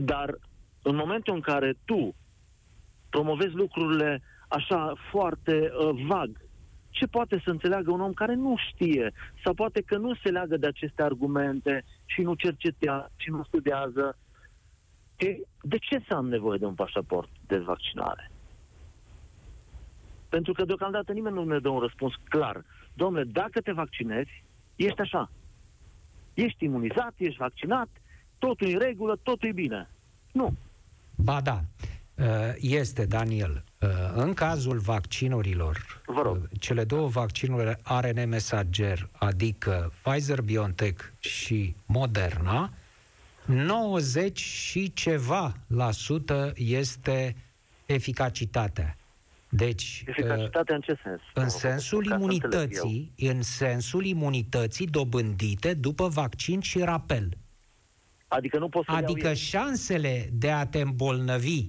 dar 0.00 0.38
în 0.82 0.96
momentul 0.96 1.34
în 1.34 1.40
care 1.40 1.74
tu 1.84 2.14
promovezi 3.10 3.54
lucrurile 3.54 4.22
așa 4.48 4.92
foarte 5.10 5.70
uh, 5.72 6.04
vag, 6.06 6.45
ce 6.96 7.06
poate 7.06 7.40
să 7.44 7.50
înțeleagă 7.50 7.90
un 7.90 8.00
om 8.00 8.12
care 8.12 8.34
nu 8.34 8.56
știe 8.70 9.12
sau 9.44 9.54
poate 9.54 9.80
că 9.80 9.96
nu 9.96 10.14
se 10.14 10.28
leagă 10.28 10.56
de 10.56 10.66
aceste 10.66 11.02
argumente 11.02 11.84
și 12.04 12.20
nu 12.20 12.34
cercetează 12.34 13.10
și 13.16 13.30
nu 13.30 13.44
studiază? 13.44 14.18
E, 15.16 15.36
de 15.62 15.78
ce 15.78 16.04
să 16.08 16.14
am 16.14 16.28
nevoie 16.28 16.58
de 16.58 16.64
un 16.64 16.74
pașaport 16.74 17.28
de 17.46 17.58
vaccinare? 17.58 18.30
Pentru 20.28 20.52
că 20.52 20.64
deocamdată 20.64 21.12
nimeni 21.12 21.34
nu 21.34 21.44
ne 21.44 21.58
dă 21.58 21.68
un 21.68 21.78
răspuns 21.78 22.14
clar. 22.28 22.64
Domnule, 22.94 23.24
dacă 23.24 23.60
te 23.60 23.72
vaccinezi, 23.72 24.44
ești 24.76 25.00
așa. 25.00 25.30
Ești 26.34 26.64
imunizat, 26.64 27.14
ești 27.16 27.38
vaccinat, 27.38 27.88
totul 28.38 28.68
e 28.68 28.72
în 28.72 28.78
regulă, 28.78 29.18
totul 29.22 29.48
e 29.48 29.52
bine. 29.52 29.88
Nu. 30.32 30.54
Ba 31.16 31.40
da, 31.40 31.60
uh, 32.14 32.54
este, 32.60 33.06
Daniel. 33.06 33.64
Uh, 33.80 33.88
În 34.14 34.34
cazul 34.34 34.78
vaccinurilor, 34.78 36.02
Vă 36.06 36.22
rog. 36.22 36.36
uh, 36.36 36.42
cele 36.60 36.84
două 36.84 37.08
vaccinuri 37.08 37.78
ARN 37.82 38.28
mesager, 38.28 39.08
adică 39.12 39.92
Pfizer-BioNTech 40.02 41.04
și 41.18 41.74
Moderna, 41.86 42.70
90 43.44 44.38
și 44.40 44.92
ceva 44.92 45.54
la 45.66 45.90
sută 45.90 46.52
este 46.54 47.36
eficacitatea. 47.86 48.96
Deci, 49.48 50.04
uh, 50.08 50.14
Eficacitatea 50.16 50.74
în 50.74 50.80
ce 50.80 50.98
sens? 51.04 51.20
în 51.34 51.42
Ca 51.42 51.48
sensul 51.48 52.04
să 52.04 52.12
înțeleg 52.12 52.12
eu. 52.12 52.18
imunității, 52.18 53.12
în 53.16 53.42
sensul 53.42 54.04
imunității 54.04 54.86
dobândite 54.86 55.74
după 55.74 56.08
vaccin 56.08 56.60
și 56.60 56.78
rapel. 56.78 57.28
Adică 58.28 58.58
nu 58.58 58.68
poți 58.68 58.86
să 58.86 58.92
Adică 58.92 59.32
șansele 59.34 60.28
de 60.32 60.50
a 60.50 60.66
te 60.66 60.80
îmbolnăvi 60.80 61.64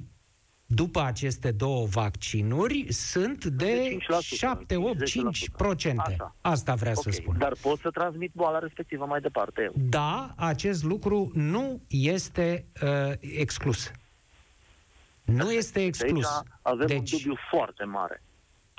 după 0.69 1.01
aceste 1.01 1.51
două 1.51 1.85
vaccinuri 1.85 2.93
sunt 2.93 3.45
de 3.45 3.97
5%, 3.97 4.19
7, 4.19 4.75
8, 4.75 4.95
5%. 4.95 5.95
Așa. 5.97 6.35
Asta 6.41 6.73
vrea 6.73 6.93
Ok, 6.95 7.01
să 7.03 7.09
spun. 7.09 7.37
Dar 7.37 7.53
pot 7.61 7.79
să 7.79 7.89
transmit 7.89 8.31
boala 8.33 8.59
respectivă 8.59 9.05
mai 9.05 9.19
departe 9.19 9.61
eu. 9.61 9.73
Da, 9.75 10.33
acest 10.35 10.83
lucru 10.83 11.31
nu 11.33 11.81
este 11.87 12.65
uh, 12.81 13.13
exclus. 13.19 13.91
Nu 15.23 15.51
este 15.51 15.83
exclus. 15.83 16.25
Aici 16.25 16.47
avem 16.61 16.81
un 16.81 16.87
Deci, 16.87 17.11
dubiu 17.11 17.35
foarte 17.49 17.83
mare. 17.83 18.21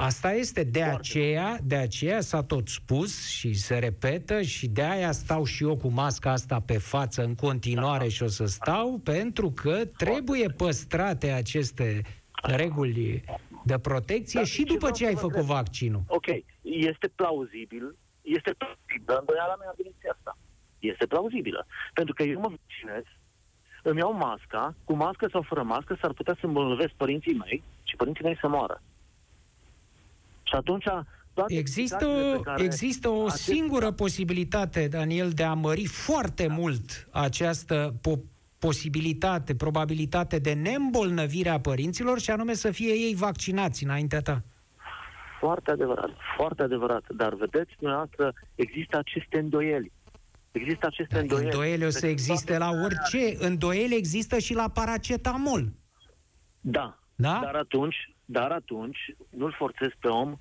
Asta 0.01 0.33
este, 0.33 0.63
de 0.65 0.79
Foarte 0.79 0.97
aceea, 0.99 1.59
de 1.65 1.77
aceea 1.77 2.21
s-a 2.21 2.43
tot 2.43 2.69
spus 2.69 3.29
și 3.29 3.53
se 3.55 3.79
repetă 3.79 4.43
și 4.43 4.69
de 4.69 4.83
aia 4.83 5.13
stau 5.13 5.45
și 5.45 5.63
eu 5.63 5.77
cu 5.77 5.89
masca 5.89 6.31
asta 6.31 6.61
pe 6.61 6.79
față 6.79 7.23
în 7.25 7.35
continuare 7.35 8.05
Da. 8.05 8.09
și 8.11 8.23
o 8.23 8.27
să 8.27 8.45
stau, 8.47 8.99
pentru 9.05 9.51
că 9.51 9.85
trebuie 9.97 10.49
păstrate 10.49 11.31
aceste 11.31 12.03
reguli 12.43 13.25
de 13.65 13.79
protecție 13.79 14.41
Da, 14.41 14.47
și 14.47 14.57
ce 14.57 14.73
după 14.73 14.79
vreau 14.79 14.93
ce 14.95 15.03
să 15.03 15.09
ai 15.09 15.15
vă 15.15 15.21
făcut 15.21 15.37
întreb? 15.37 15.55
vaccinul. 15.57 16.03
Ok, 16.07 16.27
este 16.63 17.09
plauzibil, 17.09 17.97
este 18.23 18.55
plauzibilă 18.59 19.17
îndoiala 19.19 19.55
mea 19.59 19.69
în 19.69 19.75
direcția 19.77 20.11
asta. 20.17 20.39
Este 20.79 21.07
plauzibilă. 21.07 21.67
Pentru 21.95 22.15
că 22.15 22.23
eu 22.23 22.41
mă 22.41 22.49
vaccinez, 22.49 23.05
îmi 23.83 23.99
iau 23.99 24.13
masca, 24.13 24.75
cu 24.85 24.93
mască 24.95 25.29
sau 25.33 25.43
fără 25.43 25.63
mască, 25.63 25.97
s-ar 26.01 26.13
putea 26.13 26.35
să 26.41 26.47
îmbolnăvesc 26.47 26.93
părinții 26.97 27.35
mei 27.35 27.63
și 27.83 27.97
părinții 27.97 28.25
mei 28.25 28.39
să 28.41 28.49
moară. 28.49 28.83
Și 30.49 30.55
atunci 30.55 30.85
toate 31.33 31.55
Există, 31.57 31.95
explicațiile 31.97 32.33
o, 32.35 32.37
pe 32.37 32.43
care 32.43 32.63
există 32.63 33.09
o 33.09 33.25
acest- 33.25 33.43
singură 33.43 33.91
posibilitate, 33.91 34.89
Daniel, 34.89 35.31
de 35.31 35.43
a 35.43 35.53
mări 35.53 35.87
foarte 35.87 36.47
Da. 36.47 36.55
mult 36.55 37.09
această 37.11 37.95
po- 37.99 38.23
posibilitate, 38.59 39.55
probabilitate 39.55 40.39
de 40.39 40.53
neîmbolnăvire 40.53 41.49
a 41.49 41.61
părinților 41.61 42.21
și 42.21 42.31
anume 42.31 42.53
să 42.55 42.71
fie 42.71 42.93
ei 42.93 43.15
vaccinați 43.15 43.85
înaintea 43.85 44.21
ta. 44.21 44.43
Foarte 45.41 45.71
adevărat, 45.71 46.11
foarte 46.37 46.63
adevărat. 46.63 47.05
Dar 47.17 47.35
vedeți, 47.35 47.73
dumneavoastră, 47.79 48.33
există 48.55 48.97
aceste 48.99 49.39
îndoieli. 49.39 49.93
Există 50.53 50.87
aceste 50.87 51.19
îndoieli. 51.19 51.45
Îndoiele 51.45 51.87
o 51.87 51.91
să 51.91 52.01
Deci 52.01 52.11
existe 52.11 52.57
toate- 52.57 52.65
la 52.65 52.83
orice. 52.85 53.37
Îndoiele 53.47 53.95
există 53.95 54.39
și 54.39 54.55
la 54.55 54.69
paracetamol. 54.69 55.73
Da. 56.61 56.99
Da? 57.15 57.41
Dar 57.43 57.55
atunci, 57.55 57.97
dar 58.31 58.51
atunci, 58.51 58.99
nu-l 59.31 59.53
forțez 59.59 59.89
pe 60.01 60.09
om. 60.09 60.37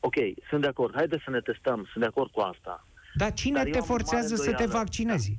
Ok, 0.00 0.14
sunt 0.48 0.60
de 0.60 0.66
acord, 0.66 0.94
haide 0.94 1.20
să 1.24 1.30
ne 1.30 1.40
testăm, 1.40 1.76
sunt 1.92 2.02
de 2.04 2.04
acord 2.08 2.30
cu 2.30 2.40
asta. 2.40 2.86
Dar 3.14 3.32
cine 3.32 3.56
Dar 3.56 3.66
eu 3.66 3.72
te 3.72 3.78
am 3.78 3.84
o 3.84 3.86
mare 3.88 4.02
forțează 4.02 4.34
să 4.34 4.42
te 4.44 4.48
îndoială. 4.50 4.72
vaccinezi? 4.78 5.32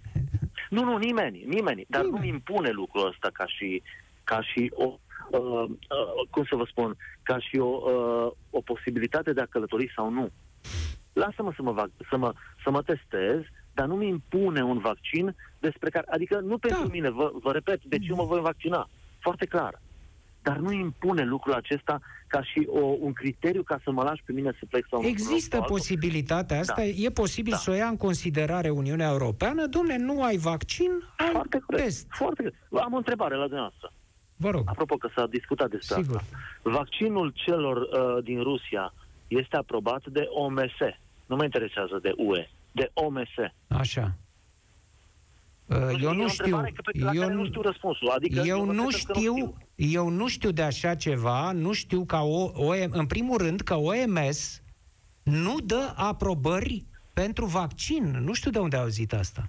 Nu, 0.69 0.83
nu, 0.83 0.97
nimeni, 0.97 1.43
nimeni. 1.47 1.85
Dar 1.87 2.03
Nimeni. 2.03 2.27
nu 2.27 2.33
impune 2.33 2.69
lucrul 2.69 3.07
ăsta 3.07 3.29
ca 3.33 3.45
și, 3.47 3.81
ca 4.23 4.41
și 4.41 4.71
o, 4.75 4.83
uh, 5.31 5.39
uh, 5.69 6.27
cum 6.29 6.43
să 6.49 6.55
vă 6.55 6.65
spun, 6.69 6.95
ca 7.23 7.39
și 7.39 7.57
o, 7.57 7.65
uh, 7.91 8.31
o 8.49 8.61
posibilitate 8.61 9.33
de 9.33 9.41
a 9.41 9.45
călători 9.45 9.91
sau 9.95 10.09
nu. 10.09 10.29
Lasă-mă 11.13 11.51
să 11.55 11.61
mă, 11.61 11.73
vac- 11.73 12.07
să 12.09 12.17
mă, 12.17 12.33
să 12.63 12.69
mă 12.71 12.81
testez, 12.81 13.41
dar 13.73 13.85
nu 13.87 13.95
mi 13.95 14.07
impune 14.07 14.63
un 14.63 14.77
vaccin 14.77 15.35
despre 15.59 15.89
care, 15.89 16.05
adică 16.09 16.39
nu 16.39 16.57
pentru 16.57 16.81
Da. 16.83 16.89
mine, 16.91 17.09
vă, 17.09 17.31
vă 17.41 17.51
repet, 17.51 17.83
deci 17.83 18.07
eu 18.07 18.15
mă 18.15 18.23
voi 18.23 18.39
vaccina, 18.41 18.89
foarte 19.19 19.45
clar. 19.45 19.81
Dar 20.41 20.57
nu 20.57 20.71
impune 20.71 21.23
lucrul 21.23 21.53
acesta 21.53 21.99
ca 22.27 22.43
și 22.43 22.67
o, 22.67 22.79
un 22.99 23.13
criteriu 23.13 23.63
ca 23.63 23.79
să 23.83 23.91
mă 23.91 24.03
lași 24.03 24.23
pe 24.25 24.31
mine 24.31 24.51
să 24.59 24.65
plec 24.69 24.85
sau 24.89 25.01
nu. 25.01 25.07
Există 25.07 25.49
sau 25.55 25.59
altul. 25.61 25.75
posibilitatea 25.77 26.59
asta, 26.59 26.73
Da. 26.75 26.83
e 26.83 27.09
posibil 27.09 27.51
Da. 27.51 27.57
să 27.57 27.71
o 27.71 27.73
ia 27.73 27.87
în 27.87 27.97
considerare 27.97 28.69
Uniunea 28.69 29.09
Europeană. 29.09 29.67
Domne, 29.67 29.97
nu 29.97 30.23
ai 30.23 30.37
vaccin, 30.37 30.91
ai 31.17 31.29
Foarte 31.31 31.59
corect. 31.65 31.83
test. 31.83 32.05
Foarte 32.09 32.41
corect. 32.41 32.85
Am 32.85 32.93
o 32.93 32.97
întrebare 32.97 33.35
la 33.35 33.43
dumneavoastră. 33.43 33.91
Vă 34.35 34.49
rog, 34.49 34.63
Apropo 34.65 34.95
că 34.95 35.09
s-a 35.15 35.27
discutat 35.27 35.69
despre 35.69 36.01
sigur. 36.01 36.15
asta. 36.15 36.37
Vaccinul 36.61 37.31
celor 37.35 37.77
uh, 37.77 38.23
din 38.23 38.41
Rusia 38.41 38.93
este 39.27 39.55
aprobat 39.55 40.05
de 40.05 40.25
OMS. 40.29 40.77
Nu 41.25 41.35
mă 41.35 41.43
interesează 41.43 41.99
de 42.01 42.11
UE, 42.17 42.49
de 42.71 42.91
OMS. 42.93 43.29
Așa. 43.67 44.13
Uh, 45.69 46.01
Eu 46.01 46.11
E 46.11 46.15
nu 46.15 46.23
o 46.23 46.27
știu. 46.27 46.43
întrebare 46.43 46.71
că 46.75 46.81
pe, 46.91 46.99
la 47.03 47.11
Eu, 47.13 47.21
care 47.21 47.33
nu 47.33 47.45
știu 47.45 47.61
răspunsul. 47.61 48.09
Adică 48.09 48.41
eu 48.45 48.63
vă 48.63 48.71
nu 48.73 48.87
cred 48.87 49.01
că 49.01 49.13
știu, 49.19 49.57
eu 49.75 50.09
nu 50.09 50.27
știu 50.27 50.51
de 50.51 50.61
așa 50.61 50.95
ceva, 50.95 51.51
nu 51.51 51.73
știu 51.73 52.05
ca 52.05 52.21
o, 52.21 52.51
OM, 52.53 52.89
în 52.89 53.05
primul 53.05 53.37
rând 53.37 53.61
că 53.61 53.75
OMS 53.75 54.61
nu 55.23 55.59
dă 55.59 55.93
aprobări 55.95 56.85
pentru 57.13 57.45
vaccin. 57.45 58.21
Nu 58.23 58.33
știu 58.33 58.51
de 58.51 58.59
unde 58.59 58.75
au 58.75 58.81
auzit 58.81 59.13
asta. 59.13 59.45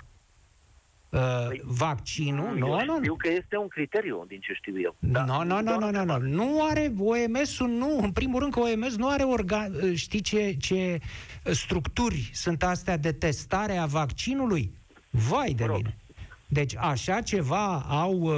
Uh, 1.08 1.20
Păi, 1.48 1.60
vaccinul, 1.64 2.58
Eu 2.58 2.68
nu, 2.68 2.84
nu, 2.84 2.98
știu 3.00 3.14
că 3.16 3.28
este 3.28 3.56
un 3.56 3.68
criteriu, 3.68 4.24
din 4.28 4.40
ce 4.40 4.52
știu 4.54 4.80
eu. 4.80 4.96
Da, 4.98 5.24
Nu, 5.24 5.42
nu, 5.42 5.54
nu, 5.54 5.62
doar 5.62 5.64
nu, 5.64 5.72
nu, 5.72 5.80
nu. 5.80 5.86
întrebare. 5.86 6.28
Nu 6.28 6.64
are 6.64 6.92
OMS-ul, 6.98 7.68
nu. 7.68 7.98
În 8.02 8.10
primul 8.12 8.40
rând 8.40 8.52
că 8.52 8.60
OMS 8.60 8.96
nu 8.96 9.08
are 9.08 9.22
organ... 9.22 9.94
Știi 9.94 10.20
ce, 10.20 10.56
ce 10.60 10.98
structuri 11.44 12.30
sunt 12.32 12.62
astea 12.62 12.96
de 12.96 13.12
testare 13.12 13.76
a 13.76 13.86
vaccinului? 13.86 14.72
Vai 15.10 15.52
de 15.52 15.64
Mă 15.64 15.68
rog. 15.70 15.76
mine. 15.76 15.96
Deci 16.52 16.76
așa 16.76 17.20
ceva 17.20 17.78
au 17.88 18.12
uh, 18.20 18.32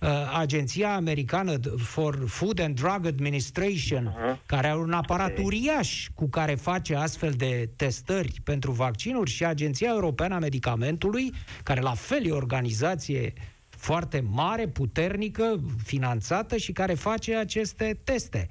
uh, 0.00 0.08
Agenția 0.38 0.94
Americană 0.94 1.56
for 1.78 2.24
Food 2.28 2.60
and 2.60 2.74
Drug 2.80 3.06
Administration, 3.06 4.04
Mhm. 4.04 4.40
care 4.46 4.66
are 4.68 4.78
un 4.78 4.92
aparat 4.92 5.38
Ok. 5.38 5.44
uriaș 5.44 6.08
cu 6.14 6.28
care 6.28 6.54
face 6.54 6.94
astfel 6.94 7.32
de 7.32 7.70
testări 7.76 8.40
pentru 8.44 8.72
vaccinuri 8.72 9.30
și 9.30 9.44
Agenția 9.44 9.88
Europeană 9.88 10.34
a 10.34 10.38
Medicamentului, 10.38 11.32
care 11.62 11.80
la 11.80 11.94
fel 11.94 12.26
e 12.26 12.30
o 12.30 12.36
organizație 12.36 13.32
foarte 13.68 14.20
mare, 14.30 14.68
puternică, 14.68 15.60
finanțată 15.84 16.56
și 16.56 16.72
care 16.72 16.94
face 16.94 17.36
aceste 17.36 17.98
teste. 18.04 18.48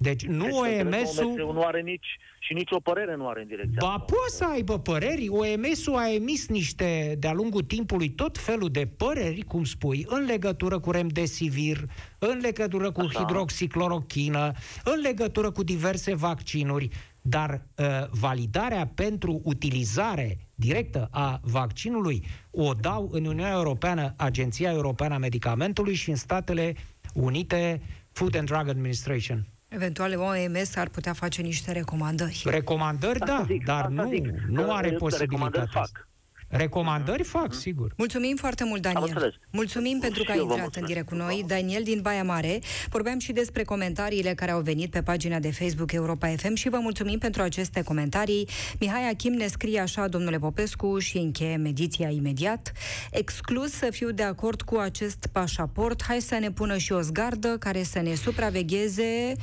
Deci 0.00 0.26
nu 0.26 0.44
Deci, 0.44 0.54
înțeleg 0.54 0.90
că 0.90 1.22
OMS-ul... 1.22 1.52
nu 1.52 1.62
are 1.62 1.80
nici, 1.80 2.06
și 2.38 2.52
nici 2.54 2.70
o 2.70 2.80
părere 2.80 3.16
nu 3.16 3.28
are 3.28 3.40
în 3.40 3.46
direcția 3.46 3.76
Ba, 3.80 3.86
asta. 3.88 4.04
poate 4.04 4.30
să 4.30 4.44
aibă 4.44 4.78
păreri. 4.78 5.28
OMS-ul 5.28 5.96
a 5.96 6.12
emis 6.12 6.48
niște, 6.48 7.16
de-a 7.18 7.32
lungul 7.32 7.62
timpului, 7.62 8.08
tot 8.08 8.38
felul 8.38 8.68
de 8.70 8.86
păreri, 8.86 9.42
cum 9.42 9.64
spui, 9.64 10.04
în 10.08 10.24
legătură 10.24 10.78
cu 10.78 10.90
remdesivir, 10.90 11.78
în 12.18 12.38
legătură 12.38 12.90
cu 12.90 13.00
Așa. 13.00 13.18
hidroxiclorochină, 13.18 14.52
în 14.84 15.00
legătură 15.00 15.50
cu 15.50 15.62
diverse 15.62 16.14
vaccinuri. 16.14 16.88
dar 17.20 17.50
uh, 17.76 17.86
validarea 18.10 18.90
pentru 18.94 19.40
utilizare 19.44 20.36
directă 20.54 21.08
a 21.10 21.40
vaccinului 21.42 22.24
o 22.50 22.72
dau 22.72 23.08
în 23.12 23.24
Uniunea 23.24 23.52
Europeană 23.52 24.14
Agenția 24.16 24.70
Europeană 24.70 25.14
a 25.14 25.18
Medicamentului 25.18 25.94
și 25.94 26.10
în 26.10 26.16
Statele 26.16 26.74
Unite 27.14 27.82
Food 28.12 28.36
and 28.36 28.46
Drug 28.46 28.68
Administration. 28.68 29.46
Eventual 29.68 30.14
OMS 30.14 30.76
ar 30.76 30.88
putea 30.88 31.12
face 31.12 31.42
niște 31.42 31.72
recomandări. 31.72 32.42
Recomandări, 32.44 33.18
da, 33.18 33.44
zic, 33.46 33.64
dar 33.64 33.80
asta 33.80 34.02
nu, 34.02 34.08
zic, 34.08 34.24
nu 34.48 34.62
că 34.64 34.70
are 34.70 34.90
posibilitatea. 34.92 35.18
recomandări 35.18 35.70
fac. 35.70 36.07
Asta. 36.50 36.62
Recomandări 36.62 37.22
fac, 37.22 37.54
sigur. 37.54 37.92
Mulțumim 37.96 38.36
foarte 38.36 38.64
mult, 38.64 38.86
Am 38.86 38.92
Daniel. 38.92 39.12
înțeles. 39.14 39.34
Mulțumim 39.50 39.98
pentru 40.00 40.22
că 40.22 40.24
Și 40.24 40.30
ai 40.30 40.36
eu 40.38 40.46
vă 40.46 40.52
intrat 40.52 40.74
în 40.76 40.82
mulțumesc. 40.82 40.92
direct 40.92 41.08
cu 41.08 41.14
noi. 41.14 41.44
Daniel 41.46 41.82
din 41.82 42.00
Baia 42.00 42.22
Mare. 42.24 42.58
Vorbeam 42.90 43.18
și 43.18 43.32
despre 43.32 43.62
comentariile 43.62 44.34
care 44.34 44.50
au 44.50 44.60
venit 44.60 44.90
pe 44.90 45.02
pagina 45.02 45.38
de 45.38 45.50
Facebook 45.52 45.92
Europa 45.92 46.28
FM 46.36 46.54
și 46.54 46.68
vă 46.68 46.78
mulțumim 46.80 47.18
pentru 47.18 47.42
aceste 47.42 47.82
comentarii. 47.82 48.48
Mihai 48.80 49.08
Achim 49.10 49.32
ne 49.32 49.46
scrie 49.46 49.80
așa, 49.80 50.08
domnule 50.08 50.38
Popescu, 50.38 50.98
și 50.98 51.16
încheiem 51.16 51.64
ediția 51.64 52.08
imediat. 52.10 52.72
Exclus 53.10 53.70
să 53.70 53.88
fiu 53.90 54.10
de 54.10 54.22
acord 54.22 54.62
cu 54.62 54.76
acest 54.76 55.28
pașaport, 55.32 56.02
hai 56.02 56.20
să 56.20 56.34
ne 56.40 56.50
pună 56.50 56.76
și 56.76 56.92
o 56.92 57.00
zgardă 57.00 57.56
care 57.58 57.82
să 57.82 58.00
ne 58.00 58.14
supravegheze 58.14 59.34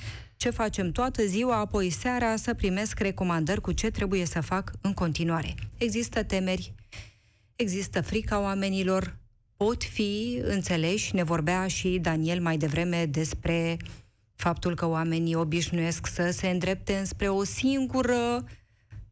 ce 0.46 0.52
facem 0.52 0.92
toată 0.92 1.26
ziua, 1.26 1.56
apoi 1.56 1.90
seara 1.90 2.36
să 2.36 2.54
primesc 2.54 3.00
recomandări 3.00 3.62
cu 3.62 3.72
ce 3.72 3.90
trebuie 3.90 4.26
să 4.26 4.42
fac 4.42 4.72
în 4.82 4.94
continuare. 4.94 5.56
Există 5.78 6.24
temeri 6.24 6.74
există 7.56 8.02
frica 8.02 8.42
oamenilor, 8.42 9.18
pot 9.58 9.84
fi 9.84 10.42
înțeleși, 10.44 11.16
ne 11.16 11.24
vorbea 11.24 11.68
și 11.68 12.00
Daniel 12.02 12.42
mai 12.42 12.58
devreme 12.58 13.06
despre 13.06 13.78
faptul 14.36 14.76
că 14.76 14.88
oamenii 14.88 15.36
obișnuiesc 15.36 16.08
să 16.08 16.30
se 16.32 16.48
îndrepte 16.48 16.94
înspre 16.94 17.28
o 17.28 17.44
singură 17.44 18.44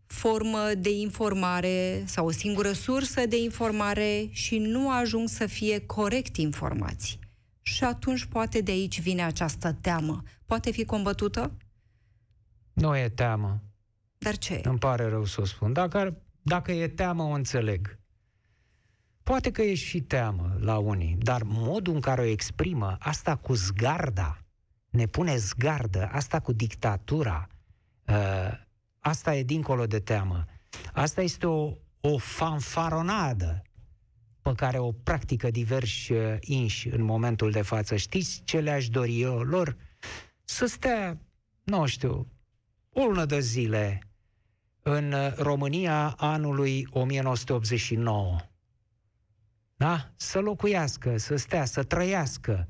formă 0.06 0.72
de 0.78 0.92
informare 0.92 2.04
sau 2.06 2.26
o 2.26 2.32
singură 2.32 2.72
sursă 2.72 3.26
de 3.26 3.38
informare 3.38 4.28
și 4.32 4.58
nu 4.58 4.90
ajung 4.90 5.30
să 5.30 5.46
fie 5.46 5.80
corect 5.80 6.38
informați. 6.38 7.22
Și 7.64 7.84
atunci 7.84 8.26
poate 8.26 8.62
de 8.62 8.72
aici 8.72 9.02
vine 9.02 9.24
această 9.24 9.74
teamă. 9.74 10.24
Poate 10.46 10.72
fi 10.72 10.86
combătută? 10.86 11.52
Nu 12.74 12.98
e 12.98 13.10
teamă. 13.10 13.62
Dar 14.18 14.38
ce? 14.38 14.62
Îmi 14.64 14.78
pare 14.80 15.08
rău 15.10 15.26
să 15.26 15.42
o 15.42 15.46
spun. 15.46 15.74
Dacă, 15.74 15.98
ar- 15.98 16.14
dacă 16.42 16.72
e 16.72 16.88
teamă, 16.88 17.24
o 17.24 17.32
înțeleg. 17.32 18.00
Poate 19.24 19.52
că 19.52 19.62
e 19.62 19.74
și 19.74 20.02
teamă 20.02 20.56
la 20.60 20.78
unii, 20.78 21.16
dar 21.20 21.42
modul 21.44 21.94
în 21.94 22.00
care 22.00 22.22
o 22.22 22.26
exprimă, 22.26 22.98
asta 23.00 23.36
cu 23.36 23.54
zgarda, 23.54 24.38
ne 24.90 25.06
pune 25.06 25.36
zgardă, 25.38 26.10
asta 26.12 26.40
cu 26.40 26.52
dictatura, 26.54 27.48
uh, 28.08 28.52
asta 29.00 29.36
e 29.36 29.44
dincolo 29.44 29.86
de 29.86 30.00
teamă. 30.00 30.46
Asta 30.94 31.22
este 31.22 31.46
o, 31.48 31.74
o 32.02 32.18
fanfaronadă 32.18 33.62
pe 34.44 34.54
care 34.56 34.78
o 34.78 34.92
practică 34.92 35.52
diversi 35.52 36.12
uh, 36.14 36.36
inși 36.40 36.88
în 36.88 37.02
momentul 37.04 37.52
de 37.52 37.62
față. 37.62 37.96
Știți 37.96 38.42
ce 38.44 38.60
le-aș 38.60 38.90
dori 38.90 39.22
eu 39.22 39.40
lor? 39.42 39.76
Să 40.44 40.66
stea, 40.66 41.18
nu 41.64 41.86
știu, 41.86 42.28
o 42.90 43.04
lună 43.06 43.26
de 43.26 43.40
zile 43.40 44.02
în 44.84 45.12
uh, 45.12 45.34
România 45.36 46.10
anului 46.18 46.88
1989. 46.92 48.38
Da? 49.76 50.12
Să 50.16 50.40
locuiască, 50.40 51.18
să 51.18 51.36
stea, 51.36 51.66
să 51.66 51.84
trăiască 51.84 52.68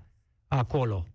acolo. 0.47 1.05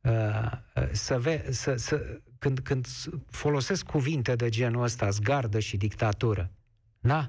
Uh, 0.00 0.52
uh, 0.76 0.88
Să 0.92 1.18
ve- 1.18 1.46
să, 1.50 1.76
să, 1.76 2.20
când, 2.38 2.58
când 2.58 2.86
folosesc 3.30 3.86
cuvinte 3.86 4.36
de 4.36 4.48
genul 4.48 4.82
ăsta, 4.82 5.10
zgardă 5.10 5.58
și 5.58 5.76
dictatură, 5.76 6.50
da? 7.00 7.28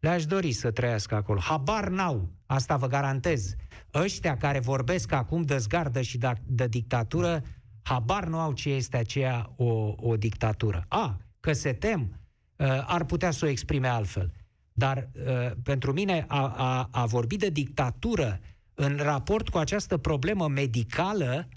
Le-aș 0.00 0.26
dori 0.26 0.52
să 0.52 0.70
trăiască 0.70 1.14
acolo. 1.14 1.40
Habar 1.40 1.88
n-au, 1.88 2.28
asta 2.46 2.76
vă 2.76 2.86
garantez. 2.86 3.54
Ăștia 3.94 4.36
care 4.36 4.58
vorbesc 4.58 5.12
acum 5.12 5.42
de 5.42 5.58
zgardă 5.58 6.00
și 6.00 6.18
de, 6.18 6.32
de 6.46 6.66
dictatură, 6.66 7.42
habar 7.82 8.26
nu 8.26 8.38
au 8.38 8.52
ce 8.52 8.70
este 8.70 8.96
aceea 8.96 9.52
o, 9.56 9.94
o 9.96 10.16
dictatură. 10.16 10.84
A, 10.88 11.20
că 11.40 11.52
se 11.52 11.72
tem, 11.72 12.20
uh, 12.56 12.66
ar 12.86 13.04
putea 13.04 13.30
să 13.30 13.44
o 13.44 13.48
exprime 13.48 13.88
altfel. 13.88 14.32
Dar 14.72 15.08
uh, 15.26 15.50
pentru 15.62 15.92
mine 15.92 16.24
a, 16.28 16.54
a, 16.56 16.88
a 16.90 17.06
vorbi 17.06 17.36
de 17.36 17.50
dictatură 17.50 18.40
în 18.74 18.96
raport 18.96 19.48
cu 19.48 19.58
această 19.58 19.96
problemă 19.96 20.48
medicală 20.48 21.48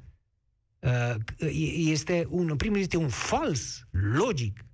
uh, 0.80 1.16
este 1.76 2.26
un, 2.30 2.50
în 2.50 2.56
primul 2.56 2.76
rând, 2.76 2.86
este 2.92 2.98
un 2.98 3.10
fals 3.10 3.88
logic 3.92 4.66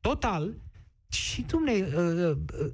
total 0.00 0.56
și, 1.14 1.42
dumne, 1.42 1.88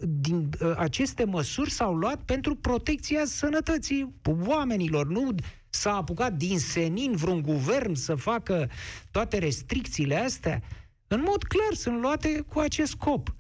din 0.01 0.51
aceste 0.77 1.25
măsuri 1.25 1.71
s-au 1.71 1.95
luat 1.95 2.23
pentru 2.23 2.55
protecția 2.55 3.25
sănătății 3.25 4.15
oamenilor. 4.47 5.07
Nu 5.07 5.35
s-a 5.69 5.95
apucat 5.95 6.33
din 6.33 6.59
senin 6.59 7.17
vreun 7.17 7.43
guvern 7.43 7.95
să 7.95 8.15
facă 8.15 8.71
toate 9.11 9.39
restricțiile 9.39 10.17
astea. 10.17 10.63
În 11.07 11.23
mod 11.25 11.43
clar 11.43 11.73
sunt 11.73 12.01
luate 12.01 12.45
cu 12.49 12.59
acest 12.59 12.91
scop. 12.91 13.35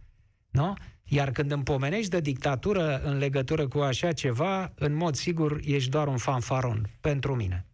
Nu? 0.50 0.74
Iar 1.04 1.30
când 1.30 1.50
îmi 1.50 1.62
pomenești 1.62 2.10
de 2.10 2.20
dictatură 2.20 3.00
în 3.04 3.18
legătură 3.18 3.68
cu 3.68 3.78
așa 3.78 4.12
ceva, 4.12 4.72
în 4.74 4.94
mod 4.94 5.14
sigur 5.14 5.60
ești 5.64 5.90
doar 5.90 6.06
un 6.06 6.16
fanfaron 6.16 6.90
pentru 7.00 7.34
mine. 7.34 7.69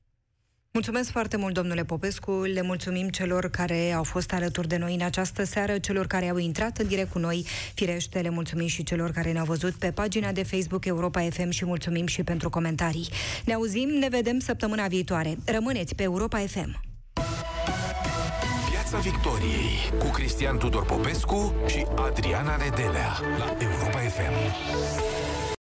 Mulțumesc 0.77 1.11
foarte 1.11 1.37
mult, 1.37 1.55
domnule 1.55 1.85
Popescu. 1.85 2.31
Le 2.31 2.62
mulțumim 2.62 3.09
celor 3.09 3.49
care 3.49 3.93
au 3.93 4.03
fost 4.03 4.33
alături 4.33 4.68
de 4.68 4.77
noi 4.77 4.95
în 4.95 5.03
această 5.03 5.45
seară, 5.45 5.79
celor 5.79 6.07
care 6.07 6.29
au 6.29 6.37
intrat 6.37 6.79
în 6.79 6.87
direct 6.87 7.11
cu 7.11 7.18
noi. 7.18 7.47
Firește, 7.74 8.20
le 8.20 8.29
mulțumim 8.29 8.66
și 8.66 8.83
celor 8.83 9.11
care 9.11 9.33
ne-au 9.33 9.45
văzut 9.45 9.74
pe 9.74 9.91
pagina 9.91 10.33
de 10.33 10.43
Facebook 10.43 10.85
Europa 10.85 11.20
FM 11.31 11.51
și 11.51 11.64
mulțumim 11.64 12.07
și 12.07 12.22
pentru 12.22 12.51
comentarii. 12.51 13.09
Ne 13.45 13.55
auzim, 13.55 13.89
ne 13.89 14.09
vedem 14.09 14.39
săptămâna 14.39 14.87
viitoare. 14.87 15.37
Rămâneți 15.45 15.95
pe 15.95 16.03
Europa 16.03 16.39
FM. 16.39 16.81
Piața 18.70 18.99
Victoriei 18.99 19.99
cu 19.99 20.07
Cristian 20.07 20.59
Tudor 20.59 20.85
Popescu 20.85 21.55
și 21.66 21.87
Adriana 22.09 22.57
Nedelea 22.57 23.20
la 23.39 23.57
Europa 23.61 23.99
FM. 23.99 24.35